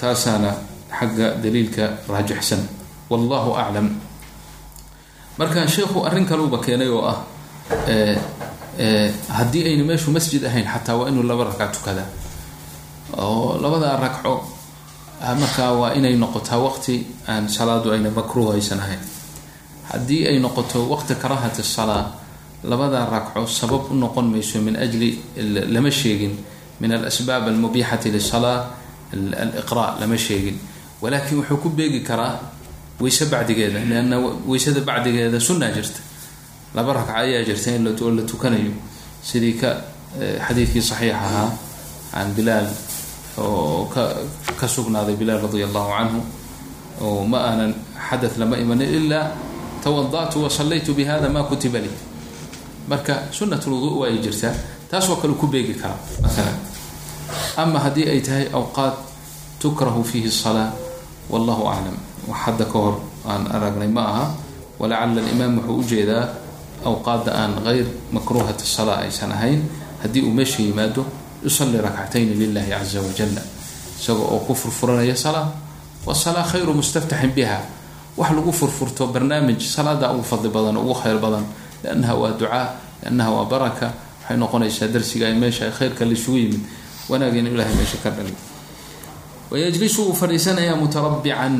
taasaana 0.00 0.50
xagga 0.98 1.34
daliilka 1.42 1.84
raajixsan 2.08 2.62
wallahu 3.10 3.56
aclam 3.56 4.00
marka 5.38 5.66
sheikhu 5.66 6.06
arrin 6.06 6.26
kaluuba 6.26 6.58
keenay 6.58 6.88
oo 6.88 7.02
ah 7.06 7.18
haddii 9.38 9.64
ayna 9.68 9.84
meeshu 9.84 10.10
masjid 10.10 10.44
ahayn 10.44 10.66
xataa 10.66 10.96
waa 10.96 11.08
inuu 11.10 11.22
laba 11.26 11.44
ragca 11.50 11.66
tukada. 11.74 12.04
Oo 13.18 13.58
labadaa 13.58 13.96
ragco 13.98 14.44
markaa 15.40 15.72
waa 15.72 15.94
inay 15.98 16.14
noqotaa 16.16 16.58
waqti 16.62 17.06
aan 17.26 17.48
salaadu 17.48 17.90
ayna 17.90 18.10
makruuh 18.10 18.54
aysan 18.54 18.78
ahayn. 18.78 19.00
Haddii 19.90 20.28
ay 20.30 20.38
noqoto 20.38 20.86
waqti 20.86 21.14
karaahati 21.14 21.62
salaa 21.62 22.14
labadaa 22.62 23.10
ragco 23.10 23.46
sabab 23.46 23.90
u 23.90 23.94
noqon 23.94 24.30
mayso 24.30 24.60
min 24.62 24.76
ajli 24.76 25.18
lama 25.74 25.90
sheegin 25.90 26.38
min 26.80 26.92
alasbaab 26.92 27.48
almubiixati 27.48 28.10
lisalaa 28.14 28.70
aliqra 29.12 29.96
lama 30.00 30.16
sheegin. 30.16 30.56
Walakin 31.02 31.38
wuxuu 31.38 31.56
ku 31.62 31.68
beegi 31.70 32.00
karaa 32.00 32.40
weyse 33.00 33.24
bacdigeeda 33.30 33.78
lianna 33.90 34.16
weysada 34.46 34.80
bacdigeeda 34.80 35.40
sunnaa 35.40 35.70
jirta. 35.70 36.00
Laba 36.74 36.92
ragca 36.92 37.14
ayaa 37.22 37.44
jirta 37.44 37.70
in 37.76 37.84
la 37.84 38.22
tukanayo. 38.22 38.72
Sidii 39.22 39.54
ka 39.60 39.70
xadiidkii 40.46 40.82
saxiix 40.82 41.14
ahaa 41.14 41.50
can 42.12 42.32
bilaal 42.34 42.66
oo 43.38 43.84
ka 43.92 44.02
ka 44.58 44.66
sugnaaday 44.68 45.14
bilaal 45.16 45.40
radia 45.42 45.66
allahu 45.66 45.90
canhu 45.92 46.20
oo 47.02 47.24
ma 47.24 47.38
aanan 47.38 47.74
xadath 48.08 48.38
lama 48.38 48.56
imanin 48.56 48.88
ilaa 48.88 49.30
tawada'tu 49.84 50.42
wa 50.42 50.50
sallaytu 50.50 50.94
ma 51.32 51.42
kutiba 51.44 51.78
li 51.78 51.90
marka 52.88 53.28
sunat 53.30 53.62
lwudu 53.66 54.00
waa 54.00 54.08
ay 54.08 54.18
jirtaa 54.18 54.54
taas 54.90 55.08
oo 55.10 55.16
kale 55.16 55.34
ku 55.34 55.46
beegi 55.46 55.74
karaa 55.74 55.98
maalan 56.22 56.56
ama 57.56 57.78
haddii 57.78 58.08
ay 58.08 58.20
tahay 58.20 58.46
awqaad 58.52 58.94
tukrahu 59.60 60.04
fiihi 60.04 60.30
salaa 60.30 60.72
wallahu 61.30 61.66
aclam 61.68 61.96
wax 62.28 62.38
hadda 62.46 62.64
ka 62.64 62.78
hor 62.78 62.96
aan 63.28 63.46
aragnay 63.50 63.88
ma 63.88 64.02
aha. 64.04 64.26
Walacala 64.78 65.18
alimaam 65.20 65.58
wuxuu 65.58 65.78
u 65.80 65.84
jeedaa 65.90 66.24
awqaadda 66.86 67.30
aan 67.34 67.52
gayr 67.66 67.86
makruuhati 68.14 68.62
salaa 68.66 69.02
aysan 69.02 69.32
ahayn. 69.32 69.66
Haddii 70.02 70.22
uu 70.22 70.30
meesha 70.30 70.62
yimaado 70.62 71.02
yusalli 71.42 71.78
rakcatayni 71.82 72.34
lilahi 72.38 72.70
caza 72.70 73.00
wajala 73.02 73.42
isaga 73.98 74.22
oo 74.22 74.38
ku 74.46 74.54
furfuranaya 74.54 75.16
salaa 75.18 75.50
wasalaa 76.06 76.46
khayru 76.46 76.74
mustaftaxin 76.74 77.34
biha. 77.34 77.58
Wax 78.16 78.30
lagu 78.30 78.52
furfurto 78.52 79.06
barnaamij 79.10 79.58
salaada 79.60 80.10
ugu 80.14 80.22
fadli 80.22 80.48
badan 80.48 80.76
ugu 80.78 80.94
khayr 80.94 81.18
badan. 81.18 81.44
Liannaha 81.82 82.14
waa 82.14 82.32
ducaa 82.38 82.66
liannaha 83.02 83.30
waa 83.34 83.44
baraka. 83.50 83.86
Waxay 84.22 84.36
noqonaysaa 84.38 84.88
darsiga 84.94 85.26
meesha 85.34 85.66
ay 85.66 85.72
khayrka 85.74 86.04
laisugu 86.06 86.38
yimid 86.38 86.62
wanaagin 87.08 87.46
ilahay 87.52 87.74
meesha 87.78 87.98
ka 88.04 88.10
dhali 88.16 88.34
wayajlisu 89.50 90.00
uu 90.08 90.14
fadhiisanayaa 90.14 90.76
mutarabican 90.76 91.54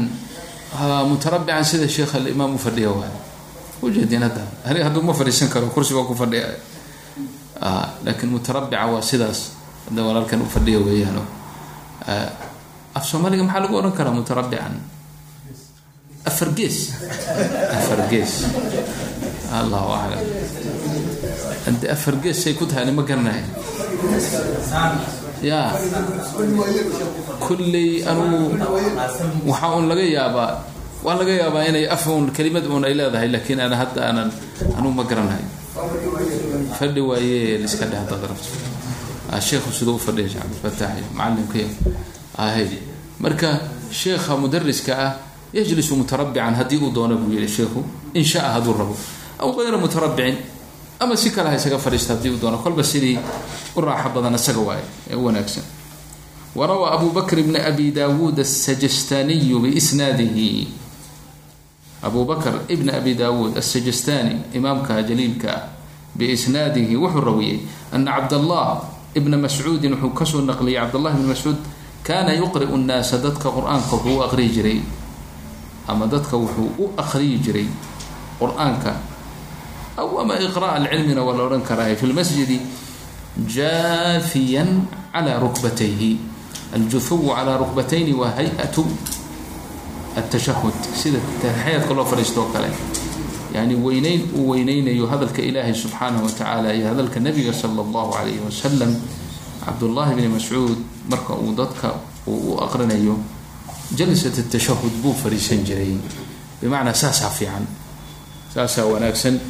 mutarabican 1.09 1.65
sida 1.65 1.89
sheekh 1.89 2.15
alimaam 2.21 2.55
u 2.55 2.59
fadhiya 2.61 2.91
waay 2.93 3.15
ujeedin 3.83 4.23
hadda. 4.27 4.43
Aniga 4.69 4.85
hadduu 4.91 5.03
ma 5.07 5.15
fadhiisan 5.15 5.49
karo 5.49 5.67
kursi 5.71 5.95
baa 5.95 6.03
ku 6.05 6.15
fadhiya. 6.15 6.49
Laakiin 8.05 8.31
mutarabica 8.35 8.87
waa 8.93 9.01
sidaas. 9.03 9.55
Hadda 9.89 10.03
walaalkan 10.03 10.43
u 10.43 10.49
fadhiya 10.55 10.79
weeyaan 10.83 11.19
af 12.99 13.05
soomaaliga 13.07 13.45
maxaa 13.47 13.63
lagu 13.65 13.75
ohan 13.79 13.93
karaa 13.99 14.13
mutarabican 14.19 14.75
afar 16.29 16.49
gees. 16.59 16.79
Afar 17.79 18.01
gees. 18.11 18.33
Allahu 19.59 19.89
aclam. 19.97 20.21
Hadi 21.65 21.87
afar 21.95 22.15
gees 22.23 22.37
say 22.43 22.53
ku 22.59 22.67
tahay 22.67 22.91
ma 22.93 23.03
garanahay 23.07 23.45
ya. 25.43 25.73
Kulley 27.41 28.03
anugu 28.05 28.57
waxaa 29.47 29.77
un 29.79 29.89
laga 29.89 30.03
yaabaa 30.03 30.51
waa 31.05 31.15
laga 31.21 31.33
yaabaa 31.33 31.65
inay 31.69 31.87
af 31.87 32.07
un 32.07 32.31
kelimad 32.31 32.67
un 32.67 32.85
ay 32.85 32.95
leedahay 32.95 33.29
laakiin 33.29 33.61
ana 33.61 33.77
hadda 33.77 34.01
aanan 34.09 34.31
anugu 34.79 34.95
ma 34.99 35.05
garanahay. 35.05 35.45
Fadhi 36.79 37.01
waaye 37.01 37.59
liska 37.63 37.87
dheh 37.87 37.99
hadaad 38.03 38.23
rabto 38.31 38.51
sheekhu 39.49 39.71
siduu 39.73 39.95
u 39.95 39.99
fadhiya 39.99 40.29
sheekh 40.29 40.43
cabdilfataax 40.43 41.05
macalimka 41.15 41.63
ahay. 42.39 42.69
Marka 43.21 43.51
sheekha 43.93 44.37
mudariska 44.43 44.93
ah 45.07 45.13
yajlisu 45.55 45.97
mutarabican 45.97 46.55
haddii 46.59 46.81
uu 46.83 46.91
doono 46.91 47.17
buu 47.17 47.33
yihi 47.33 47.49
sheekhu 47.49 47.81
in 48.15 48.25
shaa 48.25 48.53
hadduu 48.59 48.75
rabo. 48.79 48.97
Aw 49.39 49.49
kayra 49.57 49.79
mutarabicin 49.79 50.37
ama 51.01 51.17
si 51.17 51.31
kale 51.31 51.49
ha 51.51 51.57
isaga 51.57 51.79
fadhiista 51.79 52.15
haddii 52.15 52.31
uu 52.35 52.41
doono. 52.41 52.59
Kolba 52.59 52.83
sidii 52.83 53.19
u 53.77 53.81
raaxo 53.81 54.09
badan 54.15 54.35
isaga 54.35 54.61
waaye 54.61 54.83
ee 55.11 55.15
u 55.17 55.25
wanaagsan. 55.25 55.63
Warawaa 56.57 56.95
abu 56.99 57.11
bakr 57.15 57.43
bni 57.43 57.59
abi 57.61 57.91
dawuud 57.93 58.39
asajastaniyu 58.41 59.61
biisnaadihi. 59.61 60.69
Abu 62.03 62.25
bakr 62.25 62.63
ibn 62.69 62.91
abi 62.91 63.15
dawuud 63.15 63.59
asajastani 63.59 64.43
imaamka 64.55 65.03
jaliilka 65.03 65.69
biisnaadihi 66.15 66.97
wuxuu 66.97 67.21
rawiyey 67.21 67.59
ana 67.93 68.13
cabdallah 68.19 68.83
ibna 69.15 69.37
mascuudin 69.37 69.93
wuxuu 69.95 70.15
ka 70.15 70.25
soo 70.27 70.41
naqliyay 70.43 70.83
cabdallah 70.83 71.15
ibni 71.15 71.27
mascuud 71.31 71.59
kaana 72.03 72.33
yuqri'u 72.35 72.75
nnaasa 72.77 73.19
dadka 73.19 73.51
qur'aanka 73.51 73.93
wuxuu 73.99 74.19
u 74.19 74.23
aqriyi 74.23 74.51
jiray. 74.51 74.81
Ama 75.89 76.07
dadka 76.07 76.37
wuxuu 76.37 76.71
u 76.79 76.91
aqriyi 76.97 77.39
jiray 77.39 77.67
qur'aanka 78.41 78.95
aw 79.99 80.09
ama 80.23 80.35
iqra' 80.47 80.73
alcilmina 80.79 81.23
waa 81.27 81.37
la 81.39 81.43
odhan 81.51 81.63
karaa 81.69 81.95
fi 82.01 82.07
lmasjidi 82.07 82.59
jaafiyan 83.57 84.71
calaa 85.13 85.39
rukbatayhi 85.45 86.11
aljuhuwu 86.77 87.35
calaa 87.37 87.57
rukbatayni 87.63 88.13
waa 88.21 88.31
hay'atu 88.39 88.85
atashahud 90.21 90.75
sida 91.01 91.19
taxiyadka 91.43 91.95
loo 91.95 92.05
fadhiisto 92.05 92.43
kale 92.55 92.71
yani 93.55 93.75
weyneyn 93.75 94.23
uu 94.39 94.49
weyneynayo 94.53 95.07
hadalka 95.07 95.43
ilaahay 95.43 95.75
subxaanahu 95.75 96.25
wa 96.27 96.31
tacaala 96.31 96.75
iyo 96.75 96.89
hadalka 96.93 97.21
nabiga 97.21 97.53
sala 97.53 97.81
allahu 97.87 98.11
calayhi 98.13 98.41
wasalam 98.47 98.93
cabdullahi 99.65 100.15
bni 100.15 100.29
mascuud 100.29 100.79
marka 101.11 101.33
uu 101.35 101.53
dadka 101.57 101.89
uu 102.27 102.55
u 102.55 102.61
aqrinayo 102.65 103.17
jalsat 103.99 104.37
tashahud 104.53 104.93
buu 105.03 105.15
fadhiisan 105.23 105.65
jiray 105.65 105.97
bimacnaa 106.61 106.95
saasaa 106.95 107.31
fiican 107.39 107.65
saasaa 108.55 108.85
wanaagsan 108.93 109.41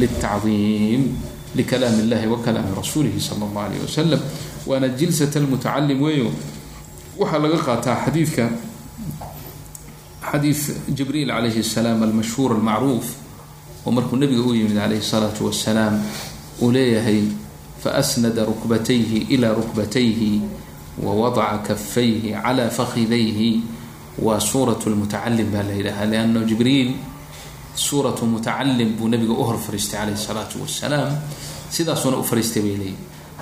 liltacdiim 0.00 1.02
likalaami 1.58 2.00
illahi 2.04 2.26
wa 2.32 2.38
kalaami 2.44 2.72
rasuulihi 2.80 3.20
sala 3.20 3.44
allahu 3.48 3.66
alayh 3.66 3.80
wasalam 3.86 4.20
waana 4.66 4.88
jilsat 4.98 5.36
almutacalim 5.36 6.00
weeyo 6.06 6.28
waxaa 7.20 7.38
laga 7.44 7.58
qaataa 7.68 7.96
xadiidka 8.06 8.44
xadiid 10.30 10.56
jibriil 10.96 11.28
calayhi 11.34 11.60
الsalaam 11.64 12.02
almashhuur 12.06 12.50
almacruuf 12.56 13.06
oo 13.86 13.90
markuu 13.96 14.16
nabiga 14.16 14.42
u 14.42 14.54
yimid 14.54 14.76
calayhi 14.80 15.02
الsalaatu 15.04 15.40
wasalaam 15.50 15.94
uu 16.62 16.70
leeyahay 16.72 17.20
faasnada 17.82 18.44
rukbatayhi 18.50 19.18
ilaa 19.34 19.54
rukbatayhi 19.60 20.32
wawadaca 21.02 21.58
kafayhi 21.68 22.32
calaa 22.42 22.70
fakidayhi 22.78 23.50
waa 24.24 24.40
suurat 24.40 24.80
lmutacalim 24.86 25.48
baa 25.52 25.62
la 25.68 25.74
yidhaha 25.78 26.04
lianna 26.12 26.40
jibriil 26.50 26.90
suuratu 27.77 28.25
mutacalim 28.25 28.97
buu 28.97 29.07
nabiga 29.07 29.33
u 29.33 29.43
hor 29.45 29.57
fariistay 29.61 29.99
calayhi 30.01 30.17
salaatu 30.27 30.55
wasalaam 30.65 31.13
sidaasuuna 31.69 32.17
u 32.17 32.23
fariistay 32.23 32.61
bay 32.65 32.75
leeyihi 32.81 32.97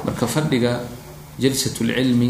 marka 0.06 0.28
fadhiga 0.28 0.72
jalsat 1.40 1.80
lcilmi 1.82 2.30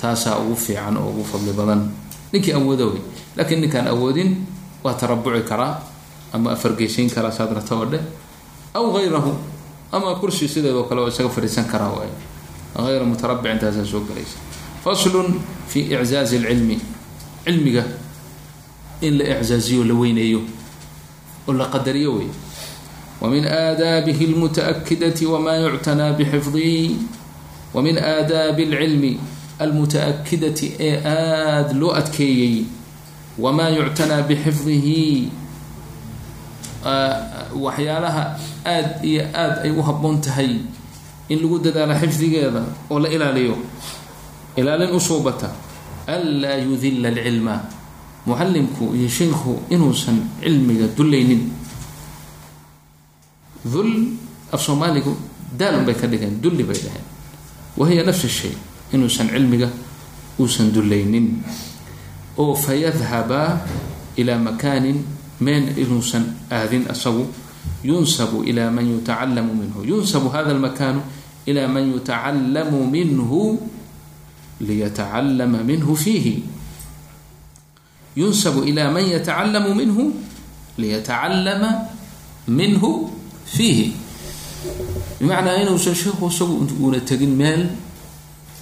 taasaa 0.00 0.38
ugu 0.38 0.54
fiican 0.56 0.96
oo 0.96 1.08
ugu 1.10 1.24
fadli 1.24 1.52
badan. 1.52 1.90
Ninkii 2.32 2.52
awoodo 2.54 2.86
wey 2.94 3.00
laakiin 3.36 3.60
ninkaan 3.60 3.88
awoodin 3.88 4.30
waa 4.84 4.94
tarabuci 4.94 5.42
karaa 5.50 5.82
ama 6.32 6.52
afargeysayn 6.54 7.10
karaa 7.10 7.32
saad 7.34 7.52
rata 7.52 7.74
oo 7.74 7.84
dheh 7.92 8.00
aw 8.74 8.86
hayrahu 8.96 9.32
ama 9.92 10.14
kursi 10.20 10.48
sideedoo 10.48 10.84
kale 10.88 11.00
oo 11.00 11.08
isaga 11.08 11.28
fadhiisan 11.28 11.64
karaa 11.66 11.90
waay 11.96 12.10
hayra 12.78 13.04
mutarabic 13.04 13.50
intaasaa 13.52 13.84
soo 13.84 14.00
galaysa. 14.06 14.38
Faslun 14.84 15.28
fi 15.68 15.80
iczaazi 15.90 16.38
lcilmi 16.38 16.78
cilmiga 17.44 17.84
in 19.02 19.18
la 19.18 19.24
iczaaziyo 19.42 19.84
la 19.84 19.94
weyneeyo 19.94 20.40
oo 21.49 21.53
la 21.53 21.65
qadariyo 21.73 22.11
wey 22.17 22.27
wamin 23.21 23.45
aadaabihi 23.47 24.25
اlmutaأkidati 24.31 25.25
wma 25.33 25.53
yuctanaa 25.63 26.11
bxifdihi 26.19 26.97
wamin 27.73 27.97
aadaabi 27.97 28.63
اlcilmi 28.69 29.11
almutaأkidati 29.59 30.67
ee 30.87 30.95
aada 31.05 31.73
loo 31.73 31.91
adkeeyey 31.99 32.55
wamaa 33.39 33.69
yuctanaa 33.77 34.21
bixifdihi 34.29 35.29
waxyaalaha 37.55 38.23
aada 38.65 38.99
iyo 39.03 39.23
aada 39.33 39.61
ay 39.63 39.71
u 39.71 39.81
habboon 39.83 40.21
tahay 40.21 40.51
in 41.29 41.37
lagu 41.41 41.57
dadaalo 41.59 41.95
xifdigeeda 42.01 42.61
oo 42.91 42.99
la 42.99 43.09
ilaaliyo 43.09 43.55
ilaalin 44.55 44.91
usuubata 44.95 45.49
anlaa 46.07 46.57
yudila 46.65 47.09
alcilma 47.09 47.55
mucalimku 48.26 48.92
iyo 48.94 49.08
sheikhu 49.08 49.62
inuusan 49.70 50.18
cilmiga 50.40 50.86
dullaynin 50.96 51.52
dul 53.64 54.16
af 54.52 54.60
soomaaligu 54.60 55.12
daalun 55.58 55.84
bay 55.84 55.94
ka 55.94 56.06
dhigeen 56.06 56.40
dulli 56.40 56.64
bay 56.64 56.76
dhaheen. 56.76 57.06
Wahiya 57.76 58.04
nafs 58.04 58.26
shay 58.28 58.52
inuusan 58.92 59.28
cilmiga 59.30 59.68
uusan 60.40 60.72
dullaynin 60.72 61.40
oo 62.36 62.54
fayadhaba 62.54 63.62
ilaa 64.16 64.38
makaanin 64.38 65.04
meen 65.40 65.72
inuusan 65.76 66.24
aadin 66.50 66.88
asagu. 66.90 67.26
Yunsabu 67.84 68.44
ilaa 68.44 68.68
man 68.72 68.84
yutacallamu 68.88 69.52
minhu. 69.56 69.84
Yunsabu 69.84 70.28
hada 70.28 70.52
lmakaanu 70.52 71.00
ilaa 71.46 71.68
man 71.68 71.88
yutacallamu 71.92 72.84
minhu 72.88 73.56
liyatacallama 74.60 75.64
minhu 75.64 75.96
fiihi 75.96 76.44
yunsabu 78.16 78.64
ilaa 78.64 78.90
man 78.90 79.04
yatacallamu 79.06 79.74
minhu 79.74 80.04
liyatacallama 80.78 81.70
minhu 82.48 83.10
fiihi 83.54 83.92
bimacnaa 85.20 85.56
inuusan 85.62 85.94
sheikhu 85.94 86.26
isagu 86.28 86.66
uuna 86.80 87.00
tegin 87.00 87.32
meel 87.36 87.66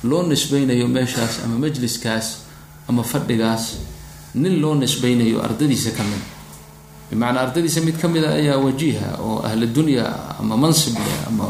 loo 0.05 0.22
nisbaynayo 0.22 0.88
meeshaas 0.88 1.40
ama 1.44 1.59
majliskaas 1.59 2.26
ama 2.88 3.03
fadhigaas 3.03 3.64
nin 4.34 4.61
loo 4.62 4.74
nisbaynayo 4.74 5.42
ardadiisa 5.42 5.90
ka 5.96 6.03
mid. 6.05 6.22
Bimacnaa 7.11 7.42
ardadiisa 7.49 7.80
mid 7.80 7.96
ka 8.01 8.09
mida 8.09 8.28
ayaa 8.38 8.57
wajiiha 8.61 9.18
oo 9.24 9.40
ahla 9.49 9.66
dunya 9.66 10.05
ama 10.38 10.57
mansib 10.57 10.94
leh 10.94 11.18
ama 11.28 11.49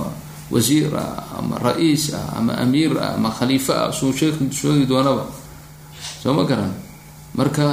wasiir 0.51 0.89
ah 0.97 1.39
ama 1.39 1.59
ra'iis 1.59 2.15
ah 2.15 2.39
ama 2.39 2.53
amiir 2.63 2.93
ah 2.99 3.15
ama 3.19 3.31
khaliifo 3.31 3.73
ah 3.75 3.93
suu 3.93 4.13
sheekh 4.13 4.39
sheegi 4.53 4.87
doonaba. 4.87 5.25
Soo 6.23 6.33
ma 6.33 6.45
garan 6.49 6.73
marka 7.39 7.65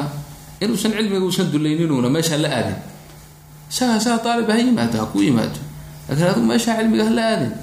inuusan 0.62 0.92
cilmiga 0.96 1.26
uusan 1.26 1.48
dulayninuuna 1.54 2.10
meeshaan 2.16 2.42
la 2.46 2.50
aadin. 2.58 2.78
Isaga 3.72 3.98
isaga 4.02 4.30
aalib 4.32 4.50
ha 4.54 4.56
yimaado 4.62 4.96
ha 5.02 5.06
ku 5.12 5.18
yimaado. 5.26 5.60
Laakiin 6.08 6.28
adigu 6.30 6.46
meeshaa 6.52 6.76
cilmiga 6.80 7.04
hala 7.10 7.22
aadin. 7.34 7.54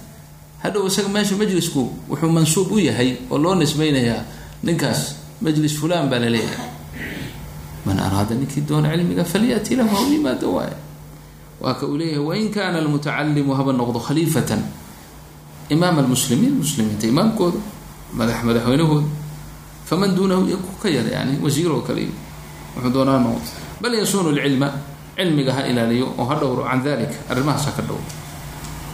Hadhow 0.63 0.83
isaga 0.91 1.09
meesha 1.15 1.35
majlisku 1.41 1.83
wuxuu 2.11 2.31
mansuub 2.37 2.69
u 2.75 2.79
yahay 2.89 3.11
oo 3.31 3.39
loo 3.39 3.55
nisbaynayaa 3.61 4.23
ninkaas 4.67 5.01
majlis 5.45 5.75
fulan 5.81 6.05
baa 6.11 6.19
la 6.25 6.29
leeyahay 6.35 6.69
man 7.87 7.99
araada 8.07 8.35
ninkii 8.41 8.63
doona 8.69 8.89
cilmiga 8.95 9.25
falyati 9.33 9.73
lahu 9.79 9.91
ha 9.97 10.03
yimaado 10.13 10.49
waay 10.57 10.75
waa 11.63 11.75
ka 11.79 11.85
uu 11.91 11.97
leeyahay 12.01 12.23
wain 12.29 12.47
kaana 12.55 12.79
almutacalimu 12.83 13.53
haba 13.59 13.73
noqdo 13.81 13.99
khaliifatan. 14.07 14.61
Imaam 15.75 15.97
almuslimiin 16.03 16.55
muslimiinta 16.63 17.07
imaamkooda 17.13 17.59
madax 18.19 18.39
madaxweynahooda 18.47 19.07
faman 19.85 20.14
duunahu 20.14 20.47
ku 20.57 20.72
ka 20.83 20.89
yar 20.89 21.07
yani 21.07 21.39
wasiir 21.43 21.70
oo 21.72 21.80
kale 21.80 22.09
wuxuu 22.76 22.91
doonaa 22.93 23.18
noqdo 23.18 23.41
bal 23.80 23.95
yasuunu 23.95 24.30
lcilma 24.33 24.68
cilmiga 25.16 25.53
ha 25.53 25.66
ilaaliyo 25.68 26.14
oo 26.18 26.24
ha 26.24 26.35
dhowro 26.41 26.64
can 26.64 26.83
dalika 26.85 27.14
arrimahaas 27.30 27.66
ha 27.66 27.72
ka 27.76 27.83
dhowro. 27.83 28.05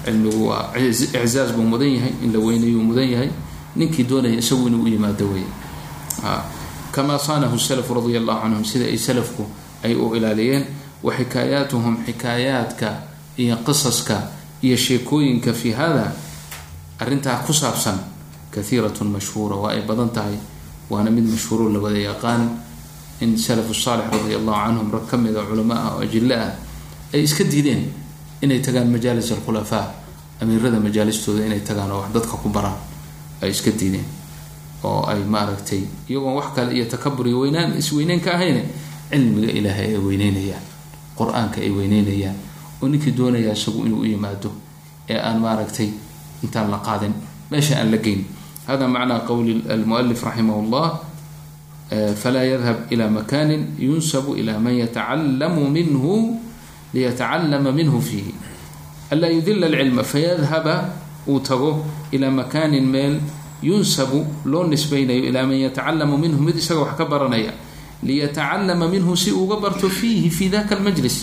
Cilmigu 0.05 0.49
waa 0.49 0.73
iczaaz 0.77 1.53
buu 1.53 1.63
mudan 1.63 1.89
yahay 1.95 2.13
in 2.25 2.33
la 2.33 2.39
weynayu 2.39 2.81
mudan 2.83 3.05
yahay 3.11 3.31
ninkii 3.77 4.05
doonaya 4.05 4.39
isagu 4.39 4.67
inuu 4.69 4.83
u 4.85 4.89
yimaado 4.89 5.27
wey 5.33 5.45
kamaa 6.93 7.19
saanahu 7.19 7.59
salafu 7.59 7.95
radia 7.95 8.19
allahu 8.21 8.41
canhum 8.43 8.65
sida 8.65 8.85
ay 8.85 8.99
salafku 8.99 9.47
ay 9.85 9.95
u 9.95 10.15
ilaaliyeen 10.17 10.65
wa 11.03 11.13
xikaayaatuhum 11.15 11.97
xikaayaadka 12.07 12.89
iyo 13.39 13.57
qisaska 13.57 14.23
iyo 14.63 14.77
sheekooyinka 14.77 15.53
fi 15.53 15.73
hada 15.73 16.13
arrintaa 16.99 17.45
ku 17.47 17.53
saabsan 17.53 17.99
kahiiratun 18.51 19.13
mashhuura 19.15 19.57
waa 19.57 19.73
ay 19.77 19.83
badan 19.87 20.11
tahay 20.11 20.35
waana 20.91 21.11
mid 21.11 21.25
mashhuuro 21.29 21.69
la 21.69 21.79
wada 21.79 21.99
yaqaan 21.99 22.43
in 23.21 23.37
salafu 23.39 23.75
saalix 23.75 24.07
radia 24.13 24.37
allahu 24.41 24.59
canhum 24.65 24.89
rag 24.93 25.05
ka 25.11 25.17
mida 25.17 25.43
culama 25.49 25.75
ah 25.75 25.91
oo 25.97 26.01
ajilo 26.07 26.35
ah 26.35 26.53
ay 27.15 27.23
iska 27.27 27.45
diideen 27.45 27.83
inay 28.43 28.61
tagaan 28.61 28.89
majaalis 28.95 29.31
alkhulafaa 29.33 29.87
amiirada 30.41 30.79
majaalistooda 30.81 31.45
inay 31.47 31.61
tagaan 31.61 31.91
oo 31.93 32.01
wax 32.03 32.11
dadka 32.15 32.35
ku 32.43 32.49
baraan 32.49 32.79
ay 33.43 33.51
iska 33.51 33.71
diideen 33.75 34.07
oo 34.85 35.03
ay 35.11 35.21
maaragtay 35.27 35.83
iyagoon 36.09 36.35
wax 36.39 36.49
kale 36.55 36.71
iyo 36.77 36.85
takabur 36.87 37.27
iyo 37.29 37.39
weynaan 37.43 37.75
isweyneyn 37.79 38.21
ka 38.21 38.35
ahayn 38.39 38.63
cilmiga 39.11 39.51
ilaahay 39.59 39.89
ay 39.97 40.01
weyneynayaan 40.07 40.65
qur'aanka 41.19 41.59
ay 41.61 41.71
weyneynayaan 41.75 42.37
oo 42.83 42.87
ninkii 42.89 43.13
doonayaa 43.19 43.53
isagu 43.59 43.83
inuu 43.87 44.01
u 44.01 44.07
yimaado 44.07 44.51
ee 45.11 45.19
aan 45.19 45.41
maaragtay 45.43 45.91
intaan 46.45 46.71
la 46.71 46.79
qaadin 46.79 47.13
meesha 47.51 47.75
aan 47.83 47.91
la 47.91 47.97
geyn 47.99 48.23
hada 48.69 48.87
macnaa 48.95 49.21
qowli 49.29 49.55
almualif 49.75 50.21
raximah 50.29 50.59
llah 50.73 50.89
falaa 52.23 52.45
yadhab 52.53 52.79
ila 52.93 53.07
makanin 53.19 53.63
yunsabu 53.87 54.31
ila 54.41 54.55
man 54.65 54.75
yatacallamu 54.83 55.63
minhu 55.77 56.37
liyatacallama 56.95 57.71
minhu 57.79 57.99
fiihi 58.09 58.33
anlaa 59.13 59.31
yudila 59.37 59.67
alcilma 59.73 60.03
fayadhaba 60.13 60.75
uu 61.33 61.41
tago 61.49 61.71
ilaa 62.13 62.31
makaanin 62.41 62.85
meel 62.95 63.15
yunsabu 63.69 64.21
loo 64.45 64.65
nisbaynayo 64.73 65.23
ilaa 65.33 65.47
man 65.49 65.59
yatacalamu 65.67 66.15
minhu 66.25 66.39
mid 66.47 66.57
isaga 66.63 66.81
wax 66.85 66.93
ka 67.01 67.05
baranaya 67.13 67.53
liyatacallama 68.09 68.85
minhu 68.95 69.17
si 69.17 69.31
uuga 69.33 69.57
barto 69.65 69.89
fiihi 69.99 70.29
fi 70.31 70.45
daka 70.55 70.77
almajlis 70.77 71.17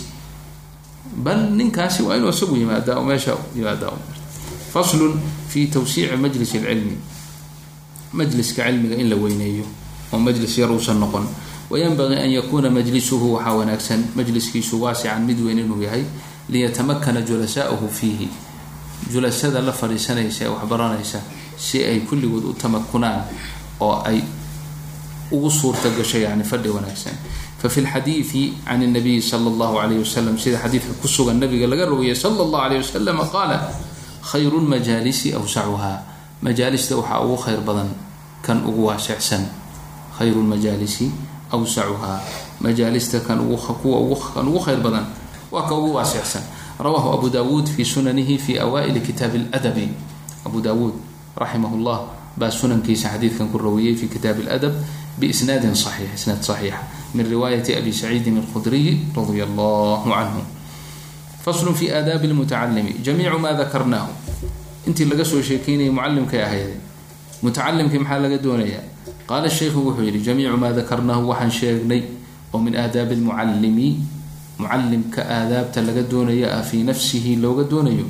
bal 1.25 1.41
ninkaasi 1.59 2.03
waa 2.09 2.17
inuu 2.17 2.29
isagu 2.35 2.55
yimaadaa 2.61 2.97
oo 2.99 3.05
meesha 3.09 3.33
yimaadaa 3.57 3.93
faslun 4.73 5.13
fi 5.51 5.59
tawsiici 5.75 6.17
majlis 6.23 6.51
lcilmi 6.57 6.95
majliska 8.14 8.62
cilmiga 8.66 8.96
in 8.96 9.08
la 9.10 9.16
weyneeyo 9.16 9.64
oo 10.12 10.18
majlis 10.18 10.58
yar 10.58 10.70
uusan 10.72 10.98
noqon 11.00 11.26
wayanbagii 11.70 12.18
an 12.18 12.30
yakuuna 12.30 12.70
majlisuhu 12.70 13.34
waxaa 13.34 13.54
wanaagsan 13.54 14.00
majliskiisu 14.16 14.82
waasican 14.82 15.22
mid 15.28 15.38
weyn 15.40 15.58
inuu 15.58 15.82
yahay 15.82 16.02
liyatamakana 16.48 17.20
julasaauhu 17.22 17.88
fiihi 17.88 18.28
julasada 19.12 19.60
la 19.62 19.72
fadhiisanaysa 19.72 20.44
ee 20.44 20.48
waxbaranaysa 20.48 21.20
si 21.56 21.84
ay 21.84 22.00
kulligood 22.00 22.44
u 22.44 22.52
tamakunaan 22.52 23.22
oo 23.80 24.02
ay 24.04 24.20
ugu 25.30 25.50
suurta 25.50 25.88
gasho 25.98 26.18
yani 26.18 26.44
fadhi 26.44 26.68
wanaagsan 26.68 27.14
fafi 27.62 27.80
lxadiidi 27.86 28.42
can 28.66 28.82
اnabiyi 28.82 29.22
sala 29.22 29.46
اllahu 29.52 29.78
alayh 29.78 29.98
wasalam 30.02 30.38
sida 30.38 30.58
xadiidka 30.58 30.92
ku 31.02 31.08
sugan 31.08 31.38
nabiga 31.38 31.66
laga 31.70 31.86
rogayay 31.86 32.14
sala 32.18 32.42
اllahu 32.44 32.62
alayh 32.66 32.78
wasalam 32.82 33.18
qaala 33.34 33.56
khayru 34.30 34.58
lmajaalisi 34.66 35.28
awsacuha 35.38 35.92
majaalista 36.42 36.96
waxaa 36.98 37.20
ugu 37.24 37.36
khayr 37.44 37.60
badan 37.68 37.88
kan 38.45 38.61
ugu 38.61 38.85
waasicsan 38.85 39.49
khayru 40.17 40.45
lmajaalisi 40.45 41.09
awsacuhaa 41.51 42.21
majaalista 42.61 43.19
kuwa 43.25 43.97
ugu 44.05 44.59
khayr 44.61 44.79
badan 44.85 45.05
waa 45.51 45.65
ka 45.65 45.73
ugu 45.75 45.97
waasicsan 45.97 46.41
rawahu 46.79 47.17
abu 47.17 47.29
dawuud 47.29 47.65
fi 47.67 47.85
sunanihi 47.85 48.37
fi 48.37 48.59
awaaili 48.59 49.01
kitaab 49.01 49.33
ladabi 49.51 49.89
abu 50.45 50.61
dawuud 50.61 50.93
raximah 51.35 51.73
llah 51.73 51.99
baa 52.37 52.51
sunankiisa 52.51 53.09
xadiidkan 53.17 53.49
ku 53.49 53.57
rawiyey 53.57 53.95
fi 53.95 54.07
kitaab 54.07 54.45
ladab 54.45 54.75
bisnaadin 55.17 55.71
axiix 55.71 56.13
isnaad 56.15 56.43
saxiixa 56.43 56.79
min 57.15 57.25
riwaayati 57.25 57.79
abi 57.79 57.91
saciidin 57.95 58.43
alqudriy 58.43 59.07
radi 59.15 59.41
allahu 59.41 60.11
canhu 60.11 60.43
faslu 61.45 61.71
fi 61.71 61.91
aadaabi 61.91 62.27
lmutacalimi 62.27 62.99
jamiicu 62.99 63.39
maa 63.39 63.53
dakarnaahu. 63.53 64.11
Intii 64.87 65.05
laga 65.05 65.25
soo 65.25 65.41
sheekeynayay 65.41 65.89
mucalimkay 65.89 66.41
ahayd 66.43 66.84
mutacalimkii 67.45 67.99
maxaa 68.03 68.19
laga 68.25 68.37
doonayaa 68.45 68.83
qaala 69.29 69.49
sheikhu 69.57 69.79
wuxuu 69.87 70.05
yihi 70.09 70.19
jamiicu 70.27 70.57
maa 70.63 70.73
dakarnaahu 70.79 71.29
waxaan 71.31 71.51
sheegnay 71.59 72.01
oo 72.53 72.59
min 72.65 72.73
aadaabi 72.83 73.13
اlmucalimi 73.17 73.87
mucalimka 74.59 75.21
aadaabta 75.37 75.79
laga 75.87 76.03
doonaya 76.11 76.47
ah 76.57 76.63
fii 76.69 76.83
nafsihi 76.89 77.31
looga 77.43 77.63
doonayo 77.71 78.05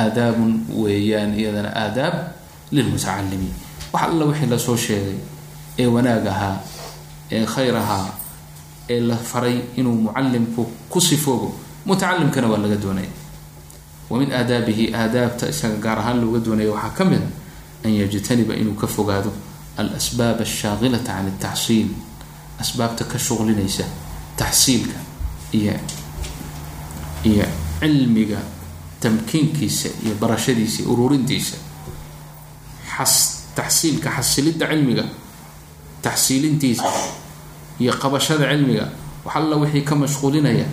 aadaabun 0.00 0.52
weeyaan 0.82 1.32
iyadana 1.40 1.70
aadaab 1.82 2.14
lilmutacalimi 2.72 3.50
wax 3.92 4.02
alla 4.08 4.24
wixii 4.30 4.46
la 4.52 4.58
soo 4.66 4.76
sheegay 4.86 5.18
ee 5.78 5.86
wanaag 5.94 6.26
ahaa 6.34 6.56
ee 7.36 7.44
khayr 7.54 7.76
ahaa 7.76 8.06
ee 8.92 9.00
la 9.00 9.16
faray 9.16 9.56
inuu 9.76 9.94
mucalimku 10.10 10.62
ku 10.92 10.98
sifoobo 11.00 11.48
mutacalimkana 11.86 12.46
waa 12.52 12.58
laga 12.64 12.76
doonaya 12.84 13.12
wa 14.10 14.18
min 14.20 14.30
aadaabihi 14.32 14.84
aadaabta 14.94 15.48
isaga 15.54 15.76
gaar 15.84 15.98
ahaan 16.02 16.18
looga 16.22 16.38
doonaya 16.46 16.70
waxaa 16.76 16.92
ka 16.98 17.04
mid 17.10 17.22
a 17.22 17.28
an 17.84 17.90
yajtaniba 17.90 18.54
inuu 18.54 18.74
ka 18.74 18.86
fogaado 18.86 19.32
alasbaab 19.76 20.40
ashaaqilata 20.40 21.04
can 21.06 21.26
altaxsiil 21.26 21.88
asbaabta 22.58 23.04
ka 23.04 23.18
shuqlinaysa 23.18 23.84
taxsiilka 24.36 24.98
iyo 25.52 25.74
iyo 27.24 27.44
cilmiga 27.80 28.38
tamkiinkiisa 29.00 29.88
iyo 30.04 30.14
barashadiisa 30.20 30.82
iyo 30.82 30.92
ururintiisa 30.92 31.56
xas 32.96 33.14
taxsiilka 33.54 34.10
xasilidda 34.10 34.66
cilmiga 34.68 35.04
taxsiilintiisa 36.02 36.88
iyo 37.80 37.92
qabashada 37.92 38.48
cilmiga 38.48 38.88
wax 39.24 39.36
wixii 39.60 39.84
ka 39.84 39.94
mashquulinaya 39.94 40.66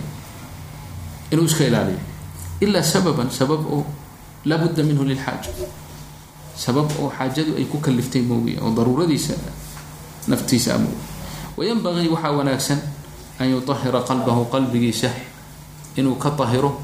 inuu 1.30 1.44
iska 1.44 1.64
ilaaliyo 1.64 2.00
ilaa 2.60 2.82
sababan 2.82 3.30
sabab 3.30 3.66
oo 3.66 3.84
laa 4.44 4.58
budda 4.58 4.82
minhu 4.82 5.04
lilxaaja 5.04 5.50
sabab 6.56 6.88
oo 7.02 7.10
xaajadu 7.10 7.56
ay 7.58 7.64
ku 7.66 7.78
kaliftay 7.78 8.22
moogiya 8.22 8.62
oo 8.62 8.70
daruuradiisa 8.74 9.34
naftiisa 10.28 10.74
amoogi 10.74 10.98
wayanbagii 11.56 12.08
waxaa 12.14 12.32
wanaagsan 12.38 12.80
an 13.38 13.46
yutahira 13.50 14.00
qalbahu 14.02 14.46
qalbigiisa 14.50 15.10
inuu 15.96 16.14
ka 16.18 16.30
tahiro 16.30 16.80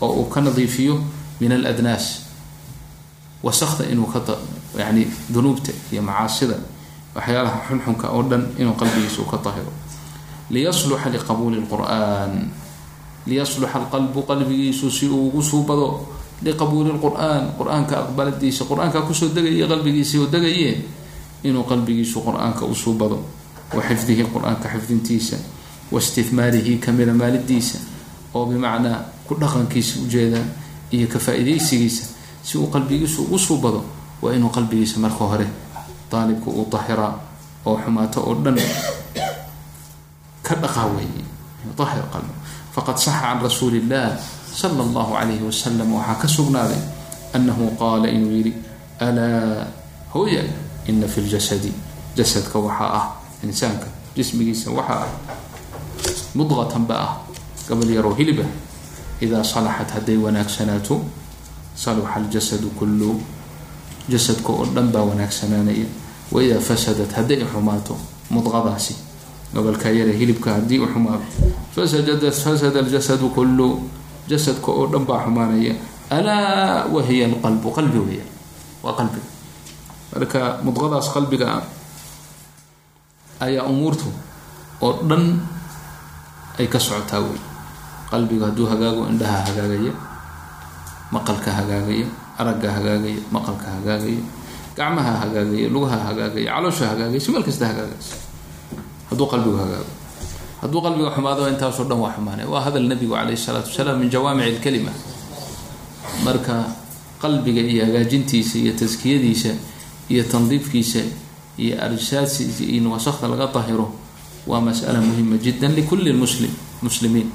oo 0.00 0.12
uu 0.20 0.28
ka 0.28 0.40
nadiifiyo 0.40 1.00
min 1.40 1.52
aladnaas 1.52 2.22
wasakda 3.42 3.88
inuu 3.88 4.06
ka 4.06 4.20
yani 4.78 5.08
dunuubta 5.32 5.72
iyo 5.92 6.02
macaasida 6.02 6.56
waxyaalaha 7.16 7.58
xunxunka 7.68 8.06
oo 8.12 8.22
dhan 8.22 8.42
inuu 8.58 8.76
qalbigiisa 8.76 9.24
ka 9.30 9.38
tahiro. 9.40 9.72
Liyasluxa 10.50 11.08
liqabuuli 11.14 11.60
lqur'an 11.62 12.50
liyasluxa 13.26 13.78
alqalbu 13.78 14.22
qalbigiisu 14.26 14.90
si 14.90 15.06
uu 15.08 15.28
ugu 15.30 15.42
suubado 15.42 16.06
liqabuuli 16.44 16.90
lqur'aan 16.96 17.52
qur'aanka 17.58 17.94
aqbaladiisa. 18.08 18.64
Qur'aanka 18.64 19.02
ku 19.06 19.12
soo 19.14 19.28
degaya 19.28 19.66
qalbigiisa 19.68 20.18
oo 20.20 20.26
degaye 20.26 20.80
inuu 21.44 21.64
qalbigiisu 21.64 22.20
qur'aanka 22.24 22.64
u 22.64 22.74
suubado 22.74 23.18
wa 23.74 23.80
xifdihi 23.82 24.24
qur'aanka 24.32 24.68
xifdintiisa. 24.68 25.36
Waistihmaarihi 25.92 26.78
kamida 26.78 27.12
maalidiisa. 27.12 27.78
Oo 28.34 28.46
bimacnaa 28.46 29.04
ku 29.26 29.34
dhaqankiisa 29.34 30.00
ujeeda 30.06 30.38
iyo 30.90 31.06
ka 31.10 31.18
faa-idaysigiisa 31.18 32.04
si 32.42 32.58
uu 32.58 32.66
qalbigiisu 32.70 33.22
ugu 33.26 33.38
suubado 33.38 33.84
waa 34.22 34.32
inuu 34.34 34.50
qalbigiisa 34.50 34.98
marka 35.02 35.24
hore 35.24 35.46
daalibka 36.10 36.50
uu 36.50 36.66
dahiraa 36.70 37.14
oo 37.66 37.76
xumaato 37.84 38.22
oo 38.26 38.34
dhan 38.42 38.56
ka 40.42 40.54
dhaqaa 40.56 40.86
weeye. 40.96 41.24
Ahir 41.78 42.04
qalb 42.12 42.28
faqad 42.74 42.96
saxa 42.98 43.20
can 43.20 43.38
rasuuli 43.42 43.78
illah 43.84 44.14
sala 44.54 44.82
allahu 44.82 45.14
calayhi 45.14 45.42
wasalam 45.44 45.88
waxaa 45.94 46.18
ka 46.22 46.28
sugnaaday 46.28 46.80
annahu 47.34 47.70
qaala 47.78 48.08
inuu 48.10 48.32
yidhi 48.36 48.52
alaa 48.98 49.66
hooya 50.14 50.42
ina 50.86 51.06
fi 51.08 51.20
ljasadi 51.20 51.72
jasadka 52.16 52.58
waxaa 52.58 52.90
ah 53.00 53.06
insaanka 53.46 53.86
jismigiisa 54.16 54.70
waxaa 54.70 55.06
ah 55.06 55.10
mudqatan 56.34 56.84
ba 56.86 56.96
ah 56.98 57.12
gabal 57.68 57.90
yaroo 57.90 58.14
hiliba 58.18 58.44
idaa 59.22 59.44
salaxat 59.44 59.90
hadday 59.96 60.16
wanaagsanaato 60.18 61.00
saluxa 61.74 62.14
aljasadu 62.18 62.68
kullu 62.78 63.20
jasadka 64.10 64.50
oo 64.52 64.66
dhan 64.74 64.90
baa 64.90 65.02
wanaagsanaanaya 65.06 65.86
waidaa 66.34 66.60
fasadat 66.60 67.12
hadday 67.14 67.40
xumaato 67.46 67.94
mudqadaasi 68.30 68.94
gobolka 69.54 69.90
yare 69.90 70.12
hilibka 70.12 70.54
haddii 70.58 70.78
u 70.82 70.86
xumaado 70.86 71.22
fasada 71.74 72.78
aljasadu 72.80 73.30
kullu 73.30 73.80
jasadka 74.30 74.68
oo 74.78 74.84
dhan 74.92 75.04
baa 75.08 75.20
xumaanaya. 75.26 75.74
Alaa 76.16 76.86
wahiya 76.94 77.26
alqalbu 77.30 77.68
qalbi 77.76 77.98
weya 78.06 78.24
waa 78.84 78.94
qalbiga 78.98 79.26
marka 80.14 80.40
mudqadaas 80.66 81.08
qalbiga 81.14 81.46
ah 81.58 81.64
ayaa 83.46 83.64
umuurtu 83.72 84.08
oo 84.84 84.92
dhan 85.08 85.24
ay 86.58 86.66
ka 86.72 86.78
socotaa 86.86 87.20
wey. 87.26 87.40
Qalbiga 88.10 88.44
hadduu 88.50 88.66
hagaago 88.72 89.02
indhaha 89.12 89.38
hagaagaya 89.48 89.92
maqalka 91.14 91.50
hagaagaya 91.58 92.06
aragga 92.40 92.68
hagaagaya 92.76 93.20
maqalka 93.34 93.66
hagaagaya 93.78 94.22
gacmaha 94.76 95.12
hagaagaya 95.22 95.66
lugaha 95.74 95.98
hagaagaya 96.10 96.48
caloosha 96.54 96.84
hagaagaysa 96.90 97.28
meel 97.34 97.44
kasta 97.48 97.64
hagaagaysa 97.70 98.14
hadduu 99.14 99.26
qalbigu 99.32 99.56
hagaago 99.62 99.90
hadduu 100.60 100.80
qalbiga 100.84 101.10
xumaado 101.16 101.48
intaasoo 101.48 101.84
dhan 101.90 101.98
waa 102.04 102.12
xumaanay. 102.16 102.46
Waa 102.52 102.60
hadal 102.66 102.84
nabigu 102.90 103.14
calayhi 103.14 103.36
salaatu 103.36 103.68
wasalaam 103.72 103.98
min 104.00 104.10
jawaamic 104.10 104.58
lkalima 104.60 104.92
marka 106.24 106.56
qalbiga 107.22 107.60
iyo 107.60 107.84
hagaajintiisa 107.86 108.58
iyo 108.58 108.72
taskiyadiisa 108.76 109.52
iyo 110.12 110.22
tandiifkiisa 110.24 111.00
iyo 111.58 111.74
arsaadsiisa 111.84 112.64
iyo 112.64 112.90
wasakda 112.90 113.28
laga 113.28 113.46
dahiro 113.54 113.92
waa 114.46 114.60
mas'ala 114.60 115.00
muhima 115.00 115.36
jida 115.36 115.68
likulli 115.68 116.12
muslim 116.12 116.50
muslimiin 116.82 117.28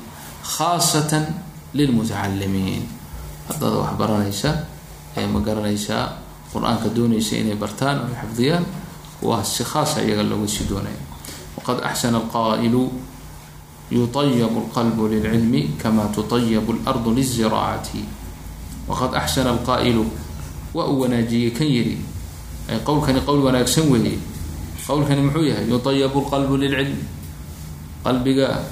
khaasatan 0.57 1.25
lilmutacalimiin 1.73 2.83
haddaad 3.49 3.73
wax 3.81 3.91
baranaysa 3.99 4.49
ee 5.17 5.27
ma 5.33 5.39
garanaysaa 5.39 6.03
qur'aanka 6.53 6.89
doonaysa 6.95 7.33
inay 7.41 7.55
bartaan 7.55 7.97
oo 8.05 8.09
xifdiyaan 8.21 8.65
waa 9.21 9.43
si 9.43 9.63
khaasa 9.63 10.01
iyaga 10.05 10.23
looga 10.23 10.47
sii 10.49 10.65
doonaya 10.69 10.99
waqad 11.57 11.79
axsana 11.89 12.17
alqaa'ilu 12.25 12.83
yutayabu 13.91 14.59
alqalbu 14.65 15.07
lilcilmi 15.07 15.61
kama 15.81 16.03
tutayabu 16.15 16.73
alardu 16.85 17.11
liziraacati 17.13 18.01
waqad 18.87 19.15
axsana 19.15 19.49
alqaa'ilu 19.53 20.05
waa 20.73 20.85
uu 20.89 20.99
wanaajiyey 21.05 21.51
kan 21.51 21.67
yidhi 21.67 21.97
qowlkani 22.85 23.21
qowl 23.21 23.41
wanaagsan 23.45 23.85
weeye 23.91 24.17
qowlkani 24.87 25.21
muxuu 25.21 25.45
yahay 25.45 25.65
yutayabu 25.69 26.19
lqalbu 26.25 26.57
lilcilmi 26.57 27.03
qalbiga 28.03 28.63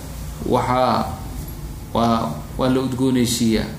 waxaa 0.50 1.06
waa 1.94 2.30
waa 2.58 2.70
la 2.70 2.80
udgoonaysiiyaa 2.82 3.70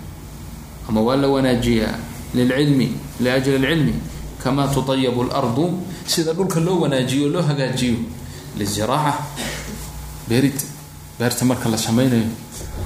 ama 0.88 1.00
waa 1.02 1.16
la 1.18 1.28
wanaajiyaa 1.28 1.94
lilcilmi 2.34 2.88
liajli 3.20 3.54
alcilmi 3.58 3.94
kama 4.42 4.68
tutayabu 4.70 5.24
lardu 5.26 5.82
sida 6.06 6.32
dhulka 6.32 6.60
loo 6.60 6.80
wanaajiyo 6.86 7.28
loo 7.28 7.42
hagaajiyo 7.42 7.96
liziraaca 8.58 9.18
beerid 10.28 10.54
beerta 11.24 11.44
marka 11.44 11.68
la 11.72 11.76
sameynayo 11.80 12.28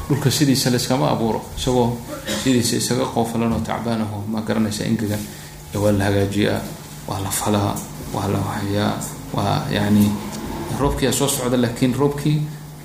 dhulka 0.08 0.30
sidiisa 0.30 0.70
layskama 0.70 1.10
abuuro 1.10 1.42
isagoo 1.58 1.98
sidiisa 2.42 2.76
isaga 2.76 3.04
qoofalanoo 3.14 3.58
tacbaanaho 3.66 4.22
ma 4.30 4.40
garanaysa 4.46 4.84
ingaga 4.86 5.18
waa 5.74 5.90
la 5.92 6.04
hagaajiyaa 6.04 6.60
waa 7.08 7.18
la 7.24 7.30
falaa 7.30 7.74
waa 8.14 8.28
la 8.30 8.38
waxayaa 8.38 8.92
waa 9.34 9.66
yani 9.74 10.06
roobkiia 10.80 11.12
soo 11.12 11.26
socda 11.28 11.56
laakiin 11.56 11.94
roobkii 11.98 12.38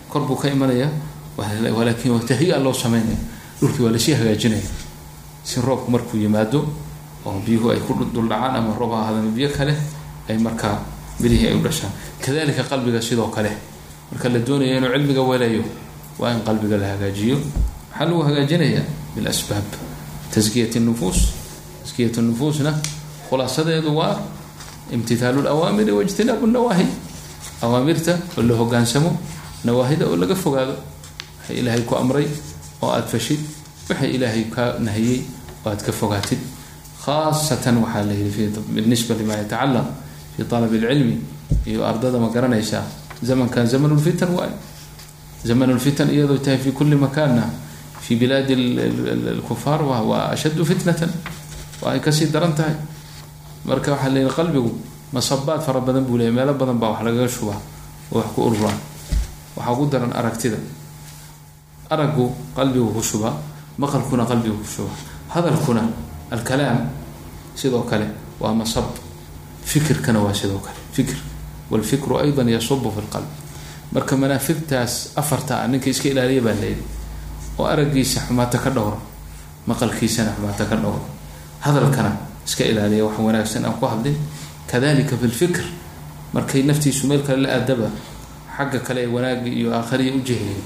kor 0.10 0.22
buu 0.26 0.36
ka 0.36 0.48
imanaya 0.50 0.90
laakin 1.38 2.12
waa 2.12 2.26
tahya 2.26 2.58
loo 2.60 2.74
sameynaya 2.74 3.18
dhulkii 3.62 3.84
waa 3.86 3.92
la 3.92 4.00
sii 4.00 4.14
hagaajinaya. 4.14 4.68
Si 5.44 5.62
roobku 5.62 5.92
markuu 5.92 6.18
yimaado 6.18 6.66
oo 7.26 7.40
biyuhu 7.46 7.72
ay 7.72 7.80
ku 7.80 7.94
duldhacaan 8.14 8.56
ama 8.56 8.74
roob 8.80 8.92
ha 8.92 9.00
ahaadama 9.02 9.32
biyo 9.32 9.50
kale 9.50 9.76
ay 10.30 10.38
markaa 10.38 10.80
birihii 11.22 11.48
ay 11.48 11.56
u 11.56 11.62
dhashaan. 11.62 11.92
Kadalika 12.26 12.64
qalbiga 12.64 13.02
sidoo 13.02 13.28
kale 13.28 13.52
marka 14.14 14.30
la 14.30 14.40
doonayo 14.40 14.78
inuu 14.78 14.92
cilmiga 14.94 15.22
welayo 15.22 15.64
waa 16.20 16.32
in 16.34 16.42
qalbiga 16.46 16.78
la 16.78 16.88
hagaajiyo. 16.94 17.38
Maxaa 17.92 18.06
lagu 18.06 18.22
hagaajinayaa 18.24 18.86
bilasbaab. 19.16 19.66
Taskiyat 20.34 20.76
nufuus 20.82 21.20
taskiyat 21.84 22.18
nufuusna 22.18 22.74
khulaasadeedu 23.30 23.90
waa 23.98 24.20
imtithaalu 24.92 25.42
lawaamiri 25.42 25.92
waijtinaabu 25.92 26.48
nawaahi. 26.48 26.86
Awaamirta 27.62 28.18
oo 28.38 28.44
la 28.44 28.56
hogaansamo 28.56 29.18
nawaahida 29.64 30.06
oo 30.06 30.16
laga 30.16 30.36
fogaado. 30.36 30.76
Waxay 31.42 31.58
ilaahay 31.60 31.82
ku 31.82 31.96
amray 31.96 32.28
oo 32.82 32.90
aada 32.92 33.08
fashid. 33.08 33.40
Waxay 33.90 34.12
ilaahay 34.16 34.44
kaa 34.54 34.80
nahiyey 34.80 35.22
oo 35.66 35.70
aad 35.72 35.82
ka 35.86 35.92
fogaatid. 35.92 36.40
Khaasatan 37.06 37.78
waxaa 37.84 38.04
la 38.06 38.14
yihi 38.14 38.48
binisba 38.74 39.16
lima 39.16 39.34
yatacalaq 39.42 39.86
fi 40.36 40.42
alab 40.44 40.74
اlcilmi 40.74 41.18
iyo 41.66 41.86
ardada 41.86 42.18
ma 42.20 42.30
garanaysaa 42.30 42.84
zamankan 43.24 43.66
zamanulfitan 43.68 44.30
waayo 44.38 44.56
zamanulfitan 45.46 46.10
iyadoo 46.10 46.38
tahay 46.38 46.58
fi 46.60 46.72
kulli 46.72 46.96
makaanna 46.96 47.50
fi 48.02 48.16
bilaadi 48.16 48.56
lkufaar 49.40 49.82
waa 49.84 50.30
ashaddu 50.36 50.66
fitnatan 50.66 51.10
waa 51.82 51.92
ay 51.96 52.00
ka 52.00 52.12
sii 52.12 52.28
daran 52.32 52.54
tahay 52.56 52.76
marka 53.66 53.92
waxaa 53.92 54.10
leeyihi 54.12 54.34
qalbigu 54.36 54.72
masabaad 55.14 55.62
fara 55.62 55.80
badan 55.80 56.04
buu 56.06 56.18
leeyay 56.18 56.34
meelo 56.36 56.54
badan 56.54 56.78
baa 56.80 56.90
wax 56.96 57.02
lagaga 57.08 57.28
shubaa 57.30 57.60
oo 58.12 58.18
wax 58.20 58.28
ku 58.36 58.40
ururaan 58.48 58.78
waxaa 59.56 59.76
ku 59.76 59.84
daran 59.92 60.12
aragtida 60.14 60.58
araggu 61.90 62.26
qalbigu 62.56 62.90
ku 62.94 63.02
shubaa 63.02 63.34
maqalkuna 63.78 64.26
qalbigu 64.26 64.58
ku 64.64 64.68
shubaa 64.68 64.96
hadalkuna 65.34 65.84
alkalaam 66.32 66.80
sidoo 67.56 67.84
kale 67.88 68.08
waa 68.40 68.54
masab 68.54 68.86
fikirkana 69.66 70.20
waa 70.20 70.34
sidoo 70.34 70.60
kale 70.60 70.78
fikr 70.96 71.16
walfikru 71.74 72.14
aydan 72.24 72.50
yasubu 72.56 72.92
fi 72.96 73.02
lqalb 73.08 73.28
marka 73.94 74.14
manaafigtaas 74.18 74.94
afarta 75.22 75.68
ninka 75.68 75.90
iska 75.94 76.08
ilaaliya 76.14 76.42
baa 76.48 76.56
layidhi 76.62 76.84
oo 77.60 77.66
araggiisa 77.74 78.20
xumaata 78.28 78.58
ka 78.64 78.70
dhowro 78.76 78.98
maqalkiisana 79.68 80.32
xumaata 80.38 80.66
ka 80.72 80.76
dhowro 80.84 81.02
hadalkana 81.66 82.12
iska 82.48 82.64
ilaaliya 82.72 83.06
wax 83.06 83.16
wanaagsan 83.28 83.66
aan 83.66 83.76
ku 83.80 83.86
hadlin 83.92 84.18
kadalika 84.72 85.16
fi 85.22 85.26
lfikr 85.34 85.64
markay 86.34 86.62
naftiisu 86.70 87.08
meel 87.08 87.22
kale 87.28 87.42
la 87.46 87.50
aadaba 87.58 87.88
xagga 88.58 88.80
kale 88.88 89.00
ee 89.06 89.12
wanaagga 89.16 89.50
iyo 89.60 89.70
aakhariya 89.78 90.14
u 90.18 90.22
jehiyay 90.28 90.60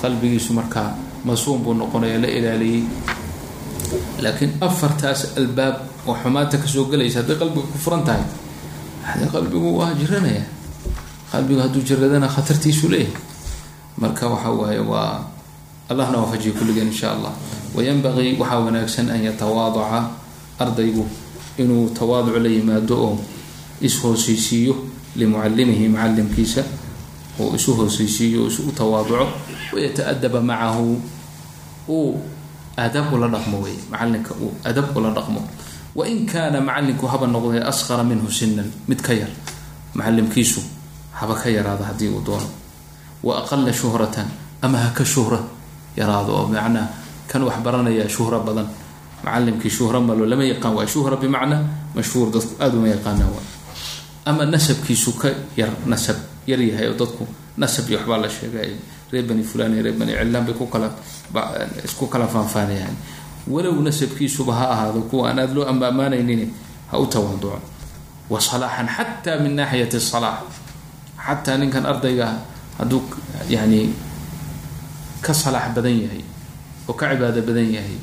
qalbigiisu 0.00 0.50
markaa 0.58 0.88
masuum 1.24 1.60
buu 1.64 1.74
noqonaya 1.74 2.18
la 2.24 2.28
ilaaliyey 2.38 2.82
laakiin 4.24 4.52
afartaas 4.60 5.20
albaab 5.40 5.76
oo 6.08 6.14
xumaanta 6.22 6.56
ka 6.62 6.66
soo 6.74 6.84
gelaysa 6.90 7.18
hadday 7.20 7.36
qalbiga 7.42 7.66
ku 7.72 7.78
furan 7.84 8.02
tahay 8.08 8.24
qalbigu 9.32 9.68
waa 9.78 9.92
jiranaya 9.94 10.44
qalbigu 11.32 11.60
hadduu 11.60 11.82
jiradana 11.82 12.28
khatartiisu 12.28 12.88
leeyahay 12.88 13.16
marka 13.98 14.26
waxa 14.28 14.50
waaye 14.50 14.80
waa 14.80 15.24
allahna 15.88 16.18
waafajiya 16.24 16.54
kulligeen 16.58 16.88
insha 16.88 17.12
allah 17.12 17.32
wayanbagii 17.76 18.36
waxaa 18.40 18.60
wanaagsan 18.64 19.10
an 19.10 19.20
yatawaadaca 19.24 20.10
ardaygu 20.58 21.04
inuu 21.58 21.90
tawaaduc 21.94 22.36
la 22.42 22.48
yimaado 22.48 22.96
oo 22.96 23.18
is-hooseysiiyo 23.80 24.74
limucalimihi 25.16 25.88
mucalimkiisa 25.88 26.62
oo 27.40 27.54
isu 27.54 27.74
hooseysiiyo 27.78 28.44
o 28.44 28.48
isu 28.48 28.72
tawaaduco 28.72 29.26
wayata-adaba 29.74 30.40
macahu 30.40 31.00
uu 31.88 32.18
adab 32.76 33.12
ula 33.12 33.28
dhaqmo 33.28 33.60
wey 33.62 33.76
macalinka 33.90 34.34
uu 34.40 34.50
adab 34.64 34.90
ula 34.96 35.10
dhaqmo 35.10 35.40
wain 35.94 36.26
kaana 36.26 36.60
macalinku 36.60 37.06
haba 37.12 37.26
noqday 37.26 37.62
asqara 37.70 38.02
minhu 38.04 38.28
sinan 38.38 38.68
mid 38.88 39.00
ka 39.02 39.12
yar 39.14 39.30
macalimkiisu 39.94 40.60
haba 41.18 41.34
ka 41.34 41.48
yaraada 41.50 41.84
haddii 41.90 42.08
uu 42.10 42.22
doono 42.26 42.48
wa 43.22 43.32
aqala 43.42 43.72
shuhratan 43.72 44.26
ama 44.62 44.78
ha 44.78 44.88
ka 44.90 45.04
shuhra 45.04 45.38
yaraado 45.96 46.32
oo 46.34 46.46
macnaa 46.50 46.88
kan 47.30 47.42
wax 47.46 47.56
baranaya 47.64 48.08
shuhro 48.08 48.40
badan 48.42 48.66
macalimkii 49.24 49.70
shuhro 49.70 50.00
malo 50.02 50.26
lama 50.26 50.44
yaqaan 50.44 50.74
waa 50.74 50.86
shuhra 50.86 51.16
bimacnaa 51.16 51.62
mashhuur 51.94 52.28
dadku 52.34 52.52
aada 52.60 52.74
uma 52.76 52.88
yaqaanaan 52.90 53.30
waa 53.30 53.44
ama 54.26 54.42
nasabkiisu 54.44 55.10
ka 55.20 55.28
yar 55.56 55.70
nasab 55.86 56.16
yar 56.50 56.58
yahay 56.60 56.88
oo 56.90 56.96
dadku 56.98 57.22
nasab 57.56 57.86
iyo 57.88 57.98
waxbaa 58.02 58.18
la 58.24 58.28
sheegay 58.28 58.70
reer 59.12 59.24
bani 59.30 59.42
fulan 59.46 59.70
iyo 59.74 59.82
reer 59.86 59.94
bani 60.00 60.12
cilaan 60.18 60.44
bay 60.46 60.54
ku 60.58 60.66
kala 60.66 60.88
isku 61.86 62.04
kala 62.12 62.26
faanfaanayaan 62.26 62.96
walow 63.52 63.76
nasabkiisuba 63.86 64.52
ha 64.54 64.64
ahaado 64.74 65.00
kuwa 65.10 65.30
aan 65.30 65.38
aada 65.38 65.54
loo 65.54 65.66
ammaamaanaynin 65.72 66.50
ha 66.90 66.98
u 66.98 67.06
tawaaduco 67.06 67.58
wa 68.30 68.40
salaaxan 68.40 68.88
xataa 68.96 69.36
min 69.44 69.52
naaxiyati 69.58 70.00
salaax 70.00 70.40
xataa 71.26 71.56
ninkan 71.60 71.84
ardayga 71.86 72.28
hadduu 72.78 73.00
yani 73.48 73.80
ka 75.24 75.32
salaax 75.34 75.68
badan 75.76 75.96
yahay 76.04 76.22
oo 76.88 76.94
ka 77.00 77.04
cibaado 77.12 77.40
badan 77.48 77.68
yahay 77.76 77.96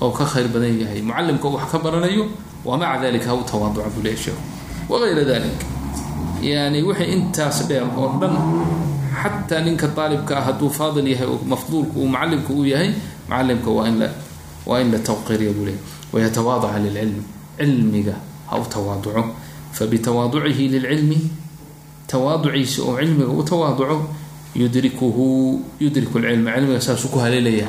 oo 0.00 0.10
ka 0.18 0.24
khayr 0.24 0.48
badan 0.54 0.74
yahay 0.82 1.00
mucalimka 1.02 1.48
wax 1.54 1.64
ka 1.72 1.78
baranayo 1.84 2.24
wa 2.64 2.74
maca 2.80 2.96
dalika 3.02 3.28
ha 3.30 3.34
u 3.36 3.44
tawaaduca 3.50 3.88
buu 3.94 4.02
leeya 4.04 4.16
sheekhu. 4.22 4.42
Wagayra 4.88 5.24
dalik. 5.30 5.58
Yani 6.42 6.82
wixii 6.82 7.12
intaas 7.14 7.58
dheer 7.68 7.84
oo 7.96 8.08
dhan 8.20 8.34
xataa 9.20 9.60
ninka 9.66 9.86
aalibka 9.96 10.32
ah 10.38 10.44
hadduu 10.48 10.70
faadil 10.78 11.06
yahay 11.12 11.26
oo 11.28 11.38
mafduulka 11.52 11.92
uu 12.00 12.08
macalimka 12.14 12.50
uu 12.56 12.64
yahay 12.72 12.90
macalimka 13.28 13.70
waa 13.76 13.86
in 13.90 13.96
la 14.00 14.08
waa 14.68 14.80
in 14.84 14.88
la 14.94 14.98
tawqiiriya 15.08 15.52
buu 15.56 15.64
leeyahy 15.68 15.82
wayatawaadaca 16.12 16.78
lilcilmi 16.84 17.22
cilmiga 17.58 18.14
ha 18.50 18.54
u 18.60 18.64
tawaaduco 18.74 19.22
fabitawaaducihi 19.76 20.64
lilcilmi 20.74 21.18
tawaaduciisa 22.10 22.80
oo 22.88 22.94
cilmiga 23.00 23.32
u 23.32 23.42
tawaaduco 23.50 23.96
yudrikuhu 24.60 25.26
yudriku 25.82 26.16
lcilma 26.22 26.50
cilmiga 26.56 26.80
saasuu 26.86 27.08
ku 27.12 27.18
haleelaya 27.24 27.68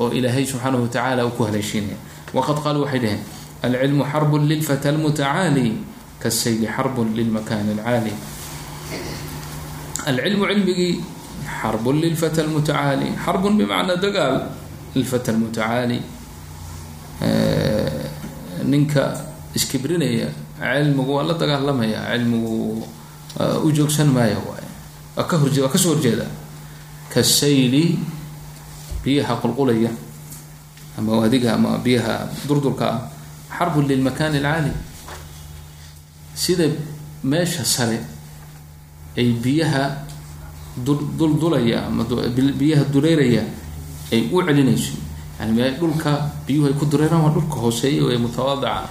oo 0.00 0.08
ilaahay 0.18 0.44
subxaanahu 0.50 0.82
watacaala 0.86 1.20
uu 1.26 1.34
ku 1.38 1.42
haleeshiinaya 1.48 1.98
waqad 2.36 2.58
qaaluu 2.64 2.82
waxay 2.86 3.00
dhaheen 3.04 3.20
alcilmu 3.66 4.02
xarbun 4.12 4.42
lilfata 4.50 4.86
almutacaali 4.92 5.66
kasayli 6.22 6.66
xarbun 6.76 7.08
lilmakan 7.18 7.66
alcaali 7.74 8.12
alcilmu 10.10 10.44
cilmigii 10.50 10.94
xarbun 11.60 11.96
lilfata 12.02 12.38
almutacaali 12.44 13.08
xarbun 13.24 13.52
bimacnaa 13.58 13.98
dagaal 14.04 14.34
lilfata 14.94 15.28
almutacaali 15.34 15.98
ninka 18.72 19.04
iskibrinaya 19.56 20.28
cilmigu 20.58 21.12
waa 21.16 21.24
la 21.28 21.34
dagaalamaya 21.42 22.00
cilmigu 22.12 22.80
u 23.64 23.68
joogsan 23.76 24.08
maayo 24.16 24.38
waay 24.48 24.66
waa 25.16 25.26
ka 25.30 25.36
horjee 25.42 25.60
waa 25.64 25.72
ka 25.74 25.78
soo 25.78 25.92
horjeeda. 25.94 26.26
Kasayli 27.12 27.98
biyaha 29.04 29.34
qulqulaya 29.42 29.90
ama 30.98 31.12
waadiga 31.20 31.54
ama 31.60 31.76
biyaha 31.84 32.14
durdurka 32.48 32.86
ah 32.88 33.00
xarbun 33.52 33.84
lilmakan 33.90 34.32
alcaali 34.40 34.72
sida 36.34 36.64
meesha 37.24 37.64
sare 37.64 37.98
ay 39.16 39.28
biyaha 39.44 39.84
duldulaya 41.18 41.84
ama 41.86 42.04
biyaha 42.60 42.84
dureeraya 42.92 43.44
ay 44.12 44.28
u 44.32 44.40
celinayso 44.46 44.96
yani 45.42 45.52
me 45.58 45.70
dhulka 45.74 46.30
biyuhu 46.46 46.70
ay 46.70 46.74
ku 46.78 46.86
dureeraan 46.86 47.22
waa 47.26 47.34
dhulka 47.34 47.56
hooseeya 47.58 48.06
ee 48.14 48.18
mutawaadica 48.22 48.86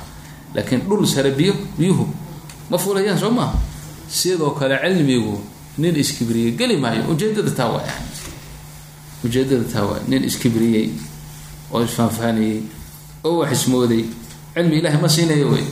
laakiin 0.56 0.82
dhul 0.84 1.08
sare 1.08 1.32
biyo 1.32 1.56
biyuhu 1.80 2.04
ma 2.70 2.76
fulayaan 2.78 3.16
soo 3.16 3.32
maha 3.32 3.56
sidoo 4.12 4.52
kale 4.60 4.76
cilmigu 4.84 5.39
nin 5.80 5.95
iskibriyey 5.95 6.52
geli 6.60 6.76
maayo 6.76 7.08
ujeedada 7.08 7.52
taa 7.56 7.72
waa 7.72 7.84
yani 7.88 8.08
ujeedada 9.24 9.64
taa 9.74 9.86
waa 9.88 9.99
nin 10.12 10.28
iskibriyey 10.28 10.91
oo 11.72 11.80
isfaanfaanayey 11.88 12.60
oo 13.24 13.39
wax 13.39 13.52
ismooday 13.56 14.04
cilmi 14.54 14.76
ilahay 14.84 14.99
ma 14.99 15.08
siinayo 15.08 15.47
wey 15.56 15.64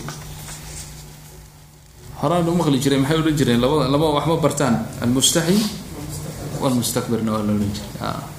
horaan 2.24 2.48
maqli 2.56 2.80
jiray 2.80 3.00
maxay 3.04 3.20
odhan 3.20 3.36
jireen? 3.36 3.60
Labada 3.60 3.92
laba 3.92 4.08
wax 4.16 4.26
bartaan 4.44 4.76
almustaxi 5.04 5.60
walmustakbirna 6.64 7.32
waa 7.36 7.44
la 7.44 7.52
odhan 7.52 7.72
jiray 7.76 8.39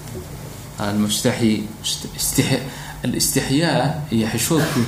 alistixyaa 3.04 3.84
iyo 4.12 4.26
xishoodku 4.32 4.80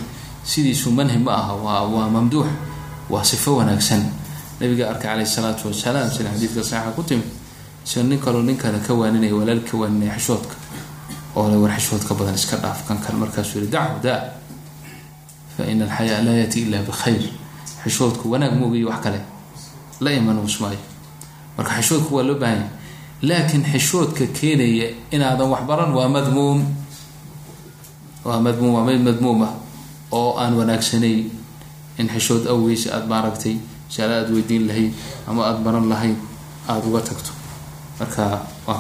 sidiisu 0.45 0.91
manhi 0.91 1.19
ma 1.19 1.33
aha 1.35 1.55
waa 1.55 1.83
waa 1.95 2.09
mamduux 2.11 2.47
waa 3.11 3.25
sifo 3.25 3.57
wanaagsan 3.57 4.03
nabiga 4.61 4.91
arkay 4.91 5.09
caleyh 5.11 5.27
isalaatu 5.29 5.69
wasalaam 5.69 6.11
sida 6.11 6.31
xadiidka 6.35 6.63
saxiixa 6.63 6.93
ku 6.97 7.03
timid 7.03 7.27
isagoo 7.87 8.09
nin 8.09 8.19
kaloo 8.21 8.43
nin 8.43 8.57
kale 8.57 8.79
ka 8.87 8.93
waaninaya 8.95 9.35
walaal 9.35 9.61
ka 9.69 9.75
waaninaya 9.81 10.15
xishoodka 10.19 10.55
oo 11.37 11.49
le 11.51 11.57
war 11.57 11.73
xishoodka 11.79 12.15
badan 12.15 12.35
iska 12.35 12.57
dhaaf 12.57 12.87
kan 12.89 12.99
kan 13.05 13.17
markaasuu 13.17 13.59
yihi 13.61 13.71
dachu 13.73 13.97
da 14.03 14.15
fa 15.57 15.63
ina 15.65 15.85
alxayaa 15.85 16.23
laa 16.27 16.37
yati 16.43 16.59
ila 16.69 16.79
bikhayr 16.83 17.23
xishoodku 17.85 18.31
wanaag 18.31 18.55
moogiyo 18.61 18.89
wax 18.89 19.01
kale 19.05 19.21
la 20.01 20.11
imanuus 20.13 20.61
maayo 20.61 20.79
marka 21.57 21.73
xishoodku 21.81 22.15
waa 22.17 22.23
loo 22.29 22.35
baahanya 22.39 22.69
laakiin 23.23 23.65
xishoodka 23.73 24.27
keenaya 24.39 24.89
inaadan 25.15 25.49
wax 25.53 25.63
baran 25.69 25.91
waa 25.95 26.09
madmuum. 26.09 26.59
Waa 28.25 28.41
madmuum 28.41 28.75
waa 28.75 28.85
mid 28.87 29.01
madmuum 29.03 29.43
ah 29.43 29.55
oo 30.13 30.37
aan 30.39 30.55
wanaagsanayn 30.59 31.31
in 31.99 32.07
xishood 32.15 32.47
awgeys 32.47 32.87
aada 32.87 33.07
maaragtay 33.07 33.57
masale 33.89 34.15
aada 34.15 34.31
weydiin 34.35 34.67
lahayd 34.69 34.93
ama 35.29 35.41
aada 35.49 35.59
baran 35.67 35.87
lahayd 35.89 36.17
aada 36.69 36.87
uga 36.87 37.01
tagto. 37.01 37.31
Marka 37.99 38.43
waa 38.67 38.79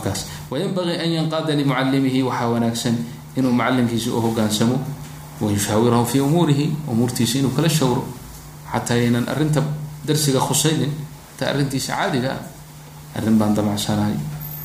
wayanbagii 0.50 0.98
an 1.04 1.10
yanqaada 1.16 1.54
limucalimihi 1.58 2.22
waxaa 2.22 2.48
wanaagsan 2.54 2.96
inuu 3.36 3.52
macalimkiisa 3.52 4.10
u 4.14 4.20
hogaansamo 4.20 4.76
wayushaawirahu 5.40 6.06
fii 6.06 6.20
umuurihi 6.20 6.66
umuurtiisa 6.86 7.38
inuu 7.38 7.50
kala 7.56 7.68
shawro 7.68 8.04
xataa 8.72 8.94
aynan 8.96 9.26
arrinta 9.28 9.62
darsiga 10.06 10.38
khusaynin 10.40 10.92
hataa 11.32 11.50
arrintiisa 11.50 11.96
caadiga 11.96 12.30
ah 12.36 13.18
arrin 13.18 13.38
baan 13.40 13.54
damacsanahay 13.56 14.14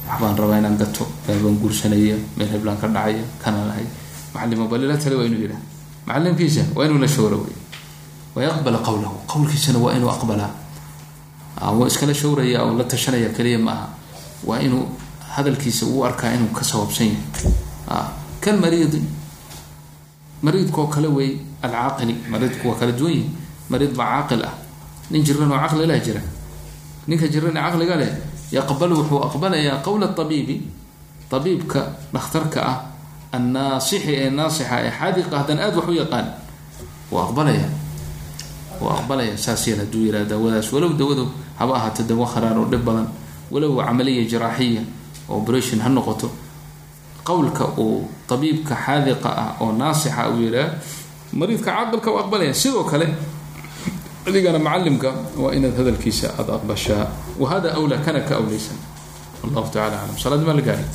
waxbaan 0.10 0.36
rabaa 0.38 0.58
inaan 0.60 0.78
gato 0.78 1.06
meel 1.28 1.40
baan 1.44 1.58
guursanaya 1.62 2.16
meel 2.38 2.50
heblaan 2.54 2.78
ka 2.82 2.88
dhacaya 2.88 3.24
kana 3.44 3.66
lahay. 3.70 3.86
Macalimo 4.34 4.68
balila 4.68 4.98
tale 4.98 5.16
waa 5.16 5.26
inuu 5.26 5.42
yidhaha 5.44 5.62
macalimkiisa 6.08 6.64
waa 6.76 6.86
inuu 6.86 7.00
la 7.04 7.08
shawro 7.08 7.38
wey 7.44 7.56
wayaqbala 8.36 8.78
qowlahu 8.88 9.18
qowlkiisana 9.28 9.80
waa 9.80 9.94
inuu 9.98 10.10
aqbalaa 10.10 10.52
waa 11.80 11.88
iskala 11.88 12.14
shawraya 12.14 12.64
la 12.80 12.84
tashanaya 12.84 13.30
keliya 13.36 13.60
ma 13.60 13.72
aha. 13.72 13.88
Waa 14.48 14.60
inuu 14.62 14.86
hadalkiisa 15.36 15.86
uu 15.86 16.06
arkaa 16.06 16.34
inuu 16.38 16.52
ka 16.54 16.64
sawaabsan 16.64 17.08
yahay. 17.08 18.06
Kan 18.42 18.60
mariidi 18.62 19.02
mariidkaoo 20.42 20.88
kale 20.88 21.08
wey 21.08 21.32
alcaaqili 21.62 22.16
mariidku 22.30 22.70
waa 22.70 22.78
kala 22.80 22.92
duwan 22.92 23.12
yihi 23.14 23.30
mariid 23.70 23.94
baa 23.98 24.22
caaqil 24.22 24.44
ah. 24.46 24.54
Nin 25.12 25.24
jiran 25.24 25.52
oo 25.52 25.58
caqli 25.60 25.88
leh 25.88 26.00
jira. 26.06 26.22
Ninka 27.08 27.28
jiran 27.28 27.54
caqliga 27.58 27.96
leh 27.98 28.12
yaqbalu 28.52 28.96
wuxuu 29.04 29.20
aqbalayaa 29.28 29.82
qowla 29.86 30.08
abiibi 30.24 30.56
abiibka 31.32 31.82
dhakhtarka 32.14 32.60
ah 32.72 32.78
annaasixi 33.36 34.12
ee 34.16 34.30
naasixa 34.30 34.76
ee 34.88 34.92
xaadiqa 35.00 35.36
haddana 35.40 35.62
aada 35.68 35.78
wax 35.78 35.88
u 35.90 35.94
yaqaan 36.02 36.28
wuu 37.12 37.20
aqbalaya 37.26 37.68
wuu 38.82 38.90
aqbalaya 38.98 39.38
saas 39.38 39.68
yeel 39.68 39.80
hadduu 39.84 40.06
yiraa 40.08 40.24
dawadaas 40.32 40.72
walow 40.74 40.92
dawadu 41.02 41.26
haba 41.60 41.74
ahaato 41.78 42.04
dawo 42.10 42.26
kharaar 42.26 42.56
oo 42.58 42.66
dhib 42.72 42.84
badan 42.88 43.08
walow 43.52 43.72
camaliya 43.86 44.24
jaraaxiya 44.32 44.82
operation 45.30 45.80
ha 45.84 45.90
noqoto. 45.90 46.30
Qowlka 47.28 47.66
uu 47.78 48.08
abiibka 48.32 48.72
xaadiqa 48.86 49.28
ah 49.44 49.50
oo 49.60 49.72
naasixa 49.76 50.30
uu 50.32 50.40
yihaa 50.48 50.70
mariidka 51.36 51.72
caaqilka 51.76 52.08
u 52.12 52.18
aqbalaya 52.24 52.54
sidoo 52.56 52.84
kale 52.88 53.08
adigana 54.27 54.59
macalimka 54.59 55.11
waa 55.37 55.53
inaad 55.59 55.77
hadalkiisa 55.77 56.27
aada 56.39 56.53
aqbashaa 56.59 57.07
wahada 57.43 57.75
awlaa 57.79 57.99
kana 58.07 58.21
ka 58.29 58.35
awlaysan 58.41 58.79
wallahu 59.43 59.67
tacala 59.75 59.97
aclam 60.03 60.19
salaad 60.25 60.43
maa 60.47 60.55
la 60.61 60.63
gaari 60.69 60.87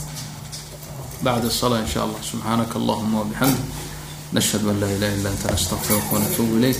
bacd 1.23 1.45
الصلاة 1.45 1.79
in 1.81 1.87
shاء 1.87 2.03
allah 2.05 2.21
subxaanaka 2.21 2.75
allahuma 2.79 3.21
wbixamdik 3.25 3.65
nashhadu 4.33 4.69
an 4.69 4.79
laa 4.79 4.91
ilaha 4.97 5.13
illa 5.17 5.29
anta 5.33 5.47
nastaqfiruka 5.51 6.13
wanatuubu 6.13 6.53
ilayk 6.59 6.77